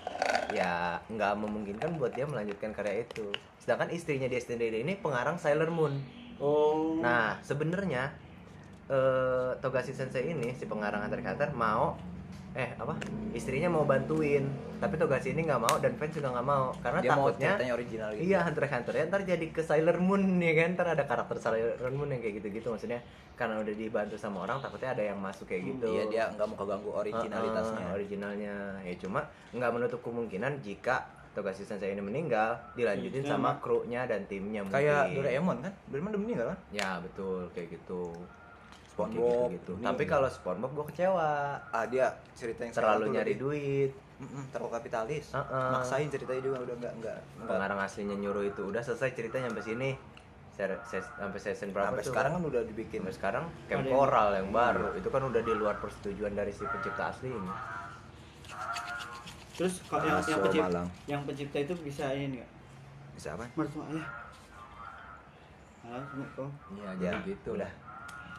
ya 0.49 0.97
nggak 1.11 1.33
memungkinkan 1.37 1.99
buat 1.99 2.15
dia 2.15 2.25
melanjutkan 2.25 2.73
karya 2.73 3.05
itu. 3.05 3.29
Sedangkan 3.61 3.93
istrinya 3.93 4.25
dia 4.25 4.41
sendiri 4.41 4.81
ini 4.81 4.97
pengarang 4.97 5.37
Sailor 5.37 5.69
Moon. 5.69 5.93
Oh. 6.41 6.97
Nah 6.97 7.37
sebenarnya 7.45 8.15
eh, 8.89 9.51
Togashi 9.61 9.93
Sensei 9.93 10.33
ini 10.33 10.55
si 10.57 10.65
pengarang 10.65 11.05
Hunter 11.05 11.21
x 11.21 11.27
Hunter 11.35 11.51
mau 11.53 11.99
eh 12.57 12.73
apa? 12.73 12.97
Istrinya 13.31 13.69
mau 13.69 13.85
bantuin 13.85 14.49
tapi 14.77 14.93
Togashi 14.93 15.29
ini 15.29 15.45
nggak 15.45 15.61
mau 15.61 15.75
dan 15.77 15.93
fans 15.93 16.09
juga 16.11 16.33
nggak 16.33 16.47
mau 16.47 16.73
karena 16.81 16.99
dia 16.99 17.09
mau 17.11 17.29
takutnya 17.29 17.49
ceritanya 17.53 17.73
original 17.73 18.09
gitu. 18.11 18.23
Iya 18.25 18.39
Hunter 18.41 18.65
Hunter 18.65 18.93
ya 18.93 19.03
ntar 19.05 19.21
jadi 19.23 19.45
ke 19.47 19.61
Sailor 19.61 19.97
Moon 19.97 20.21
ya 20.37 20.53
kan? 20.55 20.69
Ntar 20.73 20.87
ada 20.91 21.03
karakter 21.05 21.37
Sailor 21.37 21.91
Moon 21.93 22.09
yang 22.09 22.17
kayak 22.17 22.41
gitu-gitu 22.41 22.67
maksudnya 22.67 22.99
karena 23.33 23.61
udah 23.61 23.73
dibantu 23.73 24.17
sama 24.17 24.41
orang 24.41 24.57
takutnya 24.57 24.89
ada 24.91 25.03
yang 25.05 25.17
masuk 25.17 25.45
kayak 25.45 25.63
gitu. 25.69 25.85
iya 25.87 26.03
dia 26.07 26.23
nggak 26.33 26.45
mau 26.47 26.57
keganggu 26.57 26.89
originalitasnya. 26.91 27.85
Uh-uh, 27.85 27.95
originalnya. 27.95 28.55
Ya 28.81 28.95
cuma 28.97 29.19
nggak 29.53 29.71
menutup 29.71 30.01
kemungkinan 30.01 30.57
jika 30.59 31.05
Togashi 31.33 31.61
Sensei 31.61 31.93
ini 31.93 32.01
meninggal 32.01 32.57
dilanjutin 32.73 33.21
Hmm, 33.21 33.31
sama 33.31 33.49
sama. 33.53 33.61
krunya 33.61 34.09
dan 34.09 34.25
timnya 34.25 34.65
mungkin. 34.65 34.73
kayak 34.73 35.13
Doraemon 35.13 35.57
kan? 35.61 35.73
Doraemon 35.85 36.09
udah 36.09 36.21
meninggal 36.21 36.45
kan? 36.49 36.57
Ya 36.73 36.97
betul. 36.97 37.45
Kayak 37.53 37.77
gitu. 37.77 38.17
SpongeBob 38.97 39.49
gitu. 39.53 39.71
ini. 39.73 39.83
Tapi 39.83 40.03
kalau 40.03 40.25
SpongeBob 40.27 40.71
gue 40.73 40.85
kecewa. 40.89 41.29
ah 41.63 41.85
dia 41.85 42.05
cerita 42.33 42.61
yang 42.61 42.73
Terlalu 42.73 43.05
nyari 43.13 43.33
lebih- 43.33 43.41
duit. 43.43 43.91
Mm-mm, 44.17 44.49
terlalu 44.49 44.73
kapitalis 44.73 45.29
Heeh. 45.29 45.69
maksain 45.71 46.09
ceritanya 46.09 46.41
juga 46.41 46.57
udah 46.59 46.75
enggak 46.75 46.93
enggak 46.95 47.17
enggak 47.37 47.47
Pengarang 47.47 47.79
aslinya 47.79 48.17
nyuruh 48.17 48.41
itu 48.43 48.65
udah 48.65 48.81
selesai 48.81 49.13
ceritanya 49.13 49.45
sampai 49.47 49.61
sini. 49.63 49.89
Ser- 50.49 50.81
ses- 50.83 51.13
sampai 51.13 51.37
season 51.37 51.69
berapa 51.69 51.93
sampai 51.93 52.01
tuh? 52.01 52.09
sekarang 52.09 52.31
kan 52.33 52.41
udah 52.43 52.61
dibikin 52.65 52.99
Sampai 52.99 53.13
sekarang 53.13 53.43
Camp 53.67 53.85
yang- 53.85 54.33
yang 54.33 54.49
baru 54.49 54.89
itu 54.91 55.05
kan 55.05 55.21
udah 55.21 55.37
di 55.39 55.53
luar 55.53 55.77
persetujuan 55.77 56.33
dari 56.33 56.49
si 56.49 56.65
pencipta 56.65 57.13
asli 57.13 57.29
ini. 57.29 57.51
terus 59.53 59.81
kalau 59.83 60.01
yang, 60.03 60.17
yang 60.19 60.39
pencipta 60.39 60.65
Malang. 60.67 60.87
yang 61.05 61.21
pencipta 61.23 61.57
itu 61.59 61.73
bisa 61.77 62.05
ini 62.09 62.37
nggak 62.37 62.51
bisa 63.13 63.27
apa 63.31 63.45
mertua 63.53 63.85
ya 63.87 64.01
Halo, 65.83 65.97
Assalamualaikum. 65.99 66.49
Iya, 66.73 66.89
ya 66.91 66.93
jadi 66.99 67.19
gitu. 67.27 67.49
udah 67.53 67.71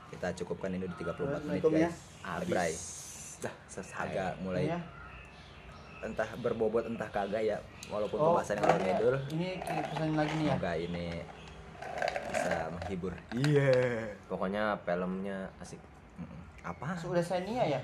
kita 0.09 0.29
cukupkan 0.35 0.71
ini 0.71 0.85
di 0.85 0.97
34 0.97 1.45
menit 1.45 1.63
ya. 1.63 1.71
guys 1.71 1.97
Abrai 2.25 2.73
dah 3.39 3.55
agak 3.97 4.33
mulai 4.43 4.67
Ya. 4.67 4.79
entah 5.99 6.27
berbobot 6.39 6.87
entah 6.87 7.07
kagak 7.09 7.43
ya 7.43 7.59
walaupun 7.87 8.19
Oh, 8.19 8.25
pembahasan 8.33 8.55
yang 8.57 8.65
kalau 8.65 8.79
iya. 8.79 8.87
ngidul 8.95 9.17
Ini 9.35 9.49
pesan 9.85 10.11
lagi 10.15 10.33
nih 10.33 10.47
ya. 10.47 10.55
semoga 10.55 10.73
ini 10.75 11.07
bisa 12.29 12.53
menghibur 12.71 13.13
Iya. 13.35 13.73
Pokoknya 14.27 14.63
filmnya 14.83 15.39
asik. 15.59 15.81
Apa 16.63 16.95
Sudah 16.95 17.25
saya 17.25 17.41
ya. 17.67 17.81